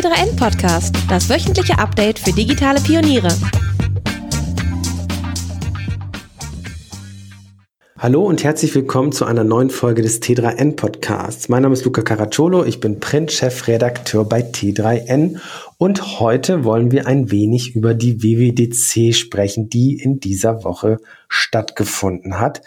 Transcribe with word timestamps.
T3N 0.00 0.34
Podcast, 0.34 0.96
das 1.10 1.28
wöchentliche 1.28 1.78
Update 1.78 2.18
für 2.18 2.32
digitale 2.32 2.80
Pioniere. 2.80 3.28
Hallo 7.98 8.22
und 8.22 8.42
herzlich 8.42 8.74
willkommen 8.74 9.12
zu 9.12 9.26
einer 9.26 9.44
neuen 9.44 9.68
Folge 9.68 10.00
des 10.00 10.22
T3N 10.22 10.74
Podcasts. 10.74 11.50
Mein 11.50 11.64
Name 11.64 11.74
ist 11.74 11.84
Luca 11.84 12.00
Caracciolo, 12.00 12.64
ich 12.64 12.80
bin 12.80 12.98
Print-Chefredakteur 12.98 14.24
bei 14.24 14.40
T3N 14.40 15.38
und 15.76 16.18
heute 16.18 16.64
wollen 16.64 16.92
wir 16.92 17.06
ein 17.06 17.30
wenig 17.30 17.76
über 17.76 17.92
die 17.92 18.22
WWDC 18.22 19.14
sprechen, 19.14 19.68
die 19.68 20.00
in 20.02 20.18
dieser 20.18 20.64
Woche 20.64 20.96
stattgefunden 21.28 22.40
hat. 22.40 22.62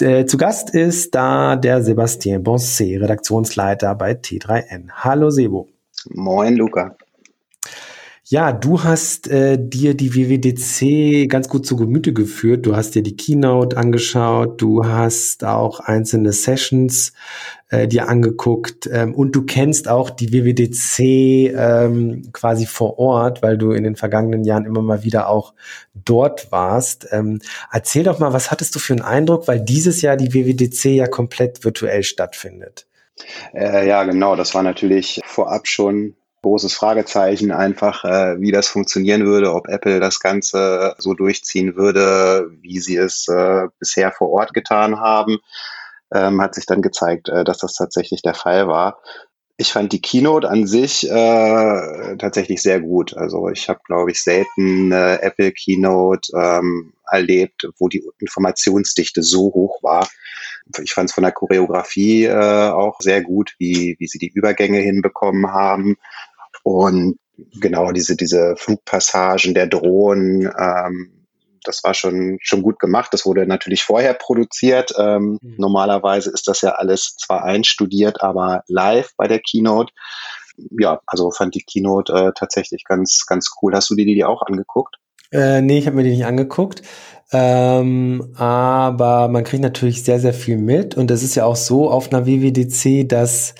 Äh, 0.00 0.26
zu 0.26 0.36
Gast 0.36 0.68
ist 0.74 1.14
da 1.14 1.56
der 1.56 1.82
Sebastien 1.82 2.42
Bonset, 2.42 3.00
Redaktionsleiter 3.00 3.94
bei 3.94 4.12
T3N. 4.12 4.90
Hallo 4.90 5.30
Sebo. 5.30 5.73
Moin 6.10 6.56
Luca. 6.56 6.96
Ja, 8.26 8.52
du 8.52 8.82
hast 8.82 9.28
äh, 9.28 9.58
dir 9.60 9.94
die 9.94 10.14
WWDC 10.14 11.28
ganz 11.28 11.46
gut 11.50 11.66
zu 11.66 11.76
Gemüte 11.76 12.14
geführt. 12.14 12.64
Du 12.64 12.74
hast 12.74 12.94
dir 12.94 13.02
die 13.02 13.16
Keynote 13.16 13.76
angeschaut, 13.76 14.62
du 14.62 14.86
hast 14.86 15.44
auch 15.44 15.78
einzelne 15.80 16.32
Sessions 16.32 17.12
äh, 17.68 17.86
dir 17.86 18.08
angeguckt 18.08 18.88
ähm, 18.90 19.14
und 19.14 19.32
du 19.32 19.42
kennst 19.42 19.88
auch 19.88 20.08
die 20.08 20.32
WWDC 20.32 21.54
ähm, 21.54 22.32
quasi 22.32 22.64
vor 22.64 22.98
Ort, 22.98 23.42
weil 23.42 23.58
du 23.58 23.72
in 23.72 23.84
den 23.84 23.94
vergangenen 23.94 24.44
Jahren 24.44 24.64
immer 24.64 24.80
mal 24.80 25.04
wieder 25.04 25.28
auch 25.28 25.52
dort 25.94 26.50
warst. 26.50 27.06
Ähm, 27.10 27.40
erzähl 27.70 28.04
doch 28.04 28.20
mal, 28.20 28.32
was 28.32 28.50
hattest 28.50 28.74
du 28.74 28.78
für 28.78 28.94
einen 28.94 29.02
Eindruck, 29.02 29.48
weil 29.48 29.60
dieses 29.60 30.00
Jahr 30.00 30.16
die 30.16 30.32
WWDC 30.32 30.96
ja 30.96 31.08
komplett 31.08 31.62
virtuell 31.62 32.02
stattfindet. 32.02 32.86
Äh, 33.54 33.86
ja, 33.86 34.04
genau. 34.04 34.36
Das 34.36 34.54
war 34.54 34.62
natürlich 34.62 35.20
vorab 35.24 35.66
schon 35.66 36.16
großes 36.44 36.74
Fragezeichen 36.74 37.52
einfach, 37.52 38.04
äh, 38.04 38.38
wie 38.38 38.52
das 38.52 38.68
funktionieren 38.68 39.24
würde, 39.24 39.54
ob 39.54 39.66
Apple 39.66 39.98
das 39.98 40.20
Ganze 40.20 40.94
so 40.98 41.14
durchziehen 41.14 41.74
würde, 41.74 42.50
wie 42.60 42.80
sie 42.80 42.96
es 42.96 43.26
äh, 43.28 43.68
bisher 43.78 44.12
vor 44.12 44.30
Ort 44.30 44.52
getan 44.52 45.00
haben. 45.00 45.38
Ähm, 46.12 46.42
hat 46.42 46.54
sich 46.54 46.66
dann 46.66 46.82
gezeigt, 46.82 47.30
äh, 47.30 47.44
dass 47.44 47.58
das 47.58 47.72
tatsächlich 47.72 48.20
der 48.20 48.34
Fall 48.34 48.68
war. 48.68 49.00
Ich 49.56 49.72
fand 49.72 49.92
die 49.92 50.02
Keynote 50.02 50.48
an 50.48 50.66
sich 50.66 51.08
äh, 51.08 52.16
tatsächlich 52.18 52.60
sehr 52.60 52.80
gut. 52.80 53.16
Also 53.16 53.48
ich 53.48 53.68
habe, 53.68 53.80
glaube 53.86 54.10
ich, 54.10 54.22
selten 54.22 54.92
äh, 54.92 55.16
Apple 55.22 55.52
Keynote 55.52 56.30
ähm, 56.36 56.92
erlebt, 57.10 57.68
wo 57.78 57.88
die 57.88 58.04
Informationsdichte 58.18 59.22
so 59.22 59.44
hoch 59.54 59.82
war. 59.82 60.08
Ich 60.82 60.92
fand 60.92 61.10
es 61.10 61.14
von 61.14 61.24
der 61.24 61.32
Choreografie 61.32 62.24
äh, 62.24 62.68
auch 62.70 62.96
sehr 63.00 63.22
gut, 63.22 63.54
wie, 63.58 63.96
wie 63.98 64.06
sie 64.06 64.18
die 64.18 64.32
Übergänge 64.32 64.78
hinbekommen 64.78 65.52
haben. 65.52 65.96
Und 66.62 67.18
genau 67.60 67.92
diese, 67.92 68.16
diese 68.16 68.54
Flugpassagen 68.56 69.54
der 69.54 69.66
Drohnen, 69.66 70.50
ähm, 70.58 71.26
das 71.64 71.82
war 71.82 71.94
schon, 71.94 72.38
schon 72.42 72.62
gut 72.62 72.78
gemacht. 72.78 73.12
Das 73.12 73.24
wurde 73.26 73.46
natürlich 73.46 73.82
vorher 73.82 74.14
produziert. 74.14 74.92
Ähm, 74.98 75.38
mhm. 75.40 75.54
Normalerweise 75.58 76.30
ist 76.30 76.46
das 76.46 76.60
ja 76.60 76.72
alles 76.72 77.16
zwar 77.16 77.44
einstudiert, 77.44 78.22
aber 78.22 78.62
live 78.68 79.10
bei 79.16 79.26
der 79.28 79.40
Keynote. 79.40 79.92
Ja, 80.78 81.00
also 81.06 81.30
fand 81.30 81.54
die 81.54 81.64
Keynote 81.64 82.12
äh, 82.12 82.32
tatsächlich 82.34 82.84
ganz, 82.84 83.24
ganz 83.26 83.50
cool. 83.60 83.74
Hast 83.74 83.90
du 83.90 83.96
dir 83.96 84.04
die 84.04 84.24
auch 84.24 84.42
angeguckt? 84.42 84.96
Äh, 85.32 85.60
nee, 85.60 85.78
ich 85.78 85.86
habe 85.86 85.96
mir 85.96 86.04
die 86.04 86.10
nicht 86.10 86.26
angeguckt. 86.26 86.82
Ähm, 87.32 88.32
aber 88.36 89.26
man 89.28 89.42
kriegt 89.42 89.62
natürlich 89.62 90.04
sehr, 90.04 90.20
sehr 90.20 90.34
viel 90.34 90.56
mit. 90.56 90.96
Und 90.96 91.10
es 91.10 91.22
ist 91.22 91.34
ja 91.34 91.44
auch 91.44 91.56
so 91.56 91.90
auf 91.90 92.12
einer 92.12 92.26
WWDC, 92.26 93.08
dass 93.08 93.54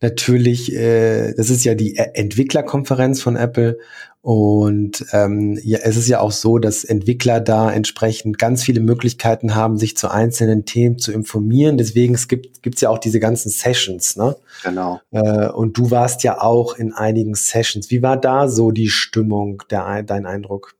natürlich, 0.00 0.74
äh, 0.74 1.34
das 1.34 1.50
ist 1.50 1.64
ja 1.64 1.74
die 1.74 1.96
Entwicklerkonferenz 1.96 3.20
von 3.20 3.36
Apple. 3.36 3.78
Und 4.20 5.06
ähm, 5.12 5.58
ja, 5.62 5.78
es 5.82 5.96
ist 5.96 6.08
ja 6.08 6.20
auch 6.20 6.32
so, 6.32 6.58
dass 6.58 6.84
Entwickler 6.84 7.40
da 7.40 7.70
entsprechend 7.70 8.38
ganz 8.38 8.62
viele 8.62 8.80
Möglichkeiten 8.80 9.54
haben, 9.54 9.78
sich 9.78 9.96
zu 9.96 10.10
einzelnen 10.10 10.64
Themen 10.64 10.98
zu 10.98 11.12
informieren. 11.12 11.78
Deswegen 11.78 12.14
es 12.14 12.28
gibt 12.28 12.58
es 12.64 12.80
ja 12.80 12.88
auch 12.88 12.98
diese 12.98 13.20
ganzen 13.20 13.50
Sessions, 13.50 14.16
ne? 14.16 14.36
Genau. 14.64 15.00
Äh, 15.12 15.48
und 15.48 15.78
du 15.78 15.90
warst 15.90 16.24
ja 16.24 16.40
auch 16.40 16.76
in 16.76 16.92
einigen 16.92 17.34
Sessions. 17.34 17.90
Wie 17.90 18.02
war 18.02 18.16
da 18.16 18.48
so 18.48 18.70
die 18.70 18.88
Stimmung, 18.88 19.62
der, 19.70 20.02
dein 20.02 20.26
Eindruck? 20.26 20.77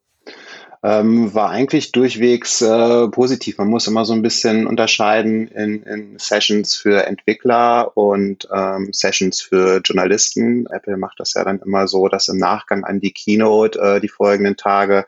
Ähm, 0.82 1.34
war 1.34 1.50
eigentlich 1.50 1.92
durchwegs 1.92 2.62
äh, 2.62 3.08
positiv. 3.08 3.58
Man 3.58 3.68
muss 3.68 3.86
immer 3.86 4.04
so 4.04 4.12
ein 4.12 4.22
bisschen 4.22 4.66
unterscheiden 4.66 5.48
in, 5.48 5.82
in 5.82 6.18
Sessions 6.18 6.76
für 6.76 7.04
Entwickler 7.06 7.96
und 7.96 8.48
ähm, 8.54 8.90
Sessions 8.92 9.40
für 9.40 9.80
Journalisten. 9.84 10.66
Apple 10.66 10.96
macht 10.96 11.18
das 11.18 11.34
ja 11.34 11.44
dann 11.44 11.60
immer 11.60 11.88
so, 11.88 12.08
dass 12.08 12.28
im 12.28 12.38
Nachgang 12.38 12.84
an 12.84 13.00
die 13.00 13.12
Keynote 13.12 13.78
äh, 13.80 14.00
die 14.00 14.08
folgenden 14.08 14.56
Tage, 14.56 15.06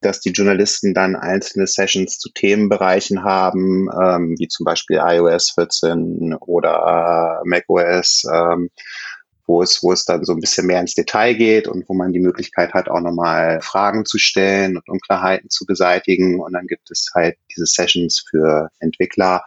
dass 0.00 0.20
die 0.20 0.30
Journalisten 0.30 0.94
dann 0.94 1.16
einzelne 1.16 1.66
Sessions 1.66 2.18
zu 2.18 2.30
Themenbereichen 2.30 3.24
haben, 3.24 3.88
ähm, 4.00 4.36
wie 4.38 4.46
zum 4.46 4.64
Beispiel 4.64 5.00
iOS 5.04 5.50
14 5.50 6.34
oder 6.34 7.42
äh, 7.42 7.48
macOS. 7.48 8.24
Ähm, 8.32 8.70
wo 9.48 9.62
es, 9.62 9.82
wo 9.82 9.92
es 9.92 10.04
dann 10.04 10.24
so 10.24 10.34
ein 10.34 10.40
bisschen 10.40 10.66
mehr 10.66 10.80
ins 10.80 10.94
Detail 10.94 11.34
geht 11.34 11.66
und 11.66 11.88
wo 11.88 11.94
man 11.94 12.12
die 12.12 12.20
Möglichkeit 12.20 12.74
hat, 12.74 12.88
auch 12.88 13.00
nochmal 13.00 13.60
Fragen 13.62 14.04
zu 14.04 14.18
stellen 14.18 14.76
und 14.76 14.88
Unklarheiten 14.88 15.48
zu 15.48 15.64
beseitigen. 15.64 16.38
Und 16.38 16.52
dann 16.52 16.66
gibt 16.66 16.90
es 16.90 17.10
halt 17.14 17.36
diese 17.50 17.64
Sessions 17.64 18.24
für 18.28 18.68
Entwickler. 18.78 19.42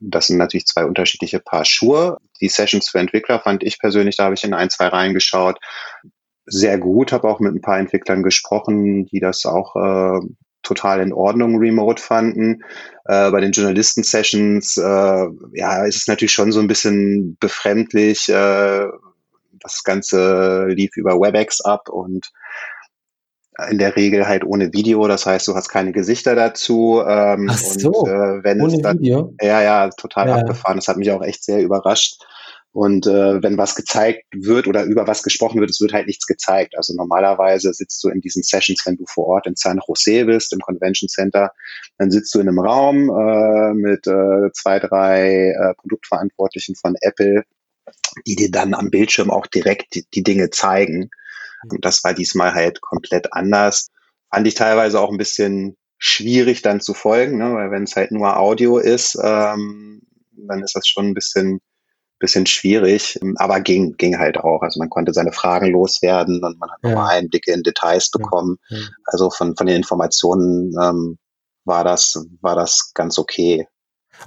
Das 0.00 0.26
sind 0.26 0.38
natürlich 0.38 0.66
zwei 0.66 0.86
unterschiedliche 0.86 1.38
Paar 1.38 1.66
Schuhe. 1.66 2.16
Die 2.40 2.48
Sessions 2.48 2.88
für 2.88 2.98
Entwickler 2.98 3.40
fand 3.40 3.62
ich 3.62 3.78
persönlich, 3.78 4.16
da 4.16 4.24
habe 4.24 4.34
ich 4.34 4.42
in 4.42 4.54
ein, 4.54 4.70
zwei 4.70 4.88
reingeschaut, 4.88 5.58
sehr 6.46 6.78
gut, 6.78 7.12
habe 7.12 7.28
auch 7.28 7.40
mit 7.40 7.54
ein 7.54 7.60
paar 7.60 7.78
Entwicklern 7.78 8.22
gesprochen, 8.22 9.04
die 9.06 9.20
das 9.20 9.44
auch 9.44 9.76
äh, 9.76 10.20
total 10.62 11.00
in 11.00 11.12
Ordnung 11.12 11.58
remote 11.58 12.02
fanden. 12.02 12.62
Äh, 13.04 13.30
bei 13.30 13.40
den 13.40 13.52
Journalisten-Sessions, 13.52 14.78
äh, 14.78 15.26
ja, 15.52 15.84
ist 15.84 15.96
es 15.96 16.06
natürlich 16.06 16.32
schon 16.32 16.52
so 16.52 16.60
ein 16.60 16.68
bisschen 16.68 17.36
befremdlich, 17.38 18.28
äh, 18.28 18.86
das 19.60 19.84
Ganze 19.84 20.66
lief 20.68 20.96
über 20.96 21.20
WebEx 21.20 21.60
ab 21.60 21.88
und 21.88 22.30
in 23.68 23.78
der 23.78 23.96
Regel 23.96 24.26
halt 24.26 24.44
ohne 24.44 24.72
Video, 24.72 25.06
das 25.06 25.26
heißt, 25.26 25.46
du 25.48 25.54
hast 25.54 25.68
keine 25.68 25.92
Gesichter 25.92 26.34
dazu. 26.34 27.02
Ähm, 27.06 27.48
Ach 27.50 27.58
so, 27.58 27.90
und, 27.90 28.08
äh, 28.08 28.44
wenn 28.44 28.60
ohne 28.60 28.74
es 28.74 28.82
dann, 28.82 28.98
Video? 29.00 29.34
Ja, 29.40 29.60
ja, 29.62 29.90
total 29.90 30.28
ja. 30.28 30.36
abgefahren. 30.36 30.76
Das 30.76 30.88
hat 30.88 30.96
mich 30.96 31.10
auch 31.10 31.22
echt 31.22 31.44
sehr 31.44 31.60
überrascht. 31.60 32.22
Und 32.72 33.06
äh, 33.06 33.42
wenn 33.42 33.58
was 33.58 33.74
gezeigt 33.74 34.26
wird 34.32 34.68
oder 34.68 34.84
über 34.84 35.08
was 35.08 35.24
gesprochen 35.24 35.60
wird, 35.60 35.70
es 35.70 35.80
wird 35.80 35.92
halt 35.92 36.06
nichts 36.06 36.26
gezeigt. 36.26 36.76
Also 36.76 36.94
normalerweise 36.94 37.72
sitzt 37.74 38.02
du 38.04 38.08
in 38.10 38.20
diesen 38.20 38.44
Sessions, 38.44 38.82
wenn 38.86 38.96
du 38.96 39.04
vor 39.06 39.26
Ort 39.26 39.48
in 39.48 39.56
San 39.56 39.80
Jose 39.86 40.24
bist, 40.24 40.52
im 40.52 40.60
Convention 40.60 41.08
Center, 41.08 41.50
dann 41.98 42.12
sitzt 42.12 42.32
du 42.32 42.38
in 42.38 42.48
einem 42.48 42.60
Raum 42.60 43.10
äh, 43.10 43.74
mit 43.74 44.06
äh, 44.06 44.52
zwei, 44.52 44.78
drei 44.78 45.50
äh, 45.50 45.74
Produktverantwortlichen 45.78 46.76
von 46.76 46.94
Apple 47.00 47.42
die 48.26 48.36
dir 48.36 48.50
dann 48.50 48.74
am 48.74 48.90
Bildschirm 48.90 49.30
auch 49.30 49.46
direkt 49.46 49.94
die, 49.94 50.04
die 50.14 50.22
Dinge 50.22 50.50
zeigen. 50.50 51.10
Und 51.68 51.84
das 51.84 52.02
war 52.04 52.14
diesmal 52.14 52.54
halt 52.54 52.80
komplett 52.80 53.32
anders. 53.32 53.88
Fand 54.30 54.46
ich 54.46 54.54
teilweise 54.54 55.00
auch 55.00 55.10
ein 55.10 55.18
bisschen 55.18 55.76
schwierig 55.98 56.62
dann 56.62 56.80
zu 56.80 56.94
folgen, 56.94 57.38
ne? 57.38 57.54
weil 57.54 57.70
wenn 57.70 57.84
es 57.84 57.96
halt 57.96 58.10
nur 58.10 58.38
Audio 58.38 58.78
ist, 58.78 59.18
ähm, 59.22 60.02
dann 60.32 60.62
ist 60.62 60.74
das 60.74 60.86
schon 60.86 61.08
ein 61.08 61.14
bisschen 61.14 61.60
bisschen 62.20 62.46
schwierig, 62.46 63.18
aber 63.36 63.60
ging, 63.60 63.96
ging 63.96 64.18
halt 64.18 64.36
auch. 64.38 64.62
Also 64.62 64.78
man 64.78 64.90
konnte 64.90 65.12
seine 65.12 65.32
Fragen 65.32 65.72
loswerden 65.72 66.44
und 66.44 66.58
man 66.60 66.70
hat 66.70 66.78
ja. 66.82 66.90
nochmal 66.90 67.16
Einblicke 67.16 67.50
in 67.50 67.62
Details 67.62 68.10
bekommen. 68.10 68.58
Ja. 68.68 68.78
Also 69.06 69.30
von, 69.30 69.56
von 69.56 69.66
den 69.66 69.76
Informationen 69.76 70.76
ähm, 70.80 71.18
war 71.64 71.82
das, 71.82 72.22
war 72.40 72.54
das 72.54 72.92
ganz 72.94 73.18
okay. 73.18 73.66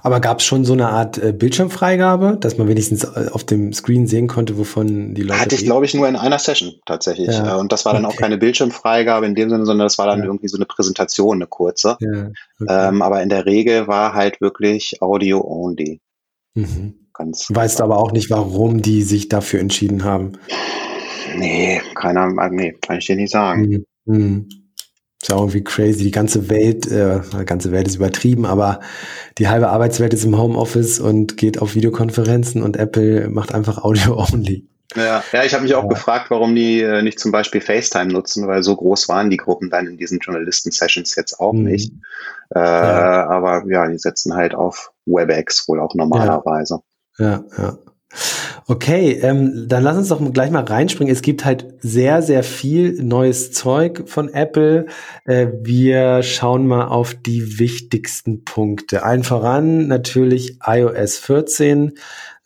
Aber 0.02 0.20
gab 0.20 0.40
es 0.40 0.44
schon 0.44 0.64
so 0.64 0.72
eine 0.72 0.88
Art 0.88 1.18
äh, 1.18 1.32
Bildschirmfreigabe, 1.32 2.36
dass 2.40 2.58
man 2.58 2.68
wenigstens 2.68 3.04
äh, 3.04 3.28
auf 3.30 3.44
dem 3.44 3.72
Screen 3.72 4.06
sehen 4.06 4.26
konnte, 4.26 4.58
wovon 4.58 5.14
die 5.14 5.22
Leute. 5.22 5.40
Hatte 5.40 5.54
ich, 5.54 5.64
glaube 5.64 5.86
ich, 5.86 5.94
nur 5.94 6.08
in 6.08 6.16
einer 6.16 6.38
Session 6.38 6.74
tatsächlich. 6.84 7.28
Ja. 7.28 7.56
Äh, 7.56 7.60
und 7.60 7.72
das 7.72 7.84
war 7.84 7.94
dann 7.94 8.04
okay. 8.04 8.14
auch 8.14 8.20
keine 8.20 8.38
Bildschirmfreigabe 8.38 9.26
in 9.26 9.34
dem 9.34 9.50
Sinne, 9.50 9.64
sondern 9.66 9.86
das 9.86 9.98
war 9.98 10.06
dann 10.06 10.20
ja. 10.20 10.26
irgendwie 10.26 10.48
so 10.48 10.56
eine 10.56 10.66
Präsentation, 10.66 11.36
eine 11.36 11.46
kurze. 11.46 11.96
Ja. 12.00 12.30
Okay. 12.60 12.88
Ähm, 12.88 13.02
aber 13.02 13.22
in 13.22 13.28
der 13.28 13.46
Regel 13.46 13.86
war 13.86 14.14
halt 14.14 14.40
wirklich 14.40 15.00
Audio 15.00 15.40
only. 15.40 16.00
Mhm. 16.54 16.94
Ganz 17.12 17.46
weißt 17.48 17.80
aber 17.80 17.98
auch 17.98 18.12
nicht, 18.12 18.30
warum 18.30 18.82
die 18.82 19.02
sich 19.02 19.28
dafür 19.28 19.60
entschieden 19.60 20.04
haben. 20.04 20.32
Nee, 21.36 21.80
keiner, 21.94 22.28
nee, 22.50 22.72
kann 22.80 22.98
ich 22.98 23.06
dir 23.06 23.16
nicht 23.16 23.30
sagen. 23.30 23.84
Mhm. 24.04 24.16
Mhm. 24.16 24.48
Ist 25.24 25.30
ja 25.30 25.38
irgendwie 25.38 25.64
crazy. 25.64 26.04
Die 26.04 26.10
ganze 26.10 26.50
Welt, 26.50 26.86
äh, 26.86 27.20
die 27.40 27.46
ganze 27.46 27.72
Welt 27.72 27.86
ist 27.86 27.94
übertrieben, 27.94 28.44
aber 28.44 28.80
die 29.38 29.48
halbe 29.48 29.70
Arbeitswelt 29.70 30.12
ist 30.12 30.26
im 30.26 30.36
Homeoffice 30.36 31.00
und 31.00 31.38
geht 31.38 31.62
auf 31.62 31.74
Videokonferenzen 31.74 32.62
und 32.62 32.76
Apple 32.76 33.30
macht 33.30 33.54
einfach 33.54 33.82
Audio 33.82 34.18
only. 34.34 34.68
Ja, 34.94 35.24
ja 35.32 35.42
ich 35.42 35.54
habe 35.54 35.62
mich 35.62 35.74
auch 35.74 35.84
ja. 35.84 35.88
gefragt, 35.88 36.26
warum 36.28 36.54
die 36.54 36.82
äh, 36.82 37.00
nicht 37.00 37.18
zum 37.18 37.32
Beispiel 37.32 37.62
FaceTime 37.62 38.12
nutzen, 38.12 38.46
weil 38.46 38.62
so 38.62 38.76
groß 38.76 39.08
waren 39.08 39.30
die 39.30 39.38
Gruppen 39.38 39.70
dann 39.70 39.86
in 39.86 39.96
diesen 39.96 40.18
Journalisten-Sessions 40.18 41.16
jetzt 41.16 41.40
auch 41.40 41.54
mhm. 41.54 41.64
nicht. 41.64 41.94
Äh, 42.54 42.58
ja. 42.58 43.26
Aber 43.26 43.64
ja, 43.66 43.88
die 43.88 43.96
setzen 43.96 44.34
halt 44.34 44.54
auf 44.54 44.92
WebEx 45.06 45.66
wohl 45.68 45.80
auch 45.80 45.94
normalerweise. 45.94 46.80
Ja, 47.18 47.42
ja. 47.56 47.78
Okay, 48.66 49.18
ähm, 49.22 49.68
dann 49.68 49.82
lass 49.82 49.96
uns 49.96 50.08
doch 50.08 50.32
gleich 50.32 50.50
mal 50.50 50.64
reinspringen. 50.64 51.12
Es 51.12 51.22
gibt 51.22 51.44
halt 51.44 51.66
sehr, 51.80 52.22
sehr 52.22 52.42
viel 52.42 53.02
neues 53.02 53.52
Zeug 53.52 54.04
von 54.06 54.32
Apple. 54.32 54.86
Äh, 55.24 55.48
wir 55.60 56.22
schauen 56.22 56.66
mal 56.66 56.86
auf 56.86 57.14
die 57.14 57.58
wichtigsten 57.58 58.44
Punkte. 58.44 59.02
Allen 59.02 59.22
voran 59.22 59.86
natürlich 59.86 60.58
iOS 60.64 61.18
14, 61.18 61.92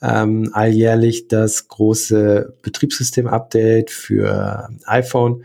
ähm, 0.03 0.51
alljährlich 0.53 1.29
das 1.29 1.69
große 1.69 2.57
Betriebssystem-Update 2.63 3.91
für 3.91 4.71
iPhone 4.87 5.45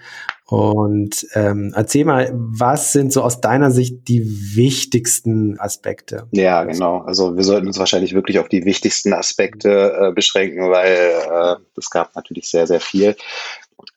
und 0.54 1.26
ähm, 1.34 1.74
erzähl 1.76 2.06
mal, 2.06 2.32
was 2.32 2.94
sind 2.94 3.12
so 3.12 3.24
aus 3.24 3.42
deiner 3.42 3.72
Sicht 3.72 4.08
die 4.08 4.56
wichtigsten 4.56 5.60
Aspekte? 5.60 6.28
Ja, 6.30 6.64
genau. 6.64 7.00
Also 7.00 7.36
wir 7.36 7.44
sollten 7.44 7.66
uns 7.66 7.80
wahrscheinlich 7.80 8.14
wirklich 8.14 8.38
auf 8.38 8.50
die 8.50 8.64
wichtigsten 8.64 9.14
Aspekte 9.14 9.98
äh, 10.00 10.12
beschränken, 10.12 10.70
weil 10.70 10.96
äh, 10.96 11.56
es 11.76 11.90
gab 11.90 12.16
natürlich 12.16 12.52
sehr, 12.52 12.68
sehr 12.68 12.82
viel. 12.82 13.16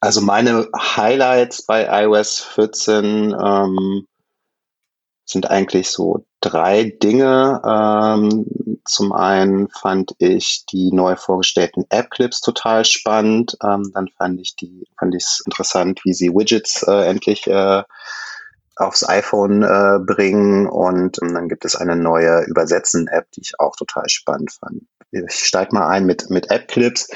Also 0.01 0.23
meine 0.23 0.67
Highlights 0.75 1.61
bei 1.61 2.05
iOS 2.05 2.41
14 2.41 3.37
ähm, 3.39 4.07
sind 5.27 5.51
eigentlich 5.51 5.91
so 5.91 6.25
drei 6.41 6.85
Dinge. 6.85 7.61
Ähm, 7.65 8.81
zum 8.85 9.13
einen 9.13 9.69
fand 9.69 10.13
ich 10.19 10.65
die 10.67 10.93
neu 10.93 11.17
vorgestellten 11.17 11.85
App-Clips 11.91 12.41
total 12.41 12.85
spannend. 12.85 13.57
Ähm, 13.63 13.91
dann 13.93 14.09
fand 14.17 14.41
ich 14.41 14.55
die, 14.55 14.87
fand 14.99 15.15
ich 15.15 15.25
es 15.25 15.43
interessant, 15.45 16.01
wie 16.05 16.15
sie 16.15 16.31
Widgets 16.31 16.85
äh, 16.85 17.09
endlich 17.09 17.47
äh, 17.49 17.83
aufs 18.77 19.09
iPhone 19.09 19.65
äh, 19.65 19.99
bringen. 19.99 20.69
Und 20.69 21.21
ähm, 21.21 21.35
dann 21.35 21.49
gibt 21.49 21.65
es 21.65 21.75
eine 21.75 21.97
neue 21.97 22.45
Übersetzen-App, 22.45 23.31
die 23.33 23.41
ich 23.41 23.59
auch 23.59 23.75
total 23.75 24.09
spannend 24.09 24.53
fand. 24.53 24.83
Ich 25.11 25.35
steige 25.35 25.75
mal 25.75 25.89
ein 25.89 26.07
mit, 26.07 26.31
mit 26.31 26.51
App-Clips. 26.51 27.09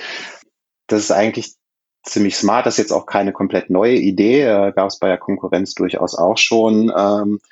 Das 0.89 1.01
ist 1.01 1.13
eigentlich 1.13 1.55
ziemlich 2.03 2.37
smart. 2.37 2.67
Das 2.67 2.75
ist 2.75 2.79
jetzt 2.79 2.93
auch 2.93 3.07
keine 3.07 3.33
komplett 3.33 3.71
neue 3.71 3.95
Idee. 3.95 4.43
Äh, 4.43 4.73
Gab 4.73 4.89
es 4.89 4.99
bei 4.99 5.07
der 5.07 5.19
Konkurrenz 5.19 5.75
durchaus 5.75 6.17
auch 6.17 6.39
schon. 6.39 6.93
Ähm, 6.97 7.41
äh, 7.41 7.49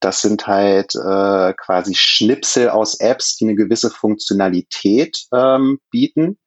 das 0.00 0.22
sind 0.22 0.46
halt 0.46 0.94
äh, 0.94 1.54
quasi 1.54 1.94
Schnipsel 1.94 2.68
aus 2.68 2.98
Apps, 3.00 3.36
die 3.36 3.44
eine 3.44 3.54
gewisse 3.54 3.90
Funktionalität 3.90 5.26
ähm, 5.32 5.78
bieten, 5.90 6.38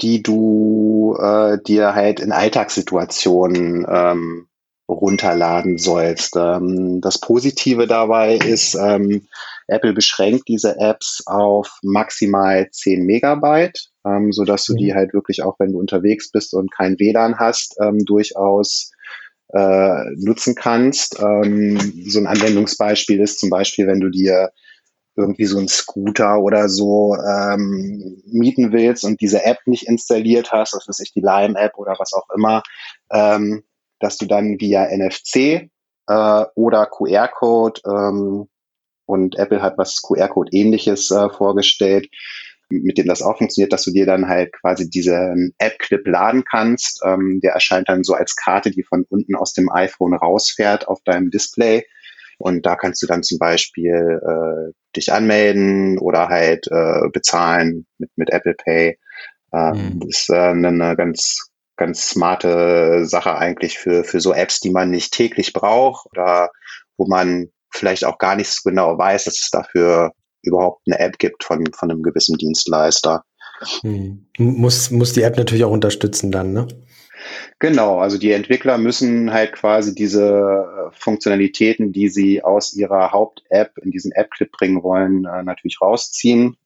die 0.00 0.22
du 0.22 1.16
äh, 1.20 1.58
dir 1.62 1.94
halt 1.94 2.20
in 2.20 2.32
Alltagssituationen 2.32 3.86
ähm, 3.88 4.48
runterladen 4.88 5.76
sollst. 5.76 6.36
Ähm, 6.36 7.00
das 7.00 7.20
Positive 7.20 7.86
dabei 7.86 8.36
ist, 8.36 8.74
ähm, 8.74 9.28
Apple 9.66 9.92
beschränkt 9.92 10.48
diese 10.48 10.78
Apps 10.78 11.22
auf 11.26 11.78
maximal 11.82 12.70
10 12.70 13.04
Megabyte, 13.04 13.90
ähm, 14.06 14.32
so 14.32 14.44
dass 14.44 14.64
du 14.64 14.74
die 14.74 14.92
mhm. 14.92 14.96
halt 14.96 15.12
wirklich 15.12 15.42
auch, 15.42 15.56
wenn 15.58 15.72
du 15.72 15.78
unterwegs 15.78 16.30
bist 16.30 16.54
und 16.54 16.72
kein 16.72 16.98
WLAN 16.98 17.38
hast, 17.38 17.76
ähm, 17.82 18.04
durchaus 18.06 18.90
äh, 19.52 20.04
nutzen 20.16 20.54
kannst. 20.54 21.18
Ähm, 21.20 21.78
so 22.06 22.18
ein 22.18 22.26
Anwendungsbeispiel 22.26 23.20
ist 23.20 23.40
zum 23.40 23.50
Beispiel, 23.50 23.86
wenn 23.86 24.00
du 24.00 24.10
dir 24.10 24.50
irgendwie 25.16 25.46
so 25.46 25.58
einen 25.58 25.68
Scooter 25.68 26.40
oder 26.40 26.68
so 26.68 27.16
ähm, 27.16 28.22
mieten 28.26 28.72
willst 28.72 29.04
und 29.04 29.20
diese 29.20 29.44
App 29.44 29.58
nicht 29.66 29.88
installiert 29.88 30.52
hast, 30.52 30.74
das 30.74 31.00
ist 31.00 31.14
die 31.16 31.20
Lime-App 31.20 31.76
oder 31.76 31.96
was 31.98 32.12
auch 32.12 32.28
immer, 32.34 32.62
ähm, 33.12 33.64
dass 33.98 34.16
du 34.16 34.26
dann 34.26 34.60
via 34.60 34.86
NFC 34.86 35.70
äh, 36.06 36.44
oder 36.54 36.86
QR-Code 36.86 37.80
ähm, 37.84 38.48
und 39.06 39.36
Apple 39.36 39.60
hat 39.60 39.76
was 39.76 40.02
QR-Code 40.02 40.50
ähnliches 40.52 41.10
äh, 41.10 41.30
vorgestellt, 41.30 42.08
mit 42.70 42.98
dem 42.98 43.06
das 43.06 43.22
auch 43.22 43.38
funktioniert, 43.38 43.72
dass 43.72 43.84
du 43.84 43.92
dir 43.92 44.06
dann 44.06 44.28
halt 44.28 44.52
quasi 44.52 44.88
diesen 44.88 45.54
App-Clip 45.58 46.06
laden 46.06 46.44
kannst. 46.44 47.00
Ähm, 47.04 47.40
der 47.42 47.52
erscheint 47.52 47.88
dann 47.88 48.04
so 48.04 48.14
als 48.14 48.36
Karte, 48.36 48.70
die 48.70 48.82
von 48.82 49.04
unten 49.08 49.34
aus 49.34 49.52
dem 49.52 49.70
iPhone 49.70 50.14
rausfährt 50.14 50.88
auf 50.88 51.00
deinem 51.04 51.30
Display. 51.30 51.84
Und 52.38 52.66
da 52.66 52.76
kannst 52.76 53.02
du 53.02 53.06
dann 53.06 53.22
zum 53.22 53.38
Beispiel 53.38 54.20
äh, 54.22 54.72
dich 54.94 55.12
anmelden 55.12 55.98
oder 55.98 56.28
halt 56.28 56.68
äh, 56.70 57.08
bezahlen 57.12 57.86
mit, 57.98 58.10
mit 58.16 58.30
Apple 58.30 58.54
Pay. 58.54 58.98
Ähm, 59.52 59.94
mhm. 59.94 60.00
Das 60.00 60.20
ist 60.20 60.30
äh, 60.30 60.36
eine 60.36 60.94
ganz, 60.96 61.48
ganz 61.76 62.10
smarte 62.10 63.06
Sache 63.06 63.36
eigentlich 63.36 63.78
für, 63.78 64.04
für 64.04 64.20
so 64.20 64.32
Apps, 64.32 64.60
die 64.60 64.70
man 64.70 64.90
nicht 64.90 65.12
täglich 65.12 65.52
braucht 65.52 66.06
oder 66.12 66.50
wo 66.96 67.06
man 67.06 67.48
vielleicht 67.72 68.04
auch 68.04 68.18
gar 68.18 68.36
nicht 68.36 68.50
so 68.50 68.60
genau 68.64 68.96
weiß, 68.96 69.24
dass 69.24 69.40
es 69.40 69.50
dafür 69.50 70.12
überhaupt 70.42 70.82
eine 70.86 70.98
App 70.98 71.18
gibt 71.18 71.44
von, 71.44 71.64
von 71.72 71.90
einem 71.90 72.02
gewissen 72.02 72.36
Dienstleister. 72.36 73.24
Hm. 73.80 74.26
Muss, 74.38 74.90
muss 74.90 75.12
die 75.12 75.22
App 75.22 75.36
natürlich 75.36 75.64
auch 75.64 75.70
unterstützen 75.72 76.30
dann, 76.30 76.52
ne? 76.52 76.68
Genau, 77.58 77.98
also 77.98 78.18
die 78.18 78.30
Entwickler 78.30 78.78
müssen 78.78 79.32
halt 79.32 79.52
quasi 79.52 79.94
diese 79.94 80.90
Funktionalitäten, 80.92 81.92
die 81.92 82.08
sie 82.08 82.42
aus 82.42 82.74
ihrer 82.74 83.10
Haupt-App 83.12 83.72
in 83.82 83.90
diesen 83.90 84.12
App-Clip 84.12 84.50
bringen 84.52 84.82
wollen, 84.82 85.24
äh, 85.24 85.42
natürlich 85.42 85.80
rausziehen. 85.80 86.56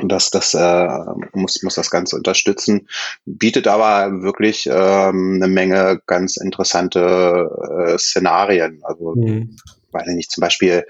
Und 0.00 0.08
das, 0.10 0.30
das 0.30 0.54
äh, 0.54 0.88
muss, 1.34 1.62
muss 1.62 1.76
das 1.76 1.90
Ganze 1.90 2.16
unterstützen, 2.16 2.88
bietet 3.24 3.68
aber 3.68 4.22
wirklich 4.22 4.68
ähm, 4.68 5.40
eine 5.40 5.46
Menge 5.46 6.02
ganz 6.06 6.36
interessante 6.36 7.48
äh, 7.86 7.98
Szenarien. 7.98 8.80
Also, 8.82 9.14
mhm. 9.14 9.56
weil 9.92 10.06
nicht 10.14 10.32
zum 10.32 10.40
Beispiel 10.40 10.84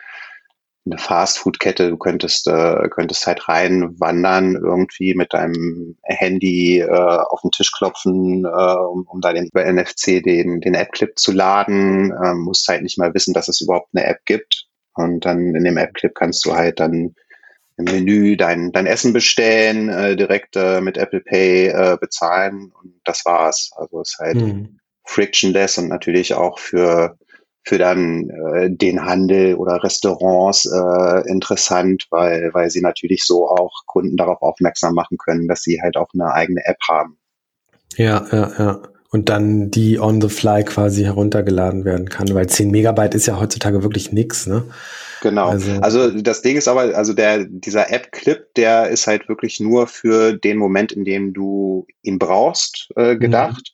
eine 0.86 0.98
Fastfood-Kette, 0.98 1.88
du 1.88 1.96
könntest, 1.96 2.46
äh, 2.46 2.88
könntest 2.90 3.26
halt 3.26 3.48
reinwandern, 3.48 4.54
irgendwie 4.54 5.14
mit 5.14 5.32
deinem 5.32 5.96
Handy 6.02 6.81
äh, 6.81 6.88
auf 6.88 7.40
den 7.40 7.50
Tisch 7.52 7.72
klopfen, 7.72 8.44
äh, 8.44 8.48
um, 8.48 9.06
um 9.06 9.20
da 9.20 9.32
den, 9.32 9.46
über 9.46 9.64
NFC 9.64 10.22
den, 10.22 10.60
den 10.60 10.75
App-Clip 10.75 11.19
zu 11.19 11.32
laden, 11.32 12.12
äh, 12.12 12.34
musst 12.34 12.69
halt 12.69 12.82
nicht 12.82 12.98
mal 12.98 13.14
wissen, 13.14 13.32
dass 13.32 13.48
es 13.48 13.62
überhaupt 13.62 13.88
eine 13.94 14.04
App 14.04 14.25
gibt. 14.26 14.66
Und 14.94 15.25
dann 15.25 15.54
in 15.54 15.64
dem 15.64 15.78
App-Clip 15.78 16.14
kannst 16.14 16.44
du 16.44 16.54
halt 16.54 16.81
dann 16.81 17.14
im 17.76 17.84
Menü 17.86 18.36
dein, 18.36 18.70
dein 18.70 18.86
Essen 18.86 19.12
bestellen, 19.12 19.88
äh, 19.88 20.16
direkt 20.16 20.54
äh, 20.56 20.81
mit 20.81 20.96
Apple 20.96 21.20
Pay 21.20 21.69
äh, 21.69 21.96
bezahlen 21.98 22.72
und 22.81 23.00
das 23.04 23.25
war's. 23.25 23.70
Also 23.76 24.02
es 24.02 24.10
ist 24.12 24.19
halt 24.19 24.36
mhm. 24.36 24.78
frictionless 25.04 25.78
und 25.78 25.88
natürlich 25.88 26.34
auch 26.34 26.58
für 26.58 27.19
für 27.64 27.78
dann 27.78 28.31
äh, 28.31 28.70
den 28.70 29.05
Handel 29.05 29.55
oder 29.55 29.82
Restaurants 29.82 30.66
äh, 30.66 31.28
interessant, 31.28 32.06
weil, 32.11 32.50
weil 32.52 32.70
sie 32.70 32.82
natürlich 32.82 33.25
so 33.25 33.49
auch 33.49 33.72
Kunden 33.87 34.16
darauf 34.16 34.43
aufmerksam 34.43 34.94
machen 34.94 35.19
können, 35.19 35.49
dass 35.49 35.62
sie 35.62 35.81
halt 35.82 35.96
auch 35.96 36.08
eine 36.12 36.32
eigene 36.32 36.61
App 36.64 36.78
haben. 36.88 37.19
Ja, 37.96 38.27
ja, 38.31 38.53
ja. 38.58 38.82
Und 39.10 39.29
dann 39.29 39.70
die 39.70 40.00
on 40.00 40.20
the 40.20 40.29
fly 40.29 40.65
quasi 40.65 41.05
heruntergeladen 41.05 41.84
werden 41.84 42.08
kann, 42.08 42.34
weil 42.34 42.48
10 42.48 42.70
Megabyte 42.70 43.15
ist 43.15 43.27
ja 43.27 43.38
heutzutage 43.38 43.82
wirklich 43.82 44.12
nix, 44.12 44.46
ne? 44.46 44.65
Genau. 45.22 45.48
Also, 45.48 45.70
also 45.81 46.10
das 46.10 46.43
Ding 46.43 46.56
ist 46.56 46.69
aber, 46.69 46.96
also 46.96 47.15
der, 47.15 47.44
dieser 47.44 47.91
App-Clip, 47.91 48.53
der 48.56 48.88
ist 48.88 49.06
halt 49.06 49.29
wirklich 49.29 49.58
nur 49.60 49.86
für 49.86 50.34
den 50.34 50.58
Moment, 50.58 50.93
in 50.93 51.05
dem 51.05 51.32
du 51.32 51.86
ihn 52.03 52.19
brauchst, 52.19 52.88
äh, 52.96 53.17
gedacht. 53.17 53.73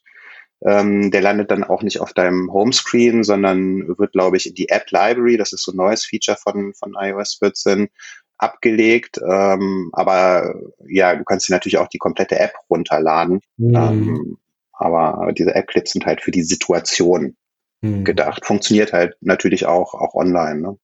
Ähm, 0.63 1.09
der 1.11 1.21
landet 1.21 1.49
dann 1.49 1.63
auch 1.63 1.81
nicht 1.81 1.99
auf 1.99 2.13
deinem 2.13 2.51
Homescreen, 2.53 3.23
sondern 3.23 3.97
wird, 3.97 4.11
glaube 4.11 4.37
ich, 4.37 4.47
in 4.47 4.53
die 4.53 4.69
App 4.69 4.91
Library, 4.91 5.37
das 5.37 5.53
ist 5.53 5.63
so 5.63 5.71
ein 5.71 5.77
neues 5.77 6.05
Feature 6.05 6.37
von, 6.37 6.73
von 6.75 6.95
iOS 6.99 7.35
14, 7.39 7.89
abgelegt. 8.37 9.19
Ähm, 9.27 9.89
aber 9.93 10.55
ja, 10.87 11.15
du 11.15 11.23
kannst 11.23 11.47
dir 11.47 11.53
natürlich 11.53 11.77
auch 11.77 11.87
die 11.87 11.99
komplette 11.99 12.39
App 12.39 12.53
runterladen. 12.69 13.41
Mhm. 13.57 13.75
Ähm, 13.75 14.37
aber 14.73 15.31
diese 15.33 15.53
App-Clips 15.53 15.91
sind 15.91 16.05
halt 16.05 16.21
für 16.21 16.31
die 16.31 16.43
Situation 16.43 17.35
mhm. 17.81 18.03
gedacht. 18.03 18.45
Funktioniert 18.45 18.93
halt 18.93 19.15
natürlich 19.21 19.65
auch, 19.65 19.93
auch 19.93 20.15
online. 20.15 20.61
Ne? 20.61 20.77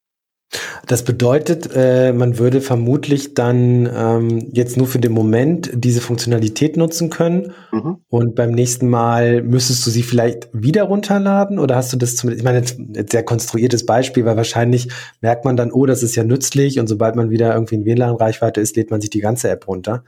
Das 0.86 1.04
bedeutet, 1.04 1.70
äh, 1.76 2.14
man 2.14 2.38
würde 2.38 2.62
vermutlich 2.62 3.34
dann 3.34 3.90
ähm, 3.94 4.50
jetzt 4.54 4.78
nur 4.78 4.88
für 4.88 5.00
den 5.00 5.12
Moment 5.12 5.70
diese 5.74 6.00
Funktionalität 6.00 6.78
nutzen 6.78 7.10
können 7.10 7.54
mhm. 7.74 7.98
und 8.08 8.36
beim 8.36 8.52
nächsten 8.52 8.88
Mal 8.88 9.44
müsstest 9.44 9.86
du 9.86 9.92
sie 9.92 10.04
vielleicht 10.04 10.48
wieder 10.54 10.84
runterladen 10.84 11.60
oder 11.60 11.76
hast 11.76 11.92
du 11.92 11.98
das 11.98 12.16
zumindest, 12.16 12.40
ich 12.40 12.46
meine, 12.46 12.60
jetzt 12.96 13.12
sehr 13.12 13.24
konstruiertes 13.24 13.86
Beispiel, 13.86 14.24
weil 14.24 14.38
wahrscheinlich 14.38 14.88
merkt 15.20 15.44
man 15.44 15.58
dann, 15.58 15.74
oh, 15.74 15.86
das 15.86 16.02
ist 16.02 16.16
ja 16.16 16.24
nützlich 16.24 16.80
und 16.80 16.88
sobald 16.88 17.18
man 17.18 17.30
wieder 17.30 17.54
irgendwie 17.54 17.76
in 17.76 17.86
WLAN-Reichweite 17.86 18.62
ist, 18.62 18.78
lädt 18.78 18.90
man 18.90 19.02
sich 19.02 19.10
die 19.10 19.20
ganze 19.20 19.50
App 19.50 19.68
runter. 19.68 20.06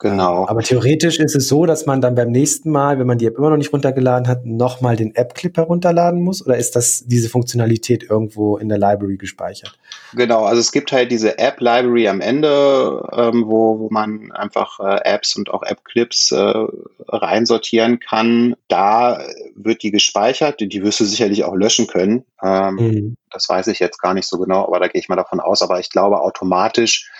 Genau. 0.00 0.46
Aber 0.48 0.62
theoretisch 0.62 1.18
ist 1.18 1.36
es 1.36 1.46
so, 1.46 1.66
dass 1.66 1.84
man 1.84 2.00
dann 2.00 2.14
beim 2.14 2.30
nächsten 2.30 2.70
Mal, 2.70 2.98
wenn 2.98 3.06
man 3.06 3.18
die 3.18 3.26
App 3.26 3.36
immer 3.36 3.50
noch 3.50 3.58
nicht 3.58 3.70
runtergeladen 3.70 4.28
hat, 4.28 4.46
nochmal 4.46 4.96
den 4.96 5.14
App-Clip 5.14 5.54
herunterladen 5.54 6.22
muss? 6.22 6.44
Oder 6.44 6.56
ist 6.56 6.74
das 6.74 7.04
diese 7.06 7.28
Funktionalität 7.28 8.08
irgendwo 8.08 8.56
in 8.56 8.70
der 8.70 8.78
Library 8.78 9.18
gespeichert? 9.18 9.78
Genau, 10.14 10.44
also 10.44 10.58
es 10.58 10.72
gibt 10.72 10.90
halt 10.90 11.12
diese 11.12 11.38
App-Library 11.38 12.08
am 12.08 12.22
Ende, 12.22 13.06
ähm, 13.12 13.44
wo, 13.46 13.78
wo 13.78 13.88
man 13.90 14.32
einfach 14.32 14.80
äh, 14.80 15.00
Apps 15.04 15.36
und 15.36 15.50
auch 15.50 15.62
App-Clips 15.62 16.32
äh, 16.32 16.66
reinsortieren 17.08 18.00
kann. 18.00 18.56
Da 18.68 19.22
wird 19.54 19.82
die 19.82 19.90
gespeichert. 19.90 20.60
Die 20.60 20.82
wirst 20.82 21.00
du 21.00 21.04
sicherlich 21.04 21.44
auch 21.44 21.54
löschen 21.54 21.86
können. 21.86 22.24
Ähm, 22.42 22.74
mhm. 22.74 23.16
Das 23.30 23.50
weiß 23.50 23.66
ich 23.66 23.80
jetzt 23.80 24.00
gar 24.00 24.14
nicht 24.14 24.26
so 24.26 24.38
genau, 24.38 24.66
aber 24.66 24.80
da 24.80 24.88
gehe 24.88 24.98
ich 24.98 25.10
mal 25.10 25.16
davon 25.16 25.40
aus. 25.40 25.60
Aber 25.60 25.78
ich 25.78 25.90
glaube, 25.90 26.22
automatisch 26.22 27.10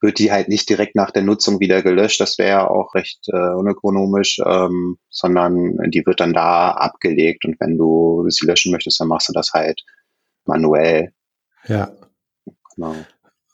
wird 0.00 0.18
die 0.18 0.30
halt 0.30 0.48
nicht 0.48 0.68
direkt 0.68 0.94
nach 0.94 1.10
der 1.10 1.22
Nutzung 1.22 1.60
wieder 1.60 1.82
gelöscht. 1.82 2.20
Das 2.20 2.38
wäre 2.38 2.48
ja 2.48 2.68
auch 2.68 2.94
recht 2.94 3.26
äh, 3.28 3.54
unökonomisch, 3.54 4.38
ähm, 4.44 4.98
sondern 5.08 5.78
die 5.90 6.04
wird 6.04 6.20
dann 6.20 6.32
da 6.32 6.70
abgelegt. 6.72 7.44
Und 7.44 7.58
wenn 7.60 7.78
du 7.78 8.24
sie 8.28 8.46
löschen 8.46 8.72
möchtest, 8.72 9.00
dann 9.00 9.08
machst 9.08 9.28
du 9.28 9.32
das 9.32 9.52
halt 9.52 9.82
manuell. 10.44 11.12
Ja. 11.66 11.90
Genau. 12.74 12.94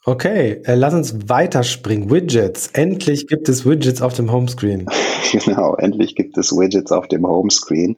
Okay, 0.05 0.61
äh, 0.65 0.75
lass 0.75 0.93
uns 0.93 1.29
weiterspringen. 1.29 2.11
Widgets. 2.11 2.67
Endlich 2.73 3.27
gibt 3.27 3.47
es 3.47 3.65
Widgets 3.65 4.01
auf 4.01 4.13
dem 4.13 4.31
Homescreen. 4.33 4.85
genau, 5.31 5.75
endlich 5.75 6.15
gibt 6.15 6.37
es 6.37 6.51
Widgets 6.51 6.91
auf 6.91 7.07
dem 7.07 7.25
Homescreen. 7.25 7.95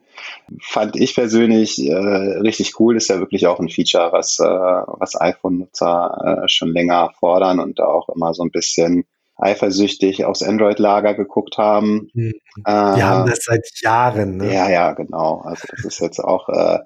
Fand 0.61 0.95
ich 0.95 1.15
persönlich 1.15 1.83
äh, 1.83 1.95
richtig 1.95 2.79
cool. 2.79 2.95
Ist 2.95 3.09
ja 3.09 3.17
wirklich 3.17 3.47
auch 3.47 3.59
ein 3.59 3.69
Feature, 3.69 4.11
was, 4.11 4.39
äh, 4.39 4.43
was 4.43 5.19
iPhone-Nutzer 5.19 6.43
äh, 6.43 6.47
schon 6.47 6.73
länger 6.73 7.11
fordern 7.19 7.59
und 7.59 7.81
auch 7.81 8.09
immer 8.09 8.35
so 8.35 8.43
ein 8.43 8.51
bisschen 8.51 9.05
eifersüchtig 9.37 10.25
aufs 10.25 10.43
Android-Lager 10.43 11.13
geguckt 11.15 11.57
haben. 11.57 12.09
Hm. 12.13 12.33
Die 12.57 12.61
äh, 12.65 12.71
haben 12.71 13.29
das 13.29 13.39
seit 13.43 13.67
Jahren. 13.81 14.37
Ne? 14.37 14.53
Ja, 14.53 14.69
ja, 14.69 14.93
genau. 14.93 15.41
Also 15.43 15.63
das 15.71 15.85
ist 15.85 15.99
jetzt 15.99 16.19
auch 16.19 16.47
äh, 16.49 16.79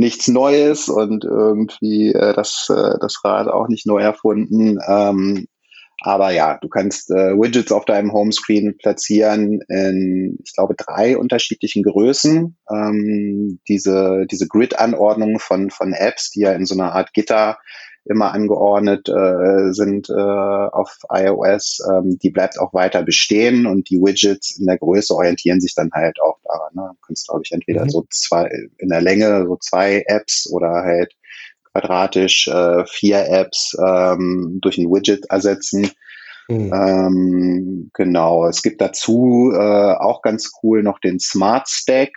nichts 0.00 0.28
Neues 0.28 0.88
und 0.88 1.24
irgendwie 1.24 2.12
äh, 2.12 2.32
das, 2.32 2.68
äh, 2.70 2.98
das 3.00 3.20
Rad 3.22 3.48
auch 3.48 3.68
nicht 3.68 3.86
neu 3.86 4.00
erfunden. 4.00 4.78
Ähm, 4.88 5.46
aber 6.02 6.30
ja, 6.30 6.58
du 6.58 6.68
kannst 6.68 7.10
äh, 7.10 7.34
Widgets 7.34 7.70
auf 7.70 7.84
deinem 7.84 8.14
Homescreen 8.14 8.78
platzieren 8.78 9.60
in, 9.68 10.38
ich 10.42 10.54
glaube, 10.54 10.74
drei 10.74 11.18
unterschiedlichen 11.18 11.82
Größen. 11.82 12.56
Ähm, 12.70 13.60
diese 13.68 14.26
diese 14.30 14.48
Grid-Anordnung 14.48 15.38
von, 15.38 15.68
von 15.68 15.92
Apps, 15.92 16.30
die 16.30 16.40
ja 16.40 16.52
in 16.52 16.64
so 16.64 16.74
einer 16.74 16.94
Art 16.94 17.12
Gitter 17.12 17.58
immer 18.04 18.32
angeordnet 18.32 19.08
äh, 19.08 19.72
sind 19.72 20.08
äh, 20.08 20.12
auf 20.12 20.98
iOS, 21.10 21.80
ähm, 21.90 22.18
die 22.18 22.30
bleibt 22.30 22.58
auch 22.58 22.72
weiter 22.72 23.02
bestehen 23.02 23.66
und 23.66 23.90
die 23.90 23.98
Widgets 23.98 24.58
in 24.58 24.66
der 24.66 24.78
Größe 24.78 25.14
orientieren 25.14 25.60
sich 25.60 25.74
dann 25.74 25.90
halt 25.92 26.20
auch 26.20 26.38
daran. 26.44 26.72
Ne? 26.74 26.90
Du 26.92 27.06
kannst, 27.06 27.28
glaube 27.28 27.42
ich, 27.44 27.52
entweder 27.52 27.84
mhm. 27.84 27.90
so 27.90 28.06
zwei 28.10 28.50
in 28.78 28.88
der 28.88 29.02
Länge 29.02 29.44
so 29.46 29.56
zwei 29.56 30.02
Apps 30.06 30.50
oder 30.50 30.82
halt 30.82 31.14
quadratisch 31.72 32.48
äh, 32.48 32.84
vier 32.86 33.28
Apps 33.28 33.76
ähm, 33.78 34.58
durch 34.60 34.78
ein 34.78 34.90
Widget 34.90 35.26
ersetzen. 35.30 35.90
Mhm. 36.48 36.72
Ähm, 36.74 37.90
genau, 37.94 38.46
es 38.46 38.62
gibt 38.62 38.80
dazu 38.80 39.52
äh, 39.54 39.94
auch 39.94 40.22
ganz 40.22 40.50
cool 40.62 40.82
noch 40.82 40.98
den 40.98 41.20
Smart 41.20 41.68
Stack. 41.68 42.10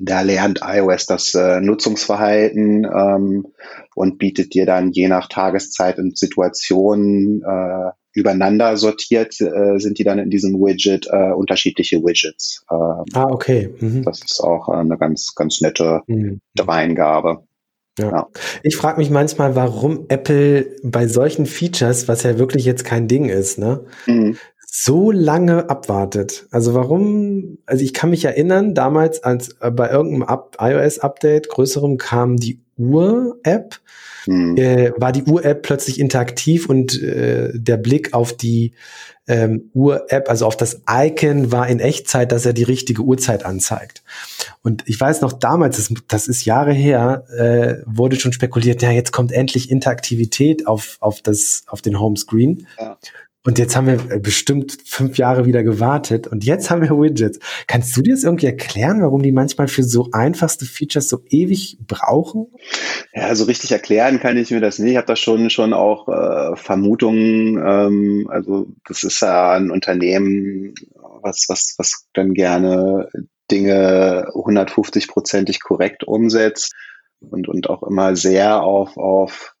Da 0.00 0.22
lernt 0.22 0.60
iOS 0.62 1.06
das 1.06 1.34
äh, 1.34 1.60
Nutzungsverhalten 1.60 2.84
ähm, 2.84 3.46
und 3.94 4.18
bietet 4.18 4.54
dir 4.54 4.66
dann 4.66 4.92
je 4.92 5.08
nach 5.08 5.28
Tageszeit 5.28 5.98
und 5.98 6.18
Situation 6.18 7.42
äh, 7.42 7.90
übereinander 8.12 8.76
sortiert, 8.76 9.40
äh, 9.40 9.78
sind 9.78 9.98
die 9.98 10.04
dann 10.04 10.18
in 10.18 10.30
diesem 10.30 10.54
Widget 10.54 11.06
äh, 11.10 11.32
unterschiedliche 11.32 11.98
Widgets. 12.02 12.64
Ähm, 12.70 13.04
ah, 13.14 13.26
okay. 13.30 13.72
Mhm. 13.78 14.02
Das 14.04 14.20
ist 14.22 14.40
auch 14.40 14.68
äh, 14.68 14.76
eine 14.76 14.98
ganz, 14.98 15.34
ganz 15.34 15.60
nette 15.60 16.02
mhm. 16.06 16.40
Dreingabe. 16.54 17.44
Ja. 17.98 18.10
ja. 18.10 18.28
Ich 18.62 18.76
frage 18.76 18.98
mich 18.98 19.10
manchmal, 19.10 19.56
warum 19.56 20.06
Apple 20.08 20.76
bei 20.82 21.06
solchen 21.06 21.46
Features, 21.46 22.08
was 22.08 22.22
ja 22.22 22.38
wirklich 22.38 22.64
jetzt 22.64 22.84
kein 22.84 23.08
Ding 23.08 23.28
ist, 23.28 23.58
ne, 23.58 23.84
mhm 24.06 24.36
so 24.72 25.10
lange 25.10 25.68
abwartet. 25.68 26.46
Also 26.52 26.74
warum, 26.74 27.58
also 27.66 27.82
ich 27.82 27.92
kann 27.92 28.10
mich 28.10 28.24
erinnern, 28.24 28.72
damals 28.72 29.22
als 29.24 29.56
äh, 29.60 29.70
bei 29.72 29.90
irgendeinem 29.90 30.38
iOS-Update 30.58 31.48
größerem 31.48 31.98
kam 31.98 32.36
die 32.36 32.60
Uhr-App, 32.76 33.80
hm. 34.24 34.56
äh, 34.56 34.92
war 34.96 35.10
die 35.10 35.24
Uhr-App 35.24 35.62
plötzlich 35.62 35.98
interaktiv 35.98 36.68
und 36.68 37.02
äh, 37.02 37.50
der 37.52 37.78
Blick 37.78 38.14
auf 38.14 38.32
die 38.32 38.74
ähm, 39.26 39.70
Uhr-App, 39.74 40.30
also 40.30 40.46
auf 40.46 40.56
das 40.56 40.82
Icon, 40.88 41.50
war 41.50 41.66
in 41.66 41.80
Echtzeit, 41.80 42.30
dass 42.30 42.46
er 42.46 42.52
die 42.52 42.62
richtige 42.62 43.02
Uhrzeit 43.02 43.44
anzeigt. 43.44 44.04
Und 44.62 44.84
ich 44.86 45.00
weiß 45.00 45.20
noch 45.20 45.32
damals, 45.32 45.76
das, 45.78 45.92
das 46.06 46.28
ist 46.28 46.44
Jahre 46.44 46.72
her, 46.72 47.24
äh, 47.36 47.82
wurde 47.86 48.20
schon 48.20 48.32
spekuliert, 48.32 48.82
ja, 48.82 48.92
jetzt 48.92 49.12
kommt 49.12 49.32
endlich 49.32 49.68
Interaktivität 49.68 50.68
auf, 50.68 50.96
auf, 51.00 51.22
das, 51.22 51.64
auf 51.66 51.82
den 51.82 51.98
Homescreen. 51.98 52.68
Ja. 52.78 52.98
Und 53.42 53.58
jetzt 53.58 53.74
haben 53.74 53.86
wir 53.86 54.10
äh, 54.10 54.18
bestimmt 54.18 54.76
fünf 54.84 55.16
Jahre 55.16 55.46
wieder 55.46 55.62
gewartet 55.62 56.26
und 56.26 56.44
jetzt 56.44 56.70
haben 56.70 56.82
wir 56.82 56.90
Widgets. 56.90 57.38
Kannst 57.66 57.96
du 57.96 58.02
dir 58.02 58.12
das 58.12 58.22
irgendwie 58.22 58.46
erklären, 58.46 59.00
warum 59.00 59.22
die 59.22 59.32
manchmal 59.32 59.66
für 59.66 59.82
so 59.82 60.08
einfachste 60.12 60.66
Features 60.66 61.08
so 61.08 61.22
ewig 61.30 61.78
brauchen? 61.86 62.48
Ja, 63.14 63.28
also 63.28 63.44
richtig 63.44 63.72
erklären 63.72 64.20
kann 64.20 64.36
ich 64.36 64.50
mir 64.50 64.60
das 64.60 64.78
nicht. 64.78 64.90
Ich 64.90 64.96
habe 64.98 65.06
da 65.06 65.16
schon 65.16 65.48
schon 65.48 65.72
auch 65.72 66.08
äh, 66.08 66.54
Vermutungen. 66.56 67.56
Ähm, 67.56 68.28
also 68.30 68.66
das 68.86 69.04
ist 69.04 69.22
ja 69.22 69.52
ein 69.52 69.70
Unternehmen, 69.70 70.74
was 71.22 71.46
was 71.48 71.76
was 71.78 72.06
dann 72.12 72.34
gerne 72.34 73.08
Dinge 73.50 74.28
150-prozentig 74.34 75.60
korrekt 75.60 76.04
umsetzt 76.04 76.74
und 77.20 77.48
und 77.48 77.70
auch 77.70 77.82
immer 77.84 78.16
sehr 78.16 78.62
auf 78.62 78.98
auf 78.98 79.54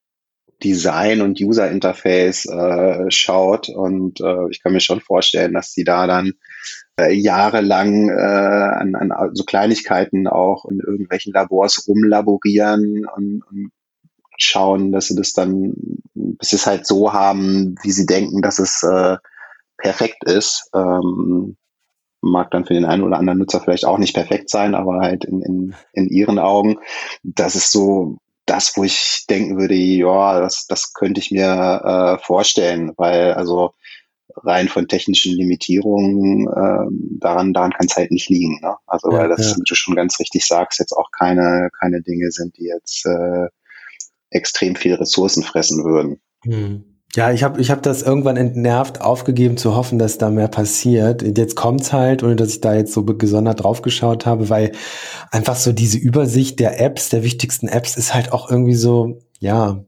Design 0.62 1.22
und 1.22 1.40
User 1.40 1.70
Interface 1.70 2.46
äh, 2.46 3.10
schaut. 3.10 3.68
Und 3.68 4.20
äh, 4.20 4.48
ich 4.50 4.62
kann 4.62 4.72
mir 4.72 4.80
schon 4.80 5.00
vorstellen, 5.00 5.54
dass 5.54 5.72
die 5.72 5.84
da 5.84 6.06
dann 6.06 6.34
äh, 6.98 7.12
jahrelang 7.12 8.08
äh, 8.08 8.12
an, 8.12 8.94
an 8.94 9.30
so 9.34 9.44
Kleinigkeiten 9.44 10.26
auch 10.26 10.64
in 10.66 10.80
irgendwelchen 10.80 11.32
Labors 11.32 11.86
rumlaborieren 11.88 13.06
und, 13.16 13.42
und 13.50 13.72
schauen, 14.36 14.92
dass 14.92 15.06
sie 15.06 15.16
das 15.16 15.32
dann, 15.32 15.74
bis 16.14 16.50
sie 16.50 16.56
es 16.56 16.66
halt 16.66 16.86
so 16.86 17.12
haben, 17.12 17.74
wie 17.82 17.92
sie 17.92 18.06
denken, 18.06 18.42
dass 18.42 18.58
es 18.58 18.82
äh, 18.82 19.16
perfekt 19.76 20.24
ist. 20.24 20.70
Ähm, 20.74 21.56
mag 22.22 22.50
dann 22.50 22.66
für 22.66 22.74
den 22.74 22.84
einen 22.84 23.02
oder 23.02 23.18
anderen 23.18 23.38
Nutzer 23.38 23.60
vielleicht 23.60 23.86
auch 23.86 23.98
nicht 23.98 24.14
perfekt 24.14 24.50
sein, 24.50 24.74
aber 24.74 25.00
halt 25.00 25.24
in, 25.24 25.42
in, 25.42 25.74
in 25.92 26.08
ihren 26.08 26.38
Augen, 26.38 26.78
das 27.22 27.54
ist 27.54 27.72
so 27.72 28.18
das, 28.50 28.76
wo 28.76 28.82
ich 28.82 29.26
denken 29.30 29.58
würde, 29.58 29.74
ja, 29.74 30.40
das, 30.40 30.66
das 30.66 30.92
könnte 30.92 31.20
ich 31.20 31.30
mir 31.30 32.18
äh, 32.18 32.24
vorstellen, 32.24 32.92
weil 32.96 33.34
also 33.34 33.74
rein 34.34 34.68
von 34.68 34.88
technischen 34.88 35.36
Limitierungen 35.36 36.48
äh, 36.48 37.18
daran, 37.20 37.52
daran 37.52 37.72
kann 37.72 37.86
es 37.86 37.96
halt 37.96 38.10
nicht 38.10 38.28
liegen. 38.28 38.58
Ne? 38.60 38.74
Also 38.86 39.12
ja, 39.12 39.18
weil 39.18 39.28
das, 39.28 39.52
ja. 39.52 39.56
wie 39.56 39.62
du 39.64 39.74
schon 39.76 39.94
ganz 39.94 40.18
richtig 40.18 40.44
sagst, 40.46 40.80
jetzt 40.80 40.92
auch 40.92 41.10
keine, 41.16 41.70
keine 41.78 42.02
Dinge 42.02 42.32
sind, 42.32 42.56
die 42.58 42.64
jetzt 42.64 43.06
äh, 43.06 43.46
extrem 44.30 44.74
viele 44.74 44.98
Ressourcen 44.98 45.44
fressen 45.44 45.84
würden. 45.84 46.20
Hm. 46.44 46.89
Ja, 47.16 47.32
ich 47.32 47.42
habe 47.42 47.60
ich 47.60 47.72
hab 47.72 47.82
das 47.82 48.02
irgendwann 48.02 48.36
entnervt 48.36 49.00
aufgegeben 49.00 49.56
zu 49.56 49.74
hoffen, 49.74 49.98
dass 49.98 50.18
da 50.18 50.30
mehr 50.30 50.46
passiert. 50.46 51.22
Jetzt 51.36 51.56
kommt's 51.56 51.92
halt, 51.92 52.22
ohne 52.22 52.36
dass 52.36 52.50
ich 52.50 52.60
da 52.60 52.74
jetzt 52.74 52.92
so 52.92 53.04
gesondert 53.04 53.64
drauf 53.64 53.82
geschaut 53.82 54.26
habe, 54.26 54.48
weil 54.48 54.72
einfach 55.32 55.56
so 55.56 55.72
diese 55.72 55.98
Übersicht 55.98 56.60
der 56.60 56.80
Apps, 56.80 57.08
der 57.08 57.24
wichtigsten 57.24 57.66
Apps 57.66 57.96
ist 57.96 58.14
halt 58.14 58.32
auch 58.32 58.48
irgendwie 58.48 58.74
so, 58.74 59.18
ja, 59.40 59.84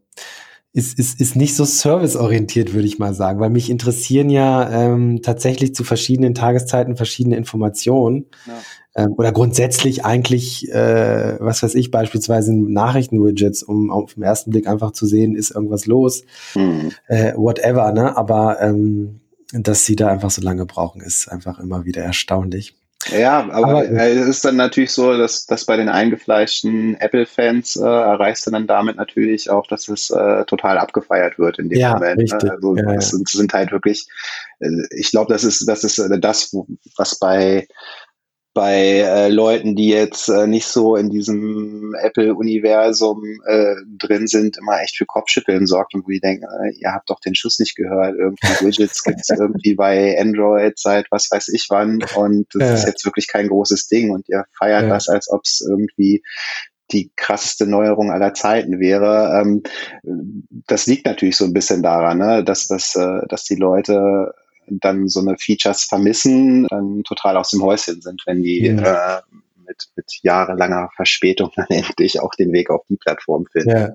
ist, 0.75 0.99
ist, 0.99 1.21
ist 1.21 1.37
nicht 1.37 1.55
so 1.55 1.65
serviceorientiert, 1.65 2.73
würde 2.73 2.87
ich 2.87 2.99
mal 2.99 3.13
sagen, 3.13 3.41
weil 3.41 3.51
mich 3.51 3.69
interessieren 3.69 4.31
ja 4.31 4.71
ähm, 4.71 5.21
tatsächlich 5.23 5.75
zu 5.75 5.85
verschiedenen 5.85 6.35
Tageszeiten 6.35 6.97
verschiedene 6.97 7.37
Informationen. 7.37 8.27
Ja. 8.47 9.05
Ähm, 9.05 9.15
oder 9.17 9.33
grundsätzlich 9.33 10.05
eigentlich, 10.05 10.71
äh, 10.71 11.37
was 11.41 11.63
weiß 11.63 11.75
ich, 11.75 11.91
beispielsweise 11.91 12.55
Nachrichten-Widgets, 12.55 13.63
um 13.63 13.91
auf 13.91 14.15
den 14.15 14.23
ersten 14.23 14.51
Blick 14.51 14.67
einfach 14.67 14.93
zu 14.93 15.07
sehen, 15.07 15.35
ist 15.35 15.51
irgendwas 15.51 15.87
los. 15.87 16.23
Mhm. 16.55 16.93
Äh, 17.07 17.35
whatever, 17.37 17.93
ne? 17.93 18.17
Aber 18.17 18.61
ähm, 18.61 19.21
dass 19.53 19.85
sie 19.85 19.97
da 19.97 20.09
einfach 20.09 20.31
so 20.31 20.41
lange 20.41 20.65
brauchen, 20.65 21.03
ist 21.03 21.29
einfach 21.29 21.59
immer 21.59 21.85
wieder 21.85 22.03
erstaunlich. 22.03 22.75
Ja, 23.11 23.49
aber, 23.51 23.69
aber 23.69 23.85
es 23.85 24.27
ist 24.27 24.45
dann 24.45 24.57
natürlich 24.57 24.93
so, 24.93 25.17
dass, 25.17 25.47
dass 25.47 25.65
bei 25.65 25.77
den 25.77 25.89
eingefleischten 25.89 26.95
Apple-Fans 27.01 27.77
äh, 27.77 27.85
erreichst 27.85 28.47
du 28.47 28.51
dann 28.51 28.67
damit 28.67 28.97
natürlich 28.97 29.51
auch, 29.51 29.67
dass 29.67 29.89
es 29.89 30.11
äh, 30.11 30.45
total 30.45 30.79
abgefeiert 30.79 31.39
wird 31.39 31.59
in 31.59 31.69
dem 31.69 31.79
ja, 31.79 31.95
Moment. 31.95 32.19
Ne? 32.19 32.23
Richtig. 32.23 32.51
Also 32.51 32.77
ja, 32.77 32.95
das 32.95 33.11
sind, 33.11 33.29
sind, 33.29 33.53
halt 33.53 33.73
wirklich, 33.73 34.07
äh, 34.61 34.69
ich 34.91 35.11
glaube, 35.11 35.33
das 35.33 35.45
ist, 35.45 35.67
das 35.67 35.85
ist 35.85 35.99
äh, 35.99 36.21
das, 36.21 36.55
was 36.97 37.19
bei 37.19 37.67
bei 38.55 38.99
äh, 38.99 39.29
Leuten, 39.29 39.75
die 39.77 39.89
jetzt 39.89 40.29
äh, 40.29 40.47
nicht 40.47 40.67
so 40.67 40.97
in 40.97 41.09
diesem 41.09 41.95
Apple-Universum 42.01 43.23
äh, 43.47 43.77
drin 43.99 44.27
sind, 44.27 44.59
immer 44.59 44.83
echt 44.83 44.97
für 44.97 45.07
Kopfschütteln 45.07 45.67
sorgt 45.67 45.95
und 45.95 46.05
wo 46.05 46.11
die 46.11 46.21
denken, 46.21 46.45
äh, 46.45 46.73
ihr 46.79 46.93
habt 46.93 47.09
doch 47.09 47.21
den 47.21 47.35
Schuss 47.35 47.59
nicht 47.59 47.77
gehört. 47.77 48.15
Irgendwie 48.19 48.47
Widgets 48.67 49.03
gibt 49.05 49.21
es 49.21 49.31
irgendwie 49.31 49.75
bei 49.75 50.19
Android 50.21 50.79
seit 50.79 51.07
was 51.11 51.31
weiß 51.31 51.49
ich 51.49 51.67
wann 51.71 52.05
und 52.15 52.47
das 52.55 52.69
ja. 52.69 52.75
ist 52.75 52.87
jetzt 52.87 53.05
wirklich 53.07 53.29
kein 53.29 53.49
großes 53.49 53.89
Ding 53.89 54.11
und 54.11 54.29
ihr 54.29 54.45
feiert 54.59 54.83
ja. 54.83 54.89
das, 54.89 55.09
als 55.09 55.31
ob 55.31 55.43
es 55.45 55.65
irgendwie 55.67 56.23
die 56.91 57.11
krasseste 57.17 57.67
Neuerung 57.67 58.11
aller 58.11 58.35
Zeiten 58.35 58.79
wäre. 58.79 59.41
Ähm, 59.41 59.63
das 60.67 60.87
liegt 60.87 61.07
natürlich 61.07 61.37
so 61.37 61.45
ein 61.47 61.55
bisschen 61.55 61.83
daran, 61.83 62.19
ne, 62.19 62.45
dass, 62.45 62.69
dass, 62.69 62.95
äh, 62.97 63.27
dass 63.29 63.45
die 63.45 63.57
Leute 63.57 64.35
dann 64.69 65.09
so 65.09 65.21
eine 65.21 65.37
Features 65.39 65.85
vermissen, 65.85 66.67
dann 66.69 67.03
total 67.05 67.37
aus 67.37 67.51
dem 67.51 67.63
Häuschen 67.63 68.01
sind, 68.01 68.23
wenn 68.27 68.43
die 68.43 68.67
ja. 68.67 69.19
äh, 69.19 69.23
mit, 69.73 69.89
mit 69.97 70.07
jahrelanger 70.23 70.91
Verspätung 70.95 71.51
dann 71.57 71.67
endlich 71.69 72.21
auch 72.21 72.35
den 72.35 72.53
Weg 72.53 72.71
auf 72.71 72.83
die 72.89 72.97
Plattform 72.97 73.47
finden. 73.51 73.71
Ja. 73.71 73.89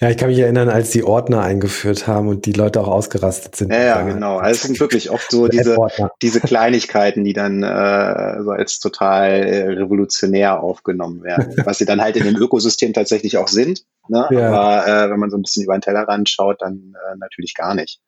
ja, 0.00 0.10
ich 0.10 0.16
kann 0.16 0.28
mich 0.28 0.38
erinnern, 0.38 0.68
als 0.68 0.90
die 0.90 1.04
Ordner 1.04 1.42
eingeführt 1.42 2.06
haben 2.06 2.28
und 2.28 2.46
die 2.46 2.52
Leute 2.52 2.80
auch 2.80 2.88
ausgerastet 2.88 3.56
sind. 3.56 3.72
Ja, 3.72 3.82
ja 3.82 4.02
genau. 4.02 4.38
Also 4.38 4.56
es 4.56 4.62
sind 4.62 4.80
wirklich 4.80 5.10
oft 5.10 5.30
so 5.30 5.48
diese, 5.54 5.76
diese 6.22 6.40
Kleinigkeiten, 6.40 7.24
die 7.24 7.32
dann 7.32 7.62
äh, 7.62 8.42
so 8.42 8.50
als 8.50 8.80
total 8.80 9.30
äh, 9.30 9.62
revolutionär 9.70 10.62
aufgenommen 10.62 11.22
werden, 11.22 11.54
was 11.64 11.78
sie 11.78 11.86
dann 11.86 12.00
halt 12.00 12.16
in 12.16 12.24
dem 12.24 12.36
Ökosystem 12.36 12.92
tatsächlich 12.92 13.38
auch 13.38 13.48
sind. 13.48 13.84
Ne? 14.08 14.26
Ja. 14.30 14.48
Aber 14.48 14.86
äh, 14.86 15.10
wenn 15.10 15.18
man 15.18 15.30
so 15.30 15.36
ein 15.36 15.42
bisschen 15.42 15.64
über 15.64 15.76
den 15.76 15.80
Tellerrand 15.80 16.28
schaut, 16.28 16.60
dann 16.60 16.94
äh, 16.94 17.16
natürlich 17.18 17.54
gar 17.54 17.74
nicht. 17.74 18.00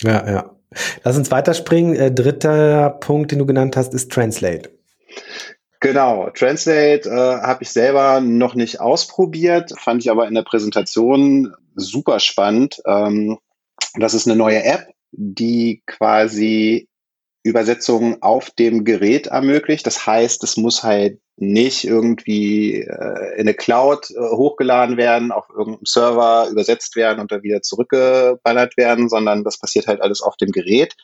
Ja, 0.00 0.30
ja. 0.30 0.50
Lass 1.04 1.16
uns 1.16 1.30
weiterspringen. 1.30 1.94
Äh, 1.94 2.12
dritter 2.12 2.90
Punkt, 2.90 3.32
den 3.32 3.38
du 3.38 3.46
genannt 3.46 3.76
hast, 3.76 3.94
ist 3.94 4.10
Translate. 4.10 4.70
Genau, 5.80 6.30
Translate 6.30 7.08
äh, 7.08 7.42
habe 7.42 7.62
ich 7.62 7.70
selber 7.70 8.20
noch 8.20 8.54
nicht 8.54 8.80
ausprobiert, 8.80 9.72
fand 9.78 10.02
ich 10.02 10.10
aber 10.10 10.26
in 10.26 10.34
der 10.34 10.42
Präsentation 10.42 11.54
super 11.74 12.20
spannend. 12.20 12.80
Ähm, 12.86 13.38
das 13.96 14.14
ist 14.14 14.26
eine 14.26 14.36
neue 14.36 14.64
App, 14.64 14.86
die 15.12 15.82
quasi 15.86 16.88
Übersetzungen 17.44 18.22
auf 18.22 18.50
dem 18.50 18.84
Gerät 18.84 19.28
ermöglicht. 19.28 19.86
Das 19.86 20.06
heißt, 20.06 20.42
es 20.42 20.56
muss 20.56 20.82
halt 20.82 21.20
nicht 21.36 21.84
irgendwie 21.84 22.80
äh, 22.80 23.34
in 23.34 23.40
eine 23.40 23.54
Cloud 23.54 24.10
äh, 24.10 24.14
hochgeladen 24.14 24.96
werden, 24.96 25.30
auf 25.30 25.50
irgendeinem 25.50 25.84
Server 25.84 26.48
übersetzt 26.50 26.96
werden 26.96 27.20
und 27.20 27.30
dann 27.30 27.42
wieder 27.42 27.60
zurückgeballert 27.60 28.76
werden, 28.76 29.08
sondern 29.08 29.44
das 29.44 29.58
passiert 29.58 29.86
halt 29.86 30.00
alles 30.00 30.22
auf 30.22 30.36
dem 30.36 30.52
Gerät. 30.52 30.94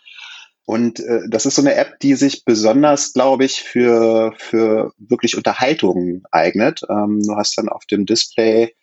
Und 0.65 1.01
äh, 1.01 1.23
das 1.29 1.47
ist 1.47 1.57
so 1.57 1.63
eine 1.63 1.75
App, 1.75 1.99
die 2.01 2.15
sich 2.15 2.45
besonders, 2.45 3.13
glaube 3.13 3.45
ich, 3.45 3.61
für, 3.61 4.33
für 4.39 4.93
wirklich 4.99 5.37
Unterhaltungen 5.37 6.23
eignet. 6.31 6.81
Ähm, 6.89 7.23
du 7.23 7.37
hast 7.37 7.59
dann 7.59 7.69
auf 7.69 7.85
dem 7.87 8.07
Display 8.07 8.75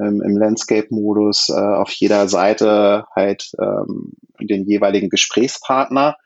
ähm, 0.00 0.22
im 0.22 0.36
Landscape-Modus 0.36 1.50
äh, 1.50 1.52
auf 1.52 1.90
jeder 1.90 2.28
Seite 2.28 3.04
halt 3.14 3.52
ähm, 3.60 4.14
den 4.40 4.66
jeweiligen 4.66 5.08
Gesprächspartner 5.08 6.16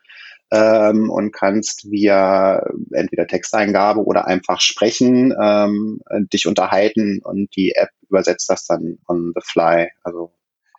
ähm, 0.50 1.10
und 1.10 1.32
kannst 1.32 1.90
via 1.90 2.62
entweder 2.92 3.26
Texteingabe 3.26 4.04
oder 4.04 4.26
einfach 4.26 4.60
sprechen, 4.60 5.34
ähm, 5.40 6.00
dich 6.32 6.46
unterhalten 6.46 7.20
und 7.22 7.54
die 7.56 7.72
App 7.74 7.90
übersetzt 8.08 8.50
das 8.50 8.66
dann 8.66 8.98
on 9.06 9.32
the 9.34 9.40
fly. 9.44 9.88
Also 10.02 10.32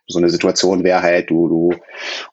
so 0.06 0.18
eine 0.18 0.30
Situation 0.30 0.84
wäre 0.84 1.02
halt, 1.02 1.30
du, 1.30 1.48
du 1.48 1.70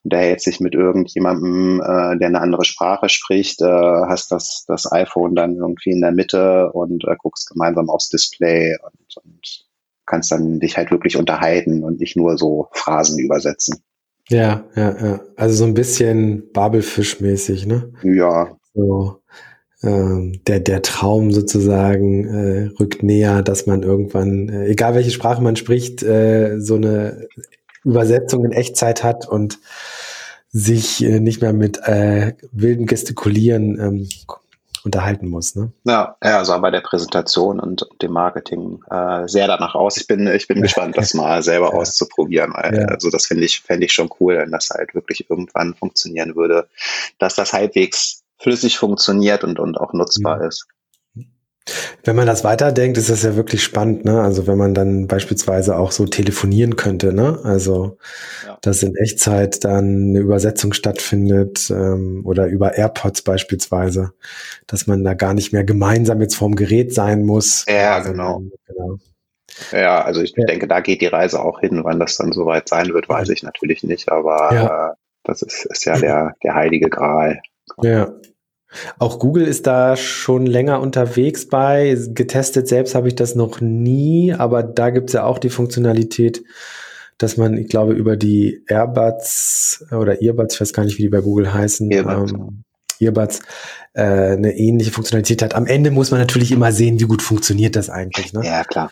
unterhältst 0.03 0.47
dich 0.47 0.59
mit 0.59 0.75
irgendjemandem, 0.75 1.81
äh, 1.81 2.17
der 2.17 2.27
eine 2.27 2.41
andere 2.41 2.65
Sprache 2.65 3.09
spricht, 3.09 3.61
äh, 3.61 3.65
hast 3.65 4.31
das, 4.31 4.65
das 4.67 4.91
iPhone 4.91 5.35
dann 5.35 5.55
irgendwie 5.55 5.91
in 5.91 6.01
der 6.01 6.11
Mitte 6.11 6.71
und 6.73 7.05
äh, 7.05 7.15
guckst 7.17 7.49
gemeinsam 7.49 7.89
aufs 7.89 8.09
Display 8.09 8.75
und, 8.83 9.23
und 9.23 9.65
kannst 10.05 10.31
dann 10.31 10.59
dich 10.59 10.77
halt 10.77 10.91
wirklich 10.91 11.17
unterhalten 11.17 11.83
und 11.83 11.99
nicht 11.99 12.17
nur 12.17 12.37
so 12.37 12.67
Phrasen 12.73 13.19
übersetzen. 13.19 13.83
Ja, 14.29 14.63
ja, 14.75 15.05
ja. 15.05 15.21
Also 15.35 15.55
so 15.55 15.65
ein 15.65 15.73
bisschen 15.73 16.51
Babelfisch-mäßig, 16.53 17.65
ne? 17.65 17.91
Ja. 18.03 18.55
So, 18.73 19.19
ähm, 19.81 20.41
der, 20.45 20.59
der 20.59 20.81
Traum 20.81 21.31
sozusagen 21.31 22.25
äh, 22.25 22.69
rückt 22.79 23.01
näher, 23.01 23.41
dass 23.41 23.65
man 23.65 23.83
irgendwann, 23.83 24.49
äh, 24.49 24.67
egal 24.67 24.93
welche 24.93 25.11
Sprache 25.11 25.41
man 25.41 25.55
spricht, 25.55 26.03
äh, 26.03 26.59
so 26.59 26.75
eine 26.75 27.27
Übersetzung 27.83 28.45
in 28.45 28.51
Echtzeit 28.51 29.03
hat 29.03 29.27
und 29.27 29.59
sich 30.51 31.03
äh, 31.03 31.19
nicht 31.19 31.41
mehr 31.41 31.53
mit 31.53 31.79
äh, 31.83 32.33
wilden 32.51 32.85
Gestikulieren 32.85 33.79
ähm, 33.79 34.09
unterhalten 34.85 35.29
muss. 35.29 35.55
Ne? 35.55 35.71
Ja, 35.83 36.15
ja, 36.23 36.43
sah 36.45 36.57
bei 36.57 36.71
der 36.71 36.81
Präsentation 36.81 37.59
und 37.59 37.87
dem 38.01 38.11
Marketing 38.11 38.83
äh, 38.89 39.27
sehr 39.27 39.47
danach 39.47 39.75
aus. 39.75 39.97
Ich 39.97 40.07
bin, 40.07 40.27
ich 40.27 40.47
bin 40.47 40.61
gespannt, 40.61 40.97
das 40.97 41.13
mal 41.13 41.41
selber 41.43 41.71
ja. 41.71 41.73
auszuprobieren. 41.73 42.53
Ja. 42.55 42.85
Also 42.85 43.09
das 43.09 43.25
finde 43.25 43.45
ich, 43.45 43.61
fände 43.61 43.85
ich 43.85 43.93
schon 43.93 44.09
cool, 44.19 44.37
wenn 44.37 44.51
das 44.51 44.69
halt 44.69 44.95
wirklich 44.95 45.29
irgendwann 45.29 45.75
funktionieren 45.75 46.35
würde, 46.35 46.67
dass 47.17 47.35
das 47.35 47.53
halbwegs 47.53 48.23
flüssig 48.37 48.77
funktioniert 48.77 49.43
und, 49.43 49.59
und 49.59 49.77
auch 49.77 49.93
nutzbar 49.93 50.37
mhm. 50.37 50.47
ist. 50.47 50.67
Wenn 52.03 52.15
man 52.15 52.27
das 52.27 52.43
weiterdenkt, 52.43 52.97
ist 52.97 53.09
das 53.09 53.23
ja 53.23 53.35
wirklich 53.35 53.63
spannend, 53.63 54.05
ne? 54.05 54.21
Also 54.21 54.47
wenn 54.47 54.57
man 54.57 54.73
dann 54.73 55.07
beispielsweise 55.07 55.77
auch 55.77 55.91
so 55.91 56.05
telefonieren 56.05 56.75
könnte, 56.75 57.13
ne? 57.13 57.39
Also 57.43 57.97
ja. 58.45 58.57
dass 58.61 58.83
in 58.83 58.95
Echtzeit 58.95 59.63
dann 59.63 60.09
eine 60.09 60.19
Übersetzung 60.19 60.73
stattfindet 60.73 61.69
ähm, 61.69 62.21
oder 62.25 62.47
über 62.47 62.75
AirPods 62.75 63.21
beispielsweise, 63.21 64.13
dass 64.67 64.87
man 64.87 65.03
da 65.03 65.13
gar 65.13 65.33
nicht 65.33 65.53
mehr 65.53 65.63
gemeinsam 65.63 66.21
jetzt 66.21 66.35
vorm 66.35 66.55
Gerät 66.55 66.93
sein 66.93 67.25
muss. 67.25 67.65
Ja, 67.67 67.99
genau. 67.99 68.43
genau. 68.67 68.97
Ja, 69.71 70.03
also 70.03 70.21
ich 70.21 70.33
ja. 70.35 70.45
denke, 70.45 70.67
da 70.67 70.79
geht 70.79 71.01
die 71.01 71.07
Reise 71.07 71.41
auch 71.41 71.59
hin. 71.59 71.81
Wann 71.83 71.99
das 71.99 72.17
dann 72.17 72.31
soweit 72.31 72.69
sein 72.69 72.93
wird, 72.93 73.09
weiß 73.09 73.29
ich 73.29 73.43
natürlich 73.43 73.83
nicht, 73.83 74.09
aber 74.09 74.53
ja. 74.53 74.91
äh, 74.91 74.93
das 75.23 75.41
ist, 75.41 75.65
ist 75.65 75.85
ja 75.85 75.97
der, 75.97 76.35
der 76.43 76.55
heilige 76.55 76.89
Gral. 76.89 77.41
Ja, 77.81 78.11
auch 78.99 79.19
Google 79.19 79.47
ist 79.47 79.67
da 79.67 79.95
schon 79.95 80.45
länger 80.45 80.79
unterwegs 80.79 81.47
bei. 81.47 81.97
Getestet 82.09 82.67
selbst 82.67 82.95
habe 82.95 83.07
ich 83.07 83.15
das 83.15 83.35
noch 83.35 83.61
nie, 83.61 84.33
aber 84.33 84.63
da 84.63 84.89
gibt 84.91 85.09
es 85.09 85.13
ja 85.13 85.23
auch 85.23 85.39
die 85.39 85.49
Funktionalität, 85.49 86.43
dass 87.17 87.37
man, 87.37 87.57
ich 87.57 87.67
glaube, 87.67 87.93
über 87.93 88.15
die 88.15 88.63
Airbuds 88.67 89.85
oder 89.91 90.21
Earbuds, 90.21 90.55
ich 90.55 90.61
weiß 90.61 90.73
gar 90.73 90.83
nicht, 90.85 90.97
wie 90.97 91.03
die 91.03 91.09
bei 91.09 91.21
Google 91.21 91.53
heißen, 91.53 91.89
Earbuds, 91.91 92.31
ähm, 92.31 92.63
Earbuds 92.99 93.41
äh, 93.93 94.03
eine 94.03 94.55
ähnliche 94.55 94.91
Funktionalität 94.91 95.41
hat. 95.41 95.55
Am 95.55 95.65
Ende 95.65 95.91
muss 95.91 96.11
man 96.11 96.19
natürlich 96.19 96.51
immer 96.51 96.71
sehen, 96.71 96.99
wie 96.99 97.05
gut 97.05 97.21
funktioniert 97.21 97.75
das 97.75 97.89
eigentlich. 97.89 98.33
Ne? 98.33 98.45
Ja, 98.45 98.63
klar. 98.63 98.91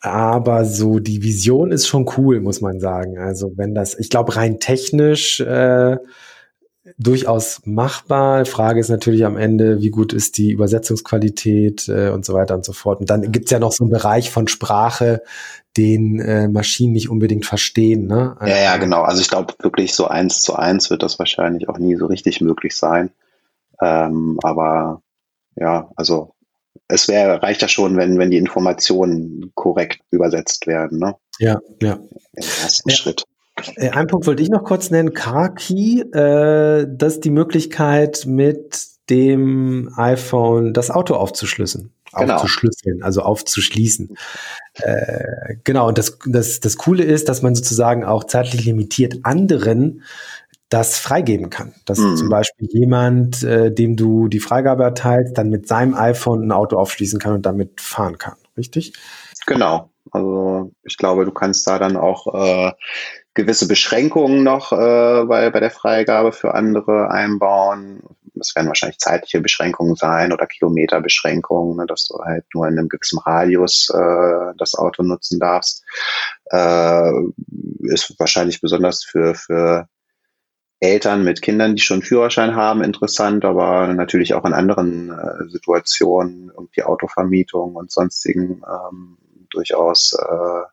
Aber 0.00 0.64
so 0.64 0.98
die 0.98 1.22
Vision 1.22 1.70
ist 1.70 1.86
schon 1.86 2.10
cool, 2.16 2.40
muss 2.40 2.60
man 2.60 2.80
sagen. 2.80 3.18
Also 3.18 3.52
wenn 3.56 3.74
das, 3.74 3.96
ich 3.96 4.10
glaube, 4.10 4.34
rein 4.34 4.58
technisch 4.58 5.38
äh, 5.40 5.96
durchaus 6.98 7.60
machbar. 7.64 8.44
Frage 8.44 8.80
ist 8.80 8.88
natürlich 8.88 9.24
am 9.24 9.36
Ende, 9.36 9.80
wie 9.80 9.90
gut 9.90 10.12
ist 10.12 10.38
die 10.38 10.50
Übersetzungsqualität 10.50 11.88
äh, 11.88 12.10
und 12.10 12.24
so 12.24 12.34
weiter 12.34 12.54
und 12.54 12.64
so 12.64 12.72
fort. 12.72 13.00
Und 13.00 13.10
dann 13.10 13.30
gibt's 13.30 13.50
ja 13.50 13.58
noch 13.58 13.72
so 13.72 13.84
einen 13.84 13.92
Bereich 13.92 14.30
von 14.30 14.48
Sprache, 14.48 15.22
den 15.76 16.20
äh, 16.20 16.48
Maschinen 16.48 16.92
nicht 16.92 17.08
unbedingt 17.08 17.46
verstehen. 17.46 18.06
Ne? 18.06 18.36
ja, 18.40 18.58
ja, 18.58 18.76
genau. 18.78 19.02
Also 19.02 19.20
ich 19.20 19.28
glaube 19.28 19.54
wirklich 19.60 19.94
so 19.94 20.08
eins 20.08 20.42
zu 20.42 20.56
eins 20.56 20.90
wird 20.90 21.02
das 21.02 21.18
wahrscheinlich 21.18 21.68
auch 21.68 21.78
nie 21.78 21.96
so 21.96 22.06
richtig 22.06 22.40
möglich 22.40 22.76
sein. 22.76 23.10
Ähm, 23.80 24.38
aber 24.42 25.02
ja, 25.56 25.90
also 25.96 26.34
es 26.88 27.08
wäre 27.08 27.42
reicht 27.42 27.62
ja 27.62 27.68
schon, 27.68 27.96
wenn 27.96 28.18
wenn 28.18 28.30
die 28.30 28.36
Informationen 28.38 29.52
korrekt 29.54 30.00
übersetzt 30.10 30.66
werden. 30.66 30.98
Ne? 30.98 31.14
Ja, 31.38 31.60
ja. 31.80 31.94
Im 32.34 32.44
ersten 32.62 32.90
ja. 32.90 32.96
Schritt. 32.96 33.24
Äh, 33.76 33.90
ein 33.90 34.06
Punkt 34.06 34.26
wollte 34.26 34.42
ich 34.42 34.50
noch 34.50 34.64
kurz 34.64 34.90
nennen, 34.90 35.14
Car 35.14 35.54
Key, 35.54 36.00
äh, 36.00 36.86
das 36.88 37.14
ist 37.14 37.24
die 37.24 37.30
Möglichkeit 37.30 38.24
mit 38.26 38.86
dem 39.10 39.92
iPhone 39.96 40.72
das 40.72 40.90
Auto 40.90 41.14
aufzuschlüsseln. 41.14 41.92
Genau. 42.14 42.34
Aufzuschlüsseln, 42.34 43.02
also 43.02 43.22
aufzuschließen. 43.22 44.16
Äh, 44.74 45.56
genau, 45.64 45.88
und 45.88 45.96
das, 45.96 46.18
das, 46.26 46.60
das 46.60 46.76
Coole 46.76 47.04
ist, 47.04 47.28
dass 47.28 47.40
man 47.40 47.54
sozusagen 47.54 48.04
auch 48.04 48.24
zeitlich 48.24 48.64
limitiert 48.64 49.20
anderen 49.22 50.02
das 50.68 50.98
freigeben 50.98 51.50
kann. 51.50 51.74
Dass 51.84 51.98
mhm. 51.98 52.16
zum 52.16 52.28
Beispiel 52.28 52.68
jemand, 52.70 53.42
äh, 53.42 53.72
dem 53.72 53.96
du 53.96 54.28
die 54.28 54.40
Freigabe 54.40 54.82
erteilst, 54.84 55.36
dann 55.36 55.50
mit 55.50 55.68
seinem 55.68 55.94
iPhone 55.94 56.46
ein 56.46 56.52
Auto 56.52 56.78
aufschließen 56.78 57.18
kann 57.18 57.34
und 57.34 57.46
damit 57.46 57.80
fahren 57.80 58.18
kann. 58.18 58.36
Richtig? 58.56 58.92
Genau. 59.46 59.90
Also 60.10 60.72
ich 60.82 60.96
glaube, 60.96 61.24
du 61.24 61.32
kannst 61.32 61.66
da 61.66 61.78
dann 61.78 61.96
auch 61.96 62.26
äh, 62.34 62.72
gewisse 63.34 63.66
Beschränkungen 63.66 64.42
noch 64.42 64.72
äh, 64.72 65.24
bei, 65.24 65.50
bei 65.50 65.60
der 65.60 65.70
Freigabe 65.70 66.32
für 66.32 66.54
andere 66.54 67.10
einbauen. 67.10 68.02
Es 68.38 68.54
werden 68.56 68.68
wahrscheinlich 68.68 68.98
zeitliche 68.98 69.40
Beschränkungen 69.40 69.94
sein 69.94 70.32
oder 70.32 70.46
Kilometerbeschränkungen, 70.46 71.76
ne, 71.76 71.86
dass 71.86 72.06
du 72.06 72.18
halt 72.18 72.44
nur 72.54 72.66
in 72.66 72.78
einem 72.78 72.88
gewissen 72.88 73.18
Radius 73.18 73.90
äh, 73.90 74.54
das 74.58 74.74
Auto 74.74 75.02
nutzen 75.02 75.38
darfst. 75.38 75.84
Äh, 76.50 77.12
ist 77.82 78.14
wahrscheinlich 78.18 78.60
besonders 78.60 79.04
für, 79.04 79.34
für 79.34 79.88
Eltern 80.80 81.24
mit 81.24 81.42
Kindern, 81.42 81.76
die 81.76 81.82
schon 81.82 82.02
Führerschein 82.02 82.56
haben, 82.56 82.82
interessant, 82.82 83.44
aber 83.44 83.86
natürlich 83.94 84.34
auch 84.34 84.44
in 84.44 84.52
anderen 84.52 85.10
äh, 85.10 85.48
Situationen, 85.48 86.50
irgendwie 86.54 86.82
Autovermietung 86.82 87.76
und 87.76 87.90
sonstigen 87.90 88.62
ähm, 88.66 89.16
durchaus 89.50 90.14
äh, 90.14 90.64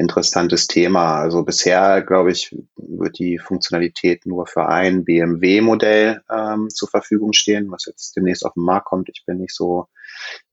interessantes 0.00 0.66
Thema. 0.66 1.20
Also 1.20 1.44
bisher, 1.44 2.02
glaube 2.02 2.32
ich, 2.32 2.56
wird 2.76 3.18
die 3.18 3.38
Funktionalität 3.38 4.26
nur 4.26 4.46
für 4.46 4.66
ein 4.66 5.04
BMW-Modell 5.04 6.22
ähm, 6.30 6.68
zur 6.70 6.88
Verfügung 6.88 7.32
stehen, 7.32 7.70
was 7.70 7.84
jetzt 7.86 8.16
demnächst 8.16 8.44
auf 8.44 8.54
den 8.54 8.64
Markt 8.64 8.86
kommt. 8.86 9.08
Ich 9.10 9.24
bin 9.26 9.38
nicht 9.38 9.54
so 9.54 9.86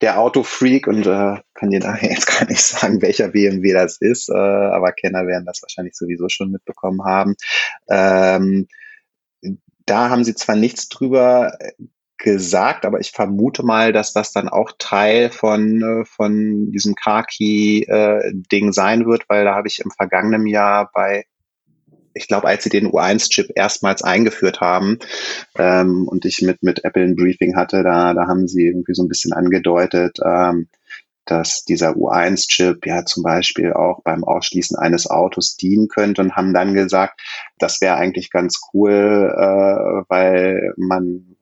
der 0.02 0.20
Autofreak 0.20 0.88
und 0.88 1.08
äh, 1.08 1.38
kann 1.54 1.72
dir 1.72 1.80
daher 1.80 2.10
jetzt 2.12 2.28
gar 2.28 2.48
nicht 2.48 2.62
sagen, 2.62 3.02
welcher 3.02 3.30
BMW 3.30 3.74
das 3.74 3.98
ist, 4.00 4.30
äh, 4.30 4.34
aber 4.34 4.92
Kenner 4.92 5.26
werden 5.26 5.46
das 5.46 5.62
wahrscheinlich 5.62 5.96
sowieso 5.96 6.30
schon 6.30 6.52
mitbekommen 6.52 7.04
haben. 7.04 7.36
Ähm, 7.90 8.68
da 9.86 10.10
haben 10.10 10.26
sie 10.26 10.36
zwar 10.36 10.56
nichts 10.56 10.90
drüber 10.90 11.58
gesagt, 12.18 12.86
aber 12.86 13.00
ich 13.00 13.12
vermute 13.12 13.64
mal, 13.64 13.94
dass 13.94 14.14
das 14.14 14.32
dann 14.32 14.50
auch 14.50 14.72
Teil 14.80 15.30
von, 15.30 15.82
äh, 15.82 16.06
von 16.06 16.72
diesem 16.72 16.96
Car-Key-Ding 16.96 18.70
äh, 18.70 18.74
sein 18.74 19.06
wird, 19.06 19.30
weil 19.30 19.46
da 19.46 19.56
habe 19.56 19.68
ich 19.68 19.80
im 19.80 19.92
vergangenen 19.92 20.48
Jahr 20.48 20.90
bei 20.94 21.26
ich 22.18 22.28
glaube, 22.28 22.48
als 22.48 22.64
sie 22.64 22.70
den 22.72 22.88
U1-Chip 22.88 23.52
erstmals 23.56 24.02
eingeführt 24.02 24.60
haben 24.60 24.98
ähm, 25.56 26.08
und 26.08 26.26
ich 26.26 26.42
mit, 26.42 26.64
mit 26.64 26.84
Apple 26.84 27.04
ein 27.04 27.16
Briefing 27.16 27.56
hatte, 27.56 27.84
da, 27.84 28.16
da 28.16 28.28
haben 28.28 28.48
sie 28.48 28.66
irgendwie 28.66 28.96
so 28.96 29.04
ein 29.04 29.08
bisschen 29.08 29.34
angedeutet, 29.34 30.18
ähm, 30.26 30.68
dass 31.26 31.64
dieser 31.64 31.92
U1-Chip 31.92 32.86
ja 32.86 33.06
zum 33.06 33.22
Beispiel 33.22 33.74
auch 33.74 34.02
beim 34.04 34.24
Ausschließen 34.24 34.78
eines 34.78 35.10
Autos 35.10 35.58
dienen 35.58 35.90
könnte 35.90 36.22
und 36.22 36.36
haben 36.36 36.54
dann 36.54 36.74
gesagt, 36.74 37.22
das 37.60 37.82
wäre 37.82 37.96
eigentlich 37.96 38.32
ganz 38.32 38.60
cool, 38.74 39.34
äh, 39.36 40.04
weil 40.10 40.74
man 40.78 41.37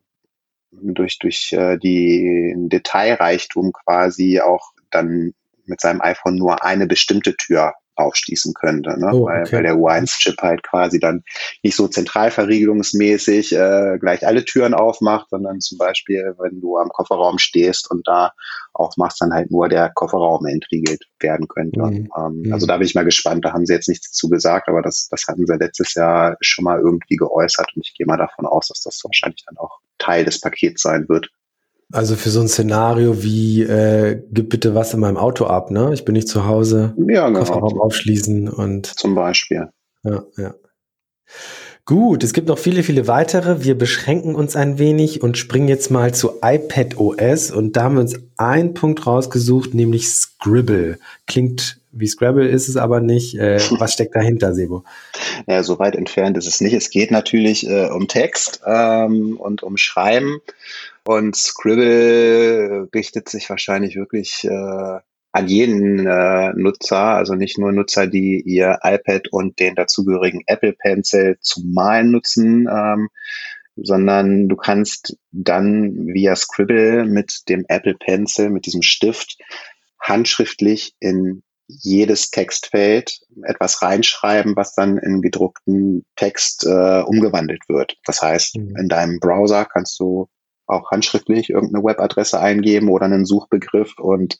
durch, 0.81 1.19
durch 1.19 1.53
äh, 1.53 1.77
die 1.77 2.53
Detailreichtum 2.55 3.71
quasi 3.73 4.39
auch 4.41 4.71
dann 4.91 5.33
mit 5.65 5.81
seinem 5.81 6.01
iPhone 6.01 6.35
nur 6.35 6.63
eine 6.63 6.87
bestimmte 6.87 7.35
Tür 7.35 7.73
aufschließen 7.95 8.53
könnte, 8.53 8.99
ne? 8.99 9.11
Oh, 9.13 9.23
okay. 9.23 9.31
weil, 9.31 9.51
weil 9.51 9.63
der 9.63 9.75
U1-Chip 9.75 10.35
halt 10.41 10.63
quasi 10.63 10.99
dann 10.99 11.23
nicht 11.63 11.75
so 11.75 11.87
zentralverriegelungsmäßig 11.87 13.53
äh, 13.53 13.97
gleich 13.99 14.27
alle 14.27 14.43
Türen 14.43 14.73
aufmacht, 14.73 15.29
sondern 15.29 15.61
zum 15.61 15.77
Beispiel, 15.77 16.35
wenn 16.39 16.59
du 16.59 16.77
am 16.77 16.89
Kofferraum 16.89 17.37
stehst 17.39 17.89
und 17.89 18.07
da 18.07 18.33
aufmachst, 18.73 19.21
dann 19.21 19.33
halt 19.33 19.49
nur 19.49 19.69
der 19.69 19.91
Kofferraum 19.93 20.45
entriegelt 20.45 21.03
werden 21.19 21.47
könnte. 21.47 21.79
Mhm. 21.79 22.09
Ähm, 22.17 22.41
mhm. 22.43 22.53
Also 22.53 22.67
da 22.67 22.77
bin 22.77 22.85
ich 22.85 22.95
mal 22.95 23.05
gespannt, 23.05 23.45
da 23.45 23.53
haben 23.53 23.65
sie 23.65 23.73
jetzt 23.73 23.89
nichts 23.89 24.11
zu 24.11 24.29
gesagt, 24.29 24.67
aber 24.67 24.81
das, 24.81 25.07
das 25.09 25.25
hatten 25.27 25.45
sie 25.45 25.55
letztes 25.55 25.93
Jahr 25.93 26.35
schon 26.41 26.65
mal 26.65 26.79
irgendwie 26.79 27.15
geäußert 27.15 27.71
und 27.75 27.85
ich 27.85 27.93
gehe 27.95 28.05
mal 28.05 28.17
davon 28.17 28.45
aus, 28.45 28.67
dass 28.67 28.81
das 28.81 28.99
wahrscheinlich 29.03 29.45
dann 29.45 29.57
auch 29.57 29.79
Teil 30.05 30.25
des 30.25 30.41
Pakets 30.41 30.81
sein 30.81 31.07
wird. 31.09 31.29
Also 31.91 32.15
für 32.15 32.29
so 32.29 32.41
ein 32.41 32.47
Szenario 32.47 33.23
wie, 33.23 33.61
äh, 33.61 34.21
gib 34.31 34.49
bitte 34.49 34.73
was 34.73 34.93
in 34.93 34.99
meinem 34.99 35.17
Auto 35.17 35.45
ab, 35.45 35.69
ne? 35.69 35.91
Ich 35.93 36.03
bin 36.03 36.13
nicht 36.13 36.27
zu 36.27 36.45
Hause, 36.45 36.95
ja, 37.07 37.27
genau. 37.27 37.39
Kofferraum 37.39 37.79
aufschließen 37.79 38.49
und. 38.49 38.87
Zum 38.87 39.13
Beispiel. 39.13 39.69
Ja, 40.03 40.23
ja. 40.37 40.55
Gut, 41.87 42.23
es 42.23 42.33
gibt 42.33 42.47
noch 42.47 42.57
viele, 42.57 42.81
viele 42.81 43.07
weitere. 43.07 43.63
Wir 43.63 43.77
beschränken 43.77 44.33
uns 44.33 44.55
ein 44.55 44.79
wenig 44.79 45.21
und 45.21 45.37
springen 45.37 45.67
jetzt 45.67 45.91
mal 45.91 46.15
zu 46.15 46.39
iPad 46.41 46.97
OS 46.97 47.51
und 47.51 47.75
da 47.75 47.83
haben 47.83 47.95
wir 47.95 48.01
uns 48.01 48.15
einen 48.37 48.73
Punkt 48.73 49.05
rausgesucht, 49.05 49.75
nämlich 49.75 50.09
Scribble. 50.09 50.97
Klingt 51.27 51.79
wie 51.95 52.07
Scrabble 52.07 52.47
ist 52.47 52.67
es 52.67 52.77
aber 52.77 52.99
nicht. 52.99 53.35
Äh, 53.35 53.59
was 53.79 53.93
steckt 53.93 54.15
dahinter, 54.15 54.53
Sebo? 54.53 54.83
Ja, 55.47 55.63
so 55.63 55.79
weit 55.79 55.95
entfernt 55.95 56.37
ist 56.37 56.47
es 56.47 56.61
nicht. 56.61 56.73
Es 56.73 56.89
geht 56.89 57.09
natürlich 57.11 57.67
äh, 57.67 57.87
um 57.87 58.07
Text 58.07 58.61
ähm, 58.65 59.37
und 59.37 59.63
um 59.63 59.77
Schreiben. 59.77 60.39
Und 61.05 61.35
Scribble 61.35 62.89
richtet 62.93 63.29
sich 63.29 63.49
wahrscheinlich 63.49 63.95
wirklich 63.95 64.43
äh, 64.43 64.99
an 65.31 65.47
jeden 65.47 66.05
äh, 66.05 66.53
Nutzer, 66.55 66.97
also 66.97 67.35
nicht 67.35 67.57
nur 67.57 67.71
Nutzer, 67.71 68.07
die 68.07 68.41
ihr 68.41 68.79
iPad 68.83 69.27
und 69.31 69.59
den 69.59 69.75
dazugehörigen 69.75 70.41
Apple 70.47 70.73
Pencil 70.73 71.37
zum 71.41 71.73
Malen 71.73 72.11
nutzen, 72.11 72.67
ähm, 72.69 73.09
sondern 73.75 74.47
du 74.47 74.55
kannst 74.55 75.17
dann 75.31 76.07
via 76.07 76.35
Scribble 76.35 77.05
mit 77.05 77.49
dem 77.49 77.65
Apple 77.67 77.95
Pencil, 77.95 78.49
mit 78.49 78.65
diesem 78.65 78.81
Stift, 78.81 79.37
handschriftlich 79.99 80.95
in 80.99 81.43
jedes 81.67 82.29
Textfeld 82.31 83.19
etwas 83.43 83.81
reinschreiben, 83.81 84.55
was 84.55 84.75
dann 84.75 84.97
in 84.97 85.21
gedruckten 85.21 86.05
Text 86.15 86.65
äh, 86.65 87.01
umgewandelt 87.01 87.63
wird. 87.67 87.97
Das 88.05 88.21
heißt, 88.21 88.57
mhm. 88.57 88.75
in 88.77 88.87
deinem 88.87 89.19
Browser 89.19 89.65
kannst 89.65 89.99
du 89.99 90.27
auch 90.67 90.89
handschriftlich 90.89 91.51
irgendeine 91.51 91.83
Webadresse 91.83 92.39
eingeben 92.39 92.89
oder 92.89 93.05
einen 93.05 93.25
Suchbegriff 93.25 93.99
und 93.99 94.37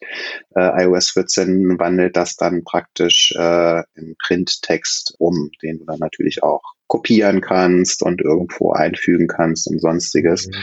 äh, 0.55 0.85
iOS 0.85 1.11
14 1.11 1.77
wandelt 1.77 2.15
das 2.15 2.35
dann 2.35 2.63
praktisch 2.63 3.31
äh, 3.37 3.83
in 3.95 4.15
Printtext 4.25 5.15
um, 5.19 5.51
den 5.61 5.79
du 5.79 5.85
dann 5.85 5.99
natürlich 5.99 6.41
auch 6.41 6.63
kopieren 6.87 7.41
kannst 7.41 8.01
und 8.01 8.21
irgendwo 8.21 8.71
einfügen 8.71 9.27
kannst 9.27 9.67
und 9.67 9.79
sonstiges. 9.79 10.47
Mhm 10.47 10.53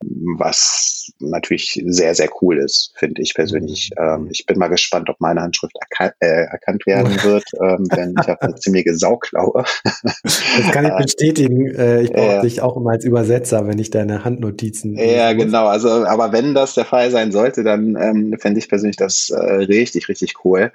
was 0.00 1.12
natürlich 1.18 1.82
sehr, 1.86 2.14
sehr 2.14 2.28
cool 2.40 2.58
ist, 2.58 2.92
finde 2.96 3.20
ich 3.22 3.34
persönlich. 3.34 3.90
Mhm. 3.98 4.04
Ähm, 4.04 4.28
ich 4.30 4.46
bin 4.46 4.58
mal 4.58 4.68
gespannt, 4.68 5.10
ob 5.10 5.20
meine 5.20 5.42
Handschrift 5.42 5.76
erkan 5.80 6.12
äh, 6.20 6.44
erkannt 6.44 6.86
werden 6.86 7.22
wird, 7.22 7.44
ähm, 7.60 7.84
denn 7.88 8.14
ich 8.20 8.28
habe 8.28 8.42
eine 8.42 8.54
ziemliche 8.60 8.94
Sauklaue. 8.94 9.64
das 9.82 10.70
kann 10.72 10.86
ich 10.86 10.96
bestätigen. 11.04 11.74
Äh, 11.74 12.02
ich 12.02 12.12
brauche 12.12 12.38
äh, 12.38 12.40
dich 12.42 12.60
auch 12.60 12.76
immer 12.76 12.90
als 12.90 13.04
Übersetzer, 13.04 13.66
wenn 13.66 13.78
ich 13.78 13.90
deine 13.90 14.24
Handnotizen. 14.24 14.96
Ja, 14.96 15.32
genau. 15.32 15.66
Also, 15.66 15.88
aber 15.88 16.32
wenn 16.32 16.54
das 16.54 16.74
der 16.74 16.84
Fall 16.84 17.10
sein 17.10 17.32
sollte, 17.32 17.64
dann 17.64 17.96
ähm, 17.96 18.36
fände 18.38 18.58
ich 18.58 18.68
persönlich 18.68 18.96
das 18.96 19.30
äh, 19.30 19.36
richtig, 19.36 20.08
richtig 20.08 20.44
cool. 20.44 20.72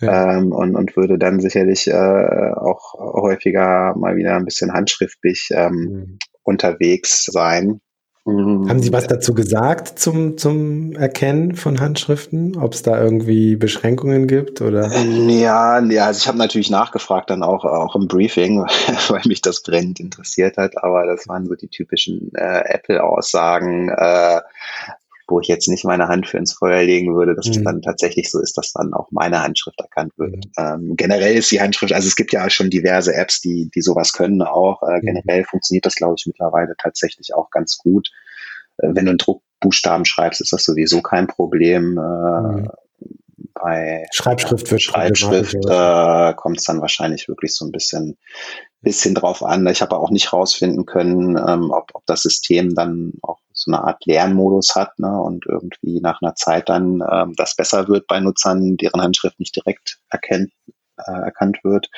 Ja. 0.00 0.36
Ähm, 0.36 0.52
und, 0.52 0.76
und 0.76 0.96
würde 0.96 1.18
dann 1.18 1.40
sicherlich 1.40 1.88
äh, 1.88 2.52
auch 2.54 2.94
häufiger 2.94 3.94
mal 3.96 4.16
wieder 4.16 4.36
ein 4.36 4.44
bisschen 4.44 4.72
handschriftlich 4.72 5.48
ähm, 5.52 5.74
mhm. 5.74 6.18
unterwegs 6.42 7.24
sein. 7.24 7.80
Haben 8.26 8.82
Sie 8.82 8.92
was 8.92 9.06
dazu 9.06 9.34
gesagt 9.34 10.00
zum, 10.00 10.36
zum 10.36 10.96
Erkennen 10.96 11.54
von 11.54 11.78
Handschriften? 11.78 12.56
Ob 12.56 12.74
es 12.74 12.82
da 12.82 13.00
irgendwie 13.00 13.54
Beschränkungen 13.54 14.26
gibt 14.26 14.60
oder? 14.60 14.90
Ja, 14.90 15.78
ja 15.78 16.06
also 16.06 16.18
ich 16.18 16.26
habe 16.26 16.36
natürlich 16.36 16.68
nachgefragt 16.68 17.30
dann 17.30 17.44
auch, 17.44 17.64
auch 17.64 17.94
im 17.94 18.08
Briefing, 18.08 18.66
weil 19.08 19.22
mich 19.26 19.42
das 19.42 19.62
brennend 19.62 20.00
interessiert 20.00 20.56
hat, 20.56 20.82
aber 20.82 21.06
das 21.06 21.28
waren 21.28 21.46
so 21.46 21.54
die 21.54 21.68
typischen 21.68 22.32
äh, 22.34 22.62
Apple-Aussagen, 22.64 23.90
äh, 23.90 24.40
wo 25.28 25.40
ich 25.40 25.48
jetzt 25.48 25.68
nicht 25.68 25.84
meine 25.84 26.08
Hand 26.08 26.28
für 26.28 26.38
ins 26.38 26.52
Feuer 26.52 26.82
legen 26.82 27.14
würde, 27.16 27.34
dass 27.34 27.46
mhm. 27.46 27.52
es 27.52 27.64
dann 27.64 27.82
tatsächlich 27.82 28.30
so 28.30 28.40
ist, 28.40 28.56
dass 28.56 28.72
dann 28.72 28.94
auch 28.94 29.08
meine 29.10 29.42
Handschrift 29.42 29.80
erkannt 29.80 30.12
wird. 30.16 30.36
Mhm. 30.36 30.50
Ähm, 30.58 30.96
generell 30.96 31.34
ist 31.36 31.50
die 31.50 31.60
Handschrift, 31.60 31.92
also 31.92 32.06
es 32.06 32.16
gibt 32.16 32.32
ja 32.32 32.48
schon 32.48 32.70
diverse 32.70 33.14
Apps, 33.14 33.40
die, 33.40 33.70
die 33.74 33.80
sowas 33.80 34.12
können 34.12 34.42
auch. 34.42 34.82
Äh, 34.82 34.98
mhm. 34.98 35.06
generell 35.06 35.44
funktioniert 35.44 35.86
das, 35.86 35.96
glaube 35.96 36.14
ich, 36.16 36.26
mittlerweile 36.26 36.74
tatsächlich 36.80 37.34
auch 37.34 37.50
ganz 37.50 37.76
gut. 37.76 38.08
Äh, 38.78 38.88
wenn 38.92 39.06
du 39.06 39.10
einen 39.10 39.18
Druckbuchstaben 39.18 40.04
schreibst, 40.04 40.40
ist 40.40 40.52
das 40.52 40.64
sowieso 40.64 41.02
kein 41.02 41.26
Problem. 41.26 41.98
Äh, 41.98 42.00
mhm. 42.00 42.68
Bei 43.54 44.06
Schreibschrift 44.12 44.70
wird 44.70 44.82
Schreibschrift 44.82 45.54
äh, 45.54 46.34
kommt 46.34 46.58
es 46.58 46.64
dann 46.64 46.82
wahrscheinlich 46.82 47.26
wirklich 47.26 47.54
so 47.54 47.64
ein 47.64 47.72
bisschen 47.72 48.18
bisschen 48.82 49.14
drauf 49.14 49.42
an. 49.42 49.66
Ich 49.66 49.82
habe 49.82 49.98
auch 49.98 50.10
nicht 50.10 50.32
rausfinden 50.32 50.86
können, 50.86 51.36
ähm, 51.36 51.70
ob, 51.72 51.90
ob 51.94 52.06
das 52.06 52.22
System 52.22 52.74
dann 52.74 53.14
auch 53.22 53.40
so 53.66 53.72
eine 53.72 53.84
Art 53.84 54.04
Lernmodus 54.06 54.74
hat 54.74 54.98
ne, 54.98 55.20
und 55.20 55.44
irgendwie 55.46 56.00
nach 56.00 56.22
einer 56.22 56.34
Zeit 56.34 56.68
dann 56.68 57.02
ähm, 57.10 57.34
das 57.36 57.54
besser 57.54 57.88
wird 57.88 58.06
bei 58.06 58.20
Nutzern, 58.20 58.76
deren 58.76 59.02
Handschrift 59.02 59.38
nicht 59.38 59.54
direkt 59.54 59.98
erkennt, 60.08 60.52
äh, 60.96 61.12
erkannt 61.12 61.58
wird. 61.62 61.88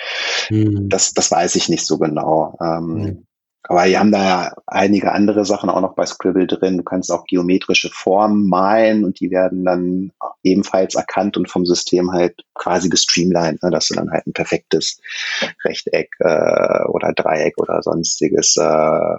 Mhm. 0.51 0.89
Das, 0.89 1.13
das 1.13 1.31
weiß 1.31 1.57
ich 1.57 1.69
nicht 1.69 1.87
so 1.87 1.99
genau. 1.99 2.57
Ähm, 2.61 2.87
mhm. 2.87 3.25
Aber 3.65 3.85
die 3.85 3.99
haben 3.99 4.13
da 4.13 4.25
ja 4.25 4.53
einige 4.67 5.13
andere 5.13 5.45
Sachen 5.45 5.69
auch 5.69 5.83
noch 5.83 5.95
bei 5.95 6.07
Scribble 6.07 6.47
drin. 6.47 6.79
Du 6.79 6.85
kannst 6.85 7.13
auch 7.13 7.25
geometrische 7.27 7.91
Formen 7.91 8.49
malen 8.49 9.05
und 9.05 9.21
die 9.21 9.31
werden 9.31 9.65
dann 9.65 10.11
ebenfalls 10.43 10.95
erkannt 10.95 11.37
und 11.37 11.51
vom 11.51 11.67
System 11.67 12.13
halt 12.13 12.35
quasi 12.55 12.89
gestreamlined, 12.89 13.63
ne, 13.63 13.71
dass 13.71 13.89
du 13.89 13.95
dann 13.95 14.11
halt 14.11 14.27
ein 14.27 14.33
perfektes 14.33 14.99
Rechteck 15.65 16.15
äh, 16.21 16.85
oder 16.89 17.13
Dreieck 17.13 17.59
oder 17.59 17.83
sonstiges 17.83 18.57
äh, 18.57 19.17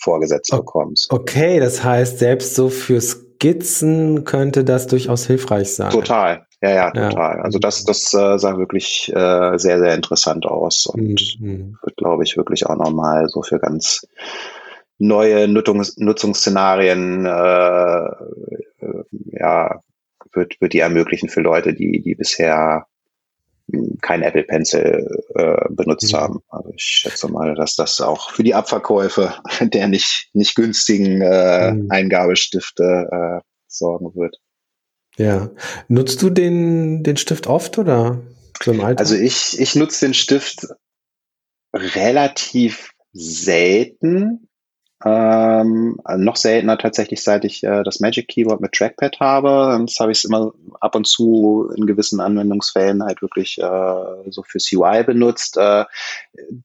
vorgesetzt 0.00 0.50
bekommst. 0.50 1.12
Okay, 1.12 1.60
das 1.60 1.84
heißt, 1.84 2.18
selbst 2.18 2.54
so 2.54 2.68
für 2.68 3.00
Skizzen 3.00 4.24
könnte 4.24 4.64
das 4.64 4.86
durchaus 4.86 5.26
hilfreich 5.26 5.74
sein. 5.74 5.90
Total, 5.90 6.46
ja, 6.62 6.70
ja, 6.70 6.90
total. 6.90 7.36
Ja. 7.36 7.42
Also 7.42 7.58
das, 7.58 7.84
das 7.84 8.12
äh, 8.14 8.38
sah 8.38 8.58
wirklich 8.58 9.12
äh, 9.14 9.58
sehr, 9.58 9.78
sehr 9.78 9.94
interessant 9.94 10.46
aus 10.46 10.86
und 10.86 11.38
mhm. 11.40 11.78
wird, 11.82 11.96
glaube 11.96 12.24
ich, 12.24 12.36
wirklich 12.36 12.66
auch 12.66 12.76
nochmal 12.76 13.28
so 13.28 13.42
für 13.42 13.58
ganz 13.58 14.06
neue 14.98 15.48
Nutzungs 15.48 15.96
Nutzungsszenarien 15.96 17.24
äh, 17.24 18.04
äh, 18.84 19.04
ja, 19.32 19.80
wird, 20.32 20.60
wird 20.60 20.72
die 20.72 20.80
ermöglichen 20.80 21.28
für 21.28 21.40
Leute, 21.40 21.72
die, 21.74 22.02
die 22.02 22.14
bisher 22.14 22.86
kein 24.00 24.22
Apple 24.22 24.44
Pencil 24.44 25.06
äh, 25.34 25.56
benutzt 25.70 26.12
mhm. 26.12 26.16
haben. 26.16 26.42
Also 26.48 26.70
ich 26.74 26.82
schätze 26.82 27.28
mal, 27.28 27.54
dass 27.54 27.76
das 27.76 28.00
auch 28.00 28.30
für 28.30 28.42
die 28.42 28.54
Abverkäufe 28.54 29.34
der 29.60 29.88
nicht, 29.88 30.30
nicht 30.32 30.54
günstigen 30.54 31.20
äh, 31.22 31.72
mhm. 31.72 31.90
Eingabestifte 31.90 33.08
äh, 33.10 33.40
sorgen 33.66 34.14
wird. 34.14 34.36
Ja. 35.16 35.50
Nutzt 35.88 36.22
du 36.22 36.30
den, 36.30 37.02
den 37.02 37.16
Stift 37.16 37.46
oft 37.46 37.78
oder 37.78 38.22
so 38.62 38.72
im 38.72 38.80
Alltag? 38.80 39.00
Also 39.00 39.16
ich, 39.16 39.58
ich 39.58 39.74
nutze 39.74 40.06
den 40.06 40.14
Stift 40.14 40.68
relativ 41.74 42.92
selten. 43.12 44.48
Ähm, 45.02 45.98
noch 46.18 46.36
seltener 46.36 46.76
tatsächlich, 46.76 47.22
seit 47.22 47.46
ich 47.46 47.64
äh, 47.64 47.82
das 47.84 48.00
Magic 48.00 48.28
Keyboard 48.28 48.60
mit 48.60 48.72
Trackpad 48.72 49.18
habe. 49.18 49.82
Das 49.86 49.98
habe 49.98 50.12
ich 50.12 50.24
immer 50.26 50.52
ab 50.78 50.94
und 50.94 51.06
zu 51.06 51.70
in 51.74 51.86
gewissen 51.86 52.20
Anwendungsfällen 52.20 53.02
halt 53.02 53.22
wirklich 53.22 53.58
äh, 53.58 54.30
so 54.30 54.42
fürs 54.42 54.70
UI 54.70 55.02
benutzt. 55.04 55.56
Äh, 55.56 55.86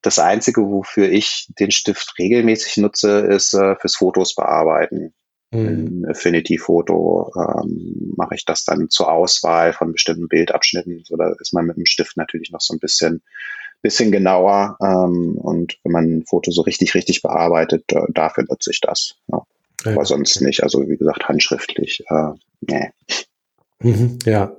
das 0.02 0.20
Einzige, 0.20 0.62
wofür 0.64 1.10
ich 1.10 1.48
den 1.60 1.72
Stift 1.72 2.14
regelmäßig 2.20 2.78
nutze, 2.78 3.20
ist 3.20 3.54
äh, 3.54 3.78
fürs 3.78 3.96
Fotos 3.96 4.36
bearbeiten. 4.36 5.14
Mhm. 5.52 5.68
In 5.68 6.06
Affinity 6.10 6.58
Photo 6.58 7.32
ähm, 7.38 8.14
mache 8.18 8.36
ich 8.36 8.44
das 8.44 8.66
dann 8.66 8.90
zur 8.90 9.12
Auswahl 9.12 9.72
von 9.72 9.94
bestimmten 9.94 10.28
Bildabschnitten. 10.28 11.04
So, 11.06 11.16
da 11.16 11.34
ist 11.40 11.54
man 11.54 11.68
mit 11.68 11.78
dem 11.78 11.86
Stift 11.86 12.18
natürlich 12.18 12.52
noch 12.52 12.62
so 12.62 12.74
ein 12.74 12.80
bisschen 12.80 13.24
bisschen 13.86 14.12
genauer. 14.12 14.78
Ähm, 14.82 15.38
und 15.38 15.78
wenn 15.84 15.92
man 15.92 16.06
ein 16.06 16.26
Foto 16.26 16.50
so 16.50 16.64
richtig, 16.64 16.96
richtig 16.96 17.22
bearbeitet, 17.22 17.84
äh, 17.92 18.02
dafür 18.10 18.44
nutze 18.50 18.72
ich 18.72 18.82
das. 18.82 19.16
Ja. 19.32 19.44
Ja, 19.86 19.92
Aber 19.92 20.06
sonst 20.06 20.42
nicht. 20.42 20.64
Also 20.64 20.90
wie 20.90 20.98
gesagt, 20.98 21.30
handschriftlich. 21.30 22.04
Äh, 22.10 22.32
nee. 22.62 22.90
Mhm, 23.80 24.18
ja. 24.26 24.56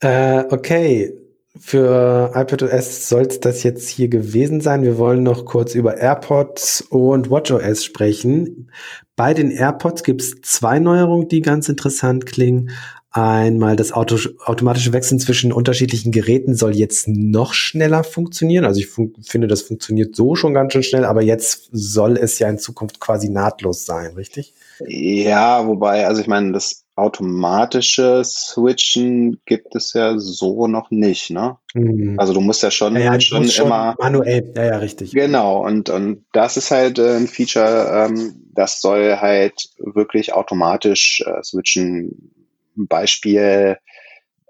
Äh, 0.00 0.44
okay. 0.50 1.12
Für 1.60 2.32
iPadOS 2.34 3.10
soll 3.10 3.22
es 3.22 3.38
das 3.40 3.62
jetzt 3.62 3.90
hier 3.90 4.08
gewesen 4.08 4.62
sein. 4.62 4.82
Wir 4.82 4.96
wollen 4.96 5.22
noch 5.22 5.44
kurz 5.44 5.74
über 5.74 5.98
AirPods 5.98 6.80
und 6.88 7.28
WatchOS 7.28 7.84
sprechen. 7.84 8.70
Bei 9.16 9.34
den 9.34 9.50
AirPods 9.50 10.02
gibt 10.02 10.22
es 10.22 10.40
zwei 10.40 10.78
Neuerungen, 10.78 11.28
die 11.28 11.42
ganz 11.42 11.68
interessant 11.68 12.24
klingen. 12.24 12.70
Einmal 13.14 13.76
das 13.76 13.92
Auto, 13.92 14.16
automatische 14.42 14.94
Wechseln 14.94 15.20
zwischen 15.20 15.52
unterschiedlichen 15.52 16.12
Geräten 16.12 16.54
soll 16.54 16.74
jetzt 16.74 17.08
noch 17.08 17.52
schneller 17.52 18.04
funktionieren. 18.04 18.64
Also 18.64 18.80
ich 18.80 18.88
finde, 18.88 19.46
das 19.48 19.60
funktioniert 19.60 20.16
so 20.16 20.34
schon 20.34 20.54
ganz 20.54 20.72
schön 20.72 20.82
schnell, 20.82 21.04
aber 21.04 21.22
jetzt 21.22 21.68
soll 21.72 22.16
es 22.16 22.38
ja 22.38 22.48
in 22.48 22.58
Zukunft 22.58 23.00
quasi 23.00 23.28
nahtlos 23.28 23.84
sein, 23.84 24.14
richtig? 24.14 24.54
Ja, 24.86 25.66
wobei, 25.66 26.06
also 26.06 26.22
ich 26.22 26.26
meine, 26.26 26.52
das 26.52 26.84
automatische 26.94 28.22
Switchen 28.24 29.40
gibt 29.44 29.74
es 29.74 29.92
ja 29.92 30.18
so 30.18 30.66
noch 30.66 30.90
nicht, 30.90 31.30
ne? 31.30 31.58
Mhm. 31.74 32.18
Also 32.18 32.32
du 32.32 32.40
musst 32.40 32.62
ja 32.62 32.70
schon, 32.70 32.94
ja, 32.96 33.12
ja, 33.14 33.20
schon, 33.20 33.46
schon 33.48 33.66
immer 33.66 33.94
manuell, 33.98 34.52
ja, 34.56 34.64
ja, 34.64 34.76
richtig. 34.78 35.12
Genau, 35.12 35.64
und, 35.64 35.90
und 35.90 36.24
das 36.32 36.56
ist 36.56 36.70
halt 36.70 36.98
äh, 36.98 37.16
ein 37.16 37.28
Feature, 37.28 38.08
ähm, 38.08 38.34
das 38.54 38.80
soll 38.80 39.16
halt 39.18 39.68
wirklich 39.78 40.32
automatisch 40.32 41.22
äh, 41.26 41.42
switchen 41.42 42.32
Beispiel, 42.74 43.78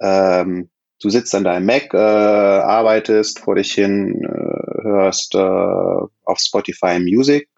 ähm, 0.00 0.70
du 1.00 1.10
sitzt 1.10 1.34
an 1.34 1.44
deinem 1.44 1.66
Mac, 1.66 1.92
äh, 1.94 1.96
arbeitest 1.96 3.40
vor 3.40 3.56
dich 3.56 3.72
hin, 3.72 4.22
äh, 4.22 4.82
hörst 4.82 5.34
äh, 5.34 5.38
auf 5.38 6.38
Spotify 6.38 6.98
Music, 6.98 7.48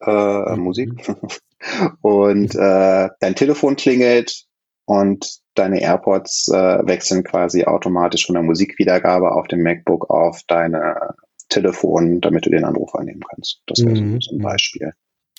äh, 0.00 0.54
mhm. 0.54 0.60
Musik 0.60 0.90
und 2.02 2.54
äh, 2.54 3.08
dein 3.20 3.34
Telefon 3.34 3.76
klingelt 3.76 4.44
und 4.84 5.38
deine 5.54 5.80
AirPods 5.80 6.48
äh, 6.48 6.86
wechseln 6.86 7.24
quasi 7.24 7.64
automatisch 7.64 8.26
von 8.26 8.34
der 8.34 8.42
Musikwiedergabe 8.42 9.32
auf 9.32 9.48
dem 9.48 9.62
MacBook 9.62 10.08
auf 10.08 10.42
deine 10.46 11.14
Telefon, 11.48 12.20
damit 12.20 12.46
du 12.46 12.50
den 12.50 12.64
Anruf 12.64 12.94
annehmen 12.94 13.22
kannst. 13.28 13.62
Das 13.66 13.84
wäre 13.84 14.00
mhm. 14.00 14.20
so 14.20 14.36
ein 14.36 14.42
Beispiel. 14.42 14.92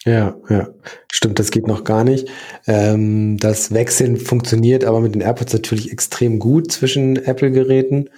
Ja, 0.06 0.38
ja, 0.50 0.70
stimmt, 1.12 1.40
das 1.40 1.52
geht 1.52 1.68
noch 1.68 1.84
gar 1.84 2.04
nicht. 2.04 2.30
Ähm, 2.68 3.38
das 3.38 3.74
Wechseln 3.74 4.18
funktioniert 4.18 4.86
aber 4.86 5.02
mit 5.02 5.14
den 5.14 5.22
AirPods 5.22 5.54
natürlich 5.54 5.92
extrem 5.92 6.40
gut 6.40 6.72
zwischen 6.72 7.18
Apple-Geräten. 7.18 8.10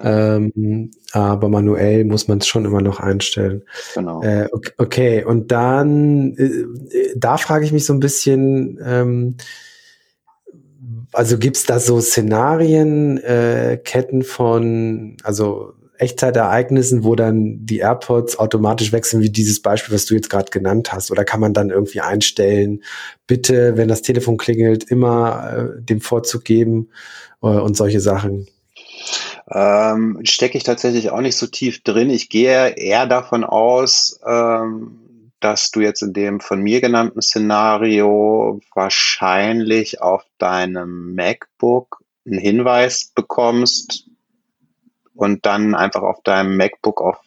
Ähm, 0.00 0.90
aber 1.12 1.48
manuell 1.48 2.04
muss 2.04 2.28
man 2.28 2.38
es 2.38 2.46
schon 2.46 2.64
immer 2.64 2.80
noch 2.80 3.00
einstellen. 3.00 3.62
Genau. 3.94 4.22
Äh, 4.22 4.48
okay, 4.52 4.72
okay, 4.78 5.24
und 5.24 5.50
dann, 5.50 6.34
äh, 6.36 7.14
da 7.16 7.36
frage 7.36 7.64
ich 7.64 7.72
mich 7.72 7.84
so 7.84 7.92
ein 7.94 8.00
bisschen, 8.00 8.78
ähm, 8.84 9.36
also 11.12 11.38
gibt's 11.38 11.64
da 11.64 11.80
so 11.80 12.00
Szenarien, 12.00 13.18
äh, 13.18 13.78
Ketten 13.82 14.22
von, 14.22 15.16
also 15.22 15.72
Echtzeitereignissen, 15.98 17.04
wo 17.04 17.14
dann 17.14 17.66
die 17.66 17.78
AirPods 17.78 18.38
automatisch 18.38 18.92
wechseln, 18.92 19.22
wie 19.22 19.30
dieses 19.30 19.60
Beispiel, 19.60 19.94
was 19.94 20.06
du 20.06 20.14
jetzt 20.14 20.30
gerade 20.30 20.50
genannt 20.50 20.92
hast? 20.92 21.10
Oder 21.10 21.24
kann 21.24 21.40
man 21.40 21.54
dann 21.54 21.70
irgendwie 21.70 22.00
einstellen, 22.00 22.82
bitte, 23.26 23.76
wenn 23.76 23.88
das 23.88 24.02
Telefon 24.02 24.36
klingelt, 24.36 24.84
immer 24.84 25.52
äh, 25.78 25.82
dem 25.82 26.00
Vorzug 26.00 26.44
geben 26.44 26.90
äh, 27.42 27.46
und 27.46 27.76
solche 27.76 28.00
Sachen? 28.00 28.48
Ähm, 29.50 30.20
Stecke 30.24 30.58
ich 30.58 30.64
tatsächlich 30.64 31.10
auch 31.10 31.20
nicht 31.20 31.36
so 31.36 31.46
tief 31.46 31.82
drin. 31.82 32.10
Ich 32.10 32.28
gehe 32.28 32.76
eher 32.76 33.06
davon 33.06 33.44
aus, 33.44 34.20
ähm, 34.26 34.98
dass 35.40 35.70
du 35.70 35.80
jetzt 35.80 36.02
in 36.02 36.12
dem 36.12 36.40
von 36.40 36.60
mir 36.60 36.80
genannten 36.80 37.22
Szenario 37.22 38.60
wahrscheinlich 38.74 40.02
auf 40.02 40.24
deinem 40.38 41.14
MacBook 41.14 42.02
einen 42.26 42.40
Hinweis 42.40 43.12
bekommst, 43.14 44.07
und 45.18 45.44
dann 45.44 45.74
einfach 45.74 46.02
auf 46.02 46.22
deinem 46.22 46.56
MacBook 46.56 47.00
auf 47.00 47.18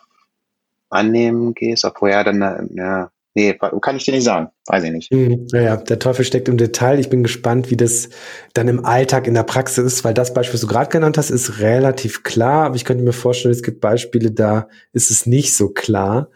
annehmen 0.89 1.53
gehst, 1.53 1.85
obwohl 1.85 2.11
ja 2.11 2.23
dann, 2.23 2.69
ja, 2.73 3.11
nee, 3.33 3.57
kann 3.81 3.95
ich 3.95 4.05
dir 4.05 4.13
nicht 4.13 4.23
sagen, 4.23 4.49
weiß 4.65 4.83
ich 4.85 4.91
nicht. 4.91 5.11
Hm, 5.11 5.47
naja, 5.51 5.77
der 5.77 5.99
Teufel 5.99 6.25
steckt 6.25 6.47
im 6.47 6.57
Detail. 6.57 6.99
Ich 6.99 7.09
bin 7.09 7.23
gespannt, 7.23 7.69
wie 7.69 7.77
das 7.77 8.09
dann 8.53 8.67
im 8.67 8.85
Alltag 8.85 9.27
in 9.27 9.33
der 9.33 9.43
Praxis 9.43 9.85
ist, 9.85 10.03
weil 10.03 10.13
das 10.13 10.33
Beispiel, 10.33 10.55
was 10.55 10.61
du 10.61 10.67
gerade 10.67 10.89
genannt 10.89 11.17
hast, 11.17 11.29
ist 11.29 11.59
relativ 11.59 12.23
klar, 12.23 12.65
aber 12.65 12.75
ich 12.75 12.85
könnte 12.85 13.03
mir 13.03 13.13
vorstellen, 13.13 13.53
es 13.53 13.63
gibt 13.63 13.81
Beispiele, 13.81 14.31
da 14.31 14.67
ist 14.93 15.11
es 15.11 15.25
nicht 15.25 15.55
so 15.55 15.69
klar. 15.69 16.29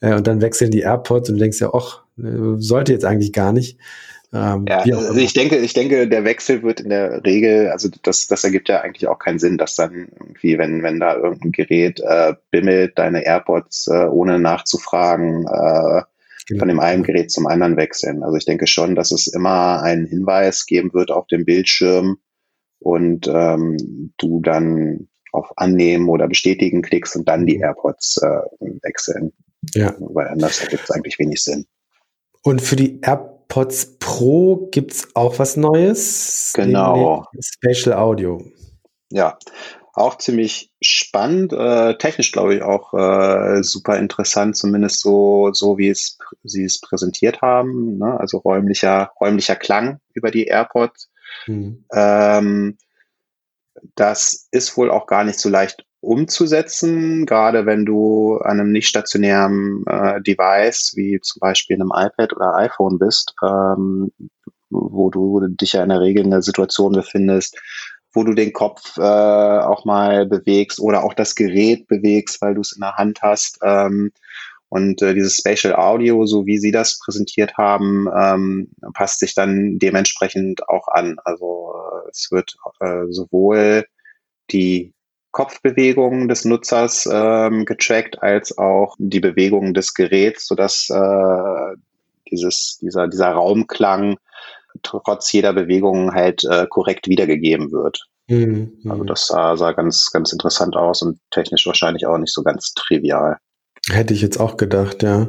Äh, 0.00 0.14
und 0.14 0.26
dann 0.26 0.40
wechseln 0.42 0.70
die 0.70 0.80
AirPods 0.80 1.30
und 1.30 1.36
du 1.36 1.40
denkst 1.40 1.60
ja, 1.60 1.72
ach, 1.72 2.02
äh, 2.18 2.56
sollte 2.58 2.92
jetzt 2.92 3.04
eigentlich 3.04 3.32
gar 3.32 3.52
nicht. 3.52 3.78
Ähm, 4.32 4.66
ja, 4.68 4.80
also 4.80 5.16
ich 5.16 5.32
denke, 5.32 5.56
ich 5.56 5.72
denke, 5.72 6.06
der 6.06 6.24
Wechsel 6.24 6.62
wird 6.62 6.80
in 6.80 6.90
der 6.90 7.24
Regel, 7.24 7.70
also 7.70 7.88
das, 8.02 8.26
das 8.26 8.44
ergibt 8.44 8.68
ja 8.68 8.80
eigentlich 8.80 9.08
auch 9.08 9.18
keinen 9.18 9.38
Sinn, 9.38 9.56
dass 9.56 9.74
dann 9.76 10.08
irgendwie, 10.20 10.58
wenn, 10.58 10.82
wenn 10.82 11.00
da 11.00 11.16
irgendein 11.16 11.52
Gerät 11.52 12.00
äh, 12.00 12.34
bimmelt, 12.50 12.98
deine 12.98 13.24
AirPods 13.24 13.86
äh, 13.86 14.04
ohne 14.04 14.38
nachzufragen 14.38 15.46
äh, 15.46 16.02
genau. 16.46 16.58
von 16.58 16.68
dem 16.68 16.80
einen 16.80 17.04
Gerät 17.04 17.30
zum 17.30 17.46
anderen 17.46 17.78
wechseln. 17.78 18.22
Also 18.22 18.36
ich 18.36 18.44
denke 18.44 18.66
schon, 18.66 18.94
dass 18.94 19.12
es 19.12 19.28
immer 19.28 19.82
einen 19.82 20.06
Hinweis 20.06 20.66
geben 20.66 20.92
wird 20.92 21.10
auf 21.10 21.26
dem 21.28 21.46
Bildschirm 21.46 22.18
und 22.80 23.28
ähm, 23.28 24.12
du 24.18 24.40
dann 24.42 25.08
auf 25.32 25.52
Annehmen 25.56 26.08
oder 26.08 26.28
Bestätigen 26.28 26.82
klickst 26.82 27.16
und 27.16 27.28
dann 27.28 27.46
die 27.46 27.56
mhm. 27.56 27.64
AirPods 27.64 28.20
äh, 28.22 28.66
wechseln. 28.82 29.32
Ja. 29.74 29.94
Weil 29.98 30.28
anders 30.28 30.60
ergibt 30.60 30.84
es 30.84 30.90
eigentlich 30.90 31.18
wenig 31.18 31.42
Sinn. 31.42 31.66
Und 32.42 32.62
für 32.62 32.76
die 32.76 33.00
AirPods 33.48 33.96
Pro 33.98 34.68
gibt 34.70 34.92
es 34.92 35.16
auch 35.16 35.38
was 35.38 35.56
Neues. 35.56 36.52
Genau. 36.54 37.24
Spatial 37.40 37.96
Audio. 37.96 38.44
Ja, 39.10 39.38
auch 39.94 40.18
ziemlich 40.18 40.70
spannend, 40.82 41.52
äh, 41.52 41.96
technisch 41.96 42.30
glaube 42.30 42.54
ich 42.54 42.62
auch 42.62 42.92
äh, 42.94 43.62
super 43.62 43.96
interessant, 43.96 44.56
zumindest 44.56 45.00
so, 45.00 45.50
so 45.52 45.78
wie 45.78 45.88
es 45.88 46.18
sie 46.44 46.64
es 46.64 46.80
präsentiert 46.80 47.40
haben. 47.40 47.98
Ne? 47.98 48.20
Also 48.20 48.38
räumlicher, 48.38 49.12
räumlicher 49.20 49.56
Klang 49.56 49.98
über 50.12 50.30
die 50.30 50.46
AirPods. 50.46 51.10
Mhm. 51.46 51.84
Ähm, 51.92 52.78
das 53.94 54.48
ist 54.50 54.76
wohl 54.76 54.90
auch 54.90 55.06
gar 55.06 55.24
nicht 55.24 55.38
so 55.38 55.48
leicht 55.48 55.84
umzusetzen, 56.00 57.26
gerade 57.26 57.66
wenn 57.66 57.84
du 57.84 58.38
an 58.38 58.60
einem 58.60 58.72
nicht 58.72 58.88
stationären 58.88 59.84
äh, 59.86 60.20
Device 60.22 60.92
wie 60.96 61.20
zum 61.20 61.40
Beispiel 61.40 61.76
einem 61.76 61.92
iPad 61.94 62.34
oder 62.34 62.56
iPhone 62.56 62.98
bist, 62.98 63.34
ähm, 63.42 64.12
wo 64.70 65.10
du 65.10 65.40
dich 65.48 65.72
ja 65.72 65.82
in 65.82 65.88
der 65.88 66.00
Regel 66.00 66.24
in 66.24 66.30
der 66.30 66.42
Situation 66.42 66.92
befindest, 66.92 67.58
wo 68.12 68.22
du 68.22 68.34
den 68.34 68.52
Kopf 68.52 68.96
äh, 68.96 69.00
auch 69.02 69.84
mal 69.84 70.26
bewegst 70.26 70.80
oder 70.80 71.04
auch 71.04 71.14
das 71.14 71.34
Gerät 71.34 71.86
bewegst, 71.88 72.40
weil 72.42 72.54
du 72.54 72.60
es 72.60 72.72
in 72.72 72.80
der 72.80 72.94
Hand 72.94 73.20
hast. 73.22 73.58
Ähm, 73.62 74.12
und 74.70 75.00
äh, 75.02 75.14
dieses 75.14 75.36
Spatial 75.36 75.74
Audio, 75.74 76.26
so 76.26 76.46
wie 76.46 76.58
Sie 76.58 76.70
das 76.70 76.98
präsentiert 76.98 77.56
haben, 77.56 78.06
ähm, 78.14 78.70
passt 78.92 79.20
sich 79.20 79.34
dann 79.34 79.78
dementsprechend 79.78 80.68
auch 80.68 80.88
an. 80.88 81.16
Also 81.24 81.72
äh, 81.74 82.10
es 82.10 82.28
wird 82.30 82.56
äh, 82.80 83.06
sowohl 83.08 83.86
die 84.50 84.92
Kopfbewegungen 85.38 86.26
des 86.26 86.44
Nutzers 86.44 87.08
ähm, 87.08 87.64
getrackt, 87.64 88.20
als 88.20 88.58
auch 88.58 88.96
die 88.98 89.20
Bewegungen 89.20 89.72
des 89.72 89.94
Geräts, 89.94 90.48
sodass 90.48 90.88
äh, 90.90 91.76
dieses, 92.28 92.80
dieser, 92.82 93.06
dieser 93.06 93.28
Raumklang 93.28 94.16
trotz 94.82 95.30
jeder 95.30 95.52
Bewegung 95.52 96.12
halt 96.12 96.42
äh, 96.42 96.66
korrekt 96.68 97.06
wiedergegeben 97.06 97.70
wird. 97.70 98.04
Mhm. 98.26 98.80
Also 98.88 99.04
das 99.04 99.28
sah, 99.28 99.56
sah 99.56 99.70
ganz, 99.70 100.10
ganz 100.12 100.32
interessant 100.32 100.74
aus 100.74 101.02
und 101.02 101.20
technisch 101.30 101.68
wahrscheinlich 101.68 102.04
auch 102.04 102.18
nicht 102.18 102.34
so 102.34 102.42
ganz 102.42 102.74
trivial. 102.74 103.36
Hätte 103.88 104.14
ich 104.14 104.22
jetzt 104.22 104.40
auch 104.40 104.56
gedacht, 104.56 105.04
ja. 105.04 105.28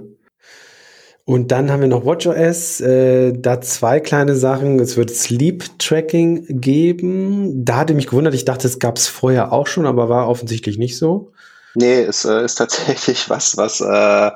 Und 1.29 1.51
dann 1.51 1.69
haben 1.69 1.81
wir 1.81 1.87
noch 1.87 2.05
WatchOS, 2.05 2.81
äh, 2.81 3.33
da 3.37 3.61
zwei 3.61 3.99
kleine 3.99 4.35
Sachen. 4.35 4.79
Es 4.79 4.97
wird 4.97 5.11
Sleep 5.11 5.63
Tracking 5.77 6.59
geben. 6.59 7.63
Da 7.63 7.77
hatte 7.77 7.93
mich 7.93 8.07
gewundert, 8.07 8.33
ich 8.33 8.45
dachte, 8.45 8.65
es 8.65 8.79
gab 8.79 8.97
es 8.97 9.07
vorher 9.07 9.53
auch 9.53 9.67
schon, 9.67 9.85
aber 9.85 10.09
war 10.09 10.27
offensichtlich 10.27 10.79
nicht 10.79 10.97
so. 10.97 11.31
Nee, 11.75 12.01
es 12.01 12.25
äh, 12.25 12.43
ist 12.43 12.55
tatsächlich 12.57 13.29
was, 13.29 13.57
was 13.57 13.79
äh, 13.79 14.31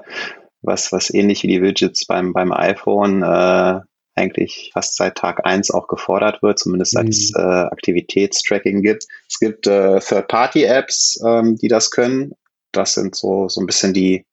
was, 0.61 0.91
was 0.91 1.11
ähnlich 1.11 1.41
wie 1.41 1.47
die 1.47 1.63
Widgets 1.63 2.05
beim, 2.05 2.31
beim 2.31 2.51
iPhone 2.51 3.23
äh, 3.23 3.79
eigentlich 4.13 4.69
fast 4.71 4.95
seit 4.95 5.15
Tag 5.15 5.47
eins 5.47 5.71
auch 5.71 5.87
gefordert 5.87 6.43
wird, 6.43 6.59
zumindest 6.59 6.91
seit 6.91 7.05
mhm. 7.05 7.09
es 7.09 7.33
äh, 7.35 7.41
Aktivitätstracking 7.41 8.83
gibt. 8.83 9.05
Es 9.27 9.39
gibt 9.39 9.65
äh, 9.65 9.99
Third-Party-Apps, 9.99 11.23
ähm, 11.25 11.57
die 11.57 11.69
das 11.69 11.89
können. 11.89 12.33
Das 12.71 12.93
sind 12.93 13.15
so, 13.15 13.49
so 13.49 13.61
ein 13.61 13.65
bisschen 13.65 13.95
die 13.95 14.27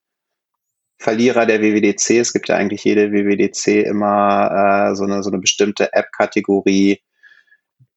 Verlierer 1.01 1.47
der 1.47 1.63
WWDC. 1.63 2.19
Es 2.21 2.35
gibt 2.35 2.51
ja 2.51 2.57
eigentlich 2.57 2.85
jede 2.85 3.11
WWDC 3.11 3.87
immer 3.87 4.91
äh, 4.91 4.95
so, 4.95 5.05
eine, 5.05 5.23
so 5.23 5.31
eine 5.31 5.39
bestimmte 5.39 5.95
App-Kategorie, 5.95 7.01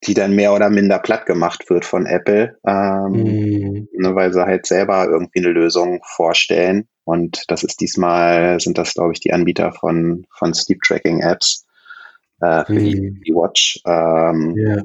die 0.05 0.13
dann 0.13 0.33
mehr 0.35 0.53
oder 0.53 0.69
minder 0.69 0.99
platt 0.99 1.25
gemacht 1.25 1.69
wird 1.69 1.83
von 1.83 2.05
Apple, 2.05 2.57
ähm, 2.65 3.11
mhm. 3.11 3.87
ne, 3.91 4.15
weil 4.15 4.31
sie 4.31 4.45
halt 4.45 4.65
selber 4.65 5.05
irgendwie 5.05 5.39
eine 5.39 5.49
Lösung 5.49 5.99
vorstellen. 6.15 6.87
Und 7.03 7.43
das 7.49 7.65
ist 7.65 7.81
diesmal, 7.81 8.61
sind 8.61 8.77
das, 8.77 8.93
glaube 8.93 9.11
ich, 9.11 9.19
die 9.19 9.33
Anbieter 9.33 9.73
von, 9.73 10.25
von 10.37 10.53
Sleep 10.53 10.79
Tracking 10.81 11.19
Apps 11.19 11.65
äh, 12.39 12.63
für 12.63 12.73
mhm. 12.73 12.85
die, 12.85 13.21
die, 13.25 13.33
Watch. 13.33 13.81
Ähm, 13.85 14.55
yeah. 14.57 14.81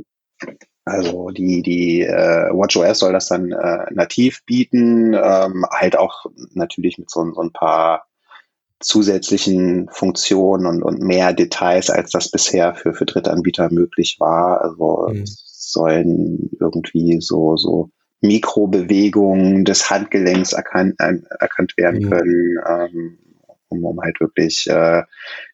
Also 0.89 1.31
die, 1.31 1.63
die 1.63 2.03
äh, 2.03 2.51
WatchOS 2.51 2.99
soll 2.99 3.13
das 3.13 3.29
dann 3.29 3.53
äh, 3.53 3.87
nativ 3.93 4.45
bieten, 4.45 5.15
ähm, 5.15 5.65
halt 5.71 5.97
auch 5.97 6.27
natürlich 6.55 6.99
mit 6.99 7.11
so, 7.11 7.33
so 7.33 7.41
ein 7.41 7.53
paar 7.53 8.07
zusätzlichen 8.81 9.89
Funktionen 9.91 10.67
und, 10.67 10.83
und 10.83 11.01
mehr 11.01 11.33
Details, 11.33 11.91
als 11.91 12.11
das 12.11 12.31
bisher 12.31 12.75
für, 12.75 12.95
für 12.95 13.07
Drittanbieter 13.07 13.71
möglich 13.73 14.17
war. 14.21 14.61
Also 14.63 15.09
mhm. 15.13 15.25
sollen 15.27 16.51
irgendwie 16.61 17.21
so, 17.21 17.57
so 17.57 17.91
Mikrobewegungen 18.21 19.65
des 19.65 19.91
Handgelenks 19.91 20.53
erkannt, 20.53 20.95
äh, 20.99 21.15
erkannt 21.41 21.75
werden 21.77 22.05
mhm. 22.05 22.11
können, 22.11 22.59
ähm, 22.69 23.19
um, 23.69 23.85
um 23.85 24.01
halt 24.01 24.21
wirklich 24.21 24.67
äh, 24.69 25.03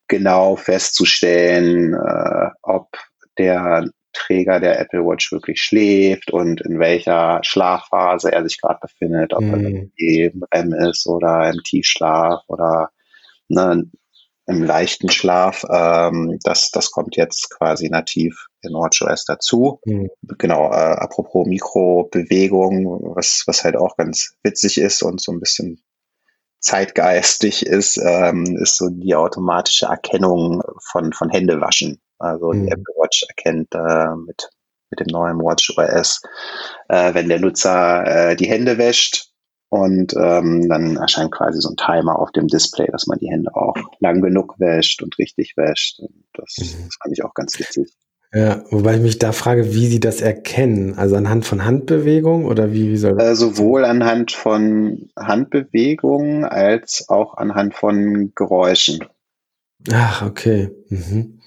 genau 0.09 0.57
festzustellen, 0.57 1.95
äh, 1.95 2.51
ob 2.63 2.89
der 3.39 3.91
Träger 4.15 4.61
der 4.61 4.81
Apple 4.81 5.05
Watch 5.05 5.31
wirklich 5.33 5.61
schläft 5.61 6.33
und 6.33 6.61
in 6.63 6.79
welcher 6.79 7.41
Schlafphase 7.43 8.33
er 8.33 8.43
sich 8.45 8.61
gerade 8.61 8.79
befindet, 8.81 9.35
ob 9.35 9.43
mhm. 9.43 9.93
er 9.97 10.31
im 10.31 10.45
REM 10.53 10.73
ist 10.89 11.07
oder 11.07 11.51
im 11.51 11.63
Tiefschlaf 11.63 12.43
oder 12.49 12.91
ne, 13.49 13.85
im 14.47 14.63
leichten 14.63 15.11
Schlaf. 15.11 15.65
Ähm, 15.71 16.39
das, 16.43 16.71
das 16.71 16.91
kommt 16.91 17.17
jetzt 17.17 17.51
quasi 17.51 17.89
nativ 17.89 18.47
in 18.63 18.73
WatchOS 18.73 19.25
dazu. 19.25 19.81
Mhm. 19.85 20.11
Genau, 20.39 20.71
äh, 20.71 20.97
apropos 20.97 21.47
Mikrobewegung, 21.47 23.15
was, 23.15 23.45
was 23.47 23.65
halt 23.65 23.77
auch 23.77 23.97
ganz 23.97 24.37
witzig 24.43 24.79
ist 24.79 25.03
und 25.03 25.21
so 25.21 25.33
ein 25.33 25.41
bisschen 25.41 25.83
zeitgeistig 26.61 27.67
ist, 27.67 27.99
ähm, 28.03 28.57
ist 28.57 28.79
so 28.79 28.89
die 28.89 29.15
automatische 29.15 29.87
Erkennung 29.87 30.63
von, 30.91 31.13
von 31.13 31.29
Händewaschen. 31.29 32.01
Also 32.19 32.53
mhm. 32.53 32.67
die 32.67 32.73
Apple 32.73 32.95
Watch 32.97 33.25
erkennt 33.29 33.75
äh, 33.75 34.15
mit, 34.27 34.49
mit 34.91 35.01
dem 35.01 35.07
neuen 35.11 35.39
WatchOS, 35.39 36.23
äh, 36.89 37.15
wenn 37.15 37.29
der 37.29 37.41
Nutzer 37.41 38.31
äh, 38.31 38.37
die 38.37 38.49
Hände 38.49 38.79
wäscht, 38.79 39.35
und 39.75 40.15
ähm, 40.17 40.69
dann 40.69 40.97
erscheint 40.99 41.33
quasi 41.33 41.61
so 41.61 41.71
ein 41.71 41.77
Timer 41.77 42.21
auf 42.21 42.31
dem 42.31 42.47
Display, 42.47 42.87
dass 42.93 43.09
man 43.09 43.19
die 43.19 43.29
Hände 43.29 43.57
auch 43.57 43.75
lang 43.99 44.21
genug 44.21 44.55
wäscht 44.61 45.03
und 45.03 45.19
richtig 45.19 45.57
wäscht. 45.57 45.99
Und 45.99 46.15
das, 46.35 46.59
mhm. 46.59 46.85
das 46.85 46.97
fand 47.03 47.13
ich 47.13 47.25
auch 47.25 47.35
ganz 47.35 47.59
witzig. 47.59 47.93
Ja, 48.33 48.63
wobei 48.71 48.95
ich 48.95 49.01
mich 49.01 49.19
da 49.19 49.33
frage, 49.33 49.75
wie 49.75 49.89
sie 49.89 49.99
das 49.99 50.21
erkennen. 50.21 50.95
Also 50.97 51.17
anhand 51.17 51.45
von 51.45 51.65
Handbewegungen 51.65 52.47
oder 52.47 52.73
wie, 52.73 52.89
wie 52.89 52.97
soll 52.97 53.17
das? 53.17 53.31
Äh, 53.31 53.35
sowohl 53.35 53.85
anhand 53.85 54.31
von 54.31 55.11
Handbewegungen 55.19 56.45
als 56.45 57.09
auch 57.09 57.37
anhand 57.37 57.75
von 57.75 58.31
Geräuschen. 58.37 59.05
Ach, 59.93 60.23
okay. 60.23 60.71
Mhm. 60.89 61.41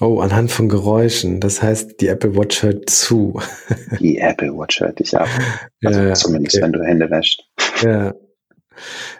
Oh, 0.00 0.20
anhand 0.20 0.50
von 0.50 0.68
Geräuschen. 0.70 1.40
Das 1.40 1.62
heißt, 1.62 2.00
die 2.00 2.08
Apple 2.08 2.34
Watch 2.34 2.62
hört 2.62 2.88
zu. 2.88 3.38
die 4.00 4.18
Apple 4.18 4.56
Watch 4.56 4.80
hört 4.80 4.98
dich 4.98 5.16
ab. 5.16 5.28
Also 5.84 6.00
ja, 6.00 6.14
zumindest, 6.14 6.56
okay. 6.56 6.64
wenn 6.64 6.72
du 6.72 6.82
Hände 6.82 7.10
wäschst. 7.10 7.44
Ja. 7.82 8.14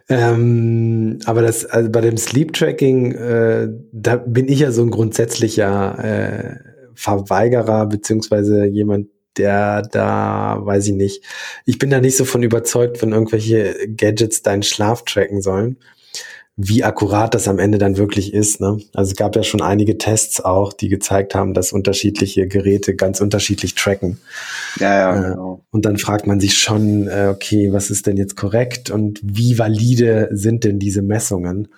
Ähm, 0.09 1.19
aber 1.27 1.43
das, 1.43 1.67
also 1.67 1.91
bei 1.91 2.01
dem 2.01 2.17
Sleep 2.17 2.55
Tracking, 2.55 3.13
äh, 3.13 3.69
da 3.93 4.17
bin 4.17 4.49
ich 4.49 4.61
ja 4.61 4.73
so 4.73 4.83
ein 4.83 4.91
grundsätzlicher 4.91 5.99
äh, 6.03 6.55
Verweigerer, 6.95 7.87
beziehungsweise 7.87 8.65
jemand, 8.65 9.09
der 9.37 9.83
da, 9.83 10.59
weiß 10.61 10.89
ich 10.89 10.95
nicht, 10.95 11.25
ich 11.67 11.79
bin 11.79 11.91
da 11.91 12.01
nicht 12.01 12.17
so 12.17 12.25
von 12.25 12.43
überzeugt, 12.43 13.03
wenn 13.03 13.13
irgendwelche 13.13 13.75
Gadgets 13.97 14.43
deinen 14.43 14.63
Schlaf 14.63 15.05
tracken 15.05 15.43
sollen 15.43 15.77
wie 16.63 16.85
akkurat 16.85 17.35
das 17.35 17.49
am 17.49 17.59
Ende 17.59 17.79
dann 17.79 17.97
wirklich 17.97 18.35
ist. 18.35 18.61
Ne? 18.61 18.79
Also 18.93 19.13
es 19.13 19.17
gab 19.17 19.35
ja 19.35 19.43
schon 19.43 19.63
einige 19.63 19.97
Tests 19.97 20.41
auch, 20.45 20.75
die 20.75 20.89
gezeigt 20.89 21.35
haben, 21.35 21.55
dass 21.55 21.73
unterschiedliche 21.73 22.47
Geräte 22.47 22.95
ganz 22.95 23.21
unterschiedlich 23.21 23.75
tracken. 23.75 24.19
Ja, 24.79 24.99
ja, 24.99 25.17
äh, 25.17 25.31
genau. 25.31 25.65
Und 25.71 25.87
dann 25.87 25.97
fragt 25.97 26.27
man 26.27 26.39
sich 26.39 26.59
schon, 26.59 27.09
äh, 27.09 27.33
okay, 27.35 27.73
was 27.73 27.91
ist 27.91 28.07
denn 28.07 28.19
jetzt 28.19 28.37
korrekt 28.37 28.91
und 28.91 29.21
wie 29.23 29.59
valide 29.59 30.29
sind 30.33 30.65
denn 30.65 30.79
diese 30.79 31.01
Messungen? 31.01 31.69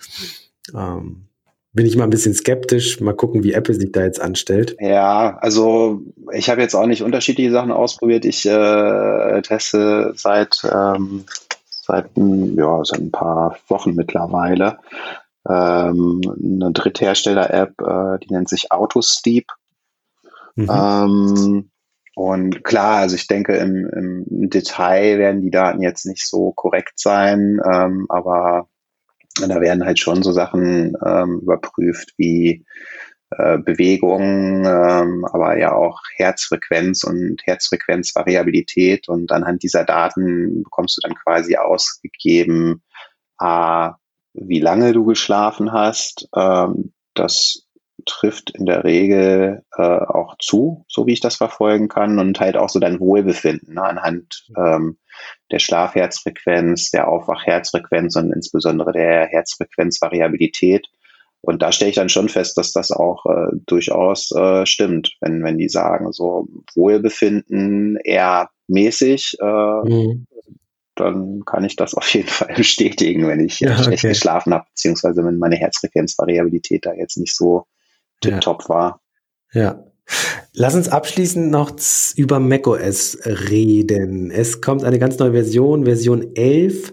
Ähm, 0.74 1.28
bin 1.74 1.86
ich 1.86 1.96
mal 1.96 2.04
ein 2.04 2.10
bisschen 2.10 2.34
skeptisch. 2.34 3.00
Mal 3.00 3.14
gucken, 3.14 3.44
wie 3.44 3.52
Apple 3.54 3.74
sich 3.74 3.92
da 3.92 4.02
jetzt 4.02 4.20
anstellt. 4.20 4.76
Ja, 4.78 5.38
also 5.40 6.02
ich 6.32 6.50
habe 6.50 6.60
jetzt 6.60 6.74
auch 6.74 6.86
nicht 6.86 7.02
unterschiedliche 7.02 7.50
Sachen 7.50 7.72
ausprobiert. 7.72 8.24
Ich 8.24 8.44
äh, 8.46 9.42
teste 9.42 10.12
seit 10.14 10.62
ähm, 10.70 11.24
seit, 11.92 12.10
ja, 12.16 12.84
seit 12.84 13.00
ein 13.00 13.12
paar 13.12 13.56
Wochen 13.68 13.94
mittlerweile. 13.94 14.78
Ähm, 15.48 16.20
eine 16.42 16.72
Dritthersteller-App, 16.72 17.80
äh, 17.80 18.18
die 18.20 18.32
nennt 18.32 18.48
sich 18.48 18.72
Autosteep. 18.72 19.46
Mhm. 20.54 20.70
Ähm, 20.70 21.70
und 22.14 22.64
klar, 22.64 22.96
also 22.96 23.16
ich 23.16 23.26
denke, 23.26 23.56
im, 23.56 23.86
im, 23.88 24.50
Detail 24.50 25.18
werden 25.18 25.42
die 25.42 25.50
Daten 25.50 25.82
jetzt 25.82 26.06
nicht 26.06 26.26
so 26.26 26.52
korrekt 26.52 26.98
sein, 26.98 27.60
ähm, 27.64 28.06
aber 28.08 28.68
da 29.40 29.60
werden 29.60 29.84
halt 29.84 29.98
schon 29.98 30.22
so 30.22 30.32
Sachen 30.32 30.94
ähm, 31.04 31.40
überprüft 31.42 32.14
wie 32.18 32.64
äh, 33.38 33.58
Bewegung, 33.58 34.64
ähm, 34.64 35.24
aber 35.32 35.58
ja 35.58 35.74
auch 35.74 36.00
Herzfrequenz 36.16 37.04
und 37.04 37.40
Herzfrequenzvariabilität. 37.44 39.08
Und 39.08 39.32
anhand 39.32 39.62
dieser 39.62 39.84
Daten 39.84 40.62
bekommst 40.64 40.96
du 40.96 41.00
dann 41.06 41.16
quasi 41.16 41.56
ausgegeben, 41.56 42.82
a, 43.38 43.96
wie 44.34 44.60
lange 44.60 44.92
du 44.92 45.04
geschlafen 45.04 45.72
hast. 45.72 46.28
Ähm, 46.34 46.92
das 47.14 47.66
trifft 48.06 48.50
in 48.50 48.66
der 48.66 48.84
Regel 48.84 49.62
äh, 49.76 49.82
auch 49.82 50.36
zu, 50.38 50.84
so 50.88 51.06
wie 51.06 51.12
ich 51.12 51.20
das 51.20 51.36
verfolgen 51.36 51.88
kann, 51.88 52.18
und 52.18 52.40
halt 52.40 52.56
auch 52.56 52.68
so 52.68 52.80
dein 52.80 53.00
Wohlbefinden 53.00 53.74
ne, 53.74 53.82
anhand 53.82 54.48
ähm, 54.56 54.98
der 55.50 55.58
Schlafherzfrequenz, 55.58 56.90
der 56.90 57.08
Aufwachherzfrequenz 57.08 58.16
und 58.16 58.32
insbesondere 58.32 58.92
der 58.92 59.26
Herzfrequenzvariabilität. 59.26 60.88
Und 61.42 61.60
da 61.60 61.72
stelle 61.72 61.90
ich 61.90 61.96
dann 61.96 62.08
schon 62.08 62.28
fest, 62.28 62.56
dass 62.56 62.72
das 62.72 62.92
auch 62.92 63.26
äh, 63.26 63.56
durchaus 63.66 64.30
äh, 64.30 64.64
stimmt, 64.64 65.16
wenn, 65.20 65.42
wenn 65.42 65.58
die 65.58 65.68
sagen, 65.68 66.12
so 66.12 66.46
Wohlbefinden 66.76 67.96
eher 68.04 68.48
mäßig, 68.68 69.36
äh, 69.40 69.44
mhm. 69.44 70.26
dann 70.94 71.42
kann 71.44 71.64
ich 71.64 71.74
das 71.74 71.94
auf 71.94 72.08
jeden 72.14 72.28
Fall 72.28 72.54
bestätigen, 72.56 73.26
wenn 73.26 73.40
ich 73.40 73.58
ja, 73.58 73.76
schlecht 73.76 74.04
okay. 74.04 74.10
geschlafen 74.10 74.54
habe, 74.54 74.66
beziehungsweise 74.70 75.24
wenn 75.24 75.38
meine 75.38 75.56
Herzfrequenzvariabilität 75.56 76.86
da 76.86 76.94
jetzt 76.94 77.18
nicht 77.18 77.34
so 77.34 77.66
tipptopp 78.20 78.62
ja. 78.62 78.68
war. 78.68 79.00
Ja. 79.52 79.84
Lass 80.52 80.76
uns 80.76 80.88
abschließend 80.88 81.50
noch 81.50 81.72
über 82.16 82.38
macOS 82.38 83.18
reden. 83.24 84.30
Es 84.30 84.60
kommt 84.60 84.84
eine 84.84 84.98
ganz 84.98 85.18
neue 85.18 85.32
Version, 85.32 85.84
Version 85.84 86.36
11 86.36 86.92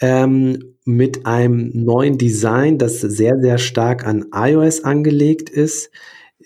ähm, 0.00 0.71
mit 0.84 1.26
einem 1.26 1.70
neuen 1.74 2.18
Design, 2.18 2.78
das 2.78 3.00
sehr, 3.00 3.34
sehr 3.40 3.58
stark 3.58 4.06
an 4.06 4.26
iOS 4.34 4.84
angelegt 4.84 5.48
ist. 5.48 5.90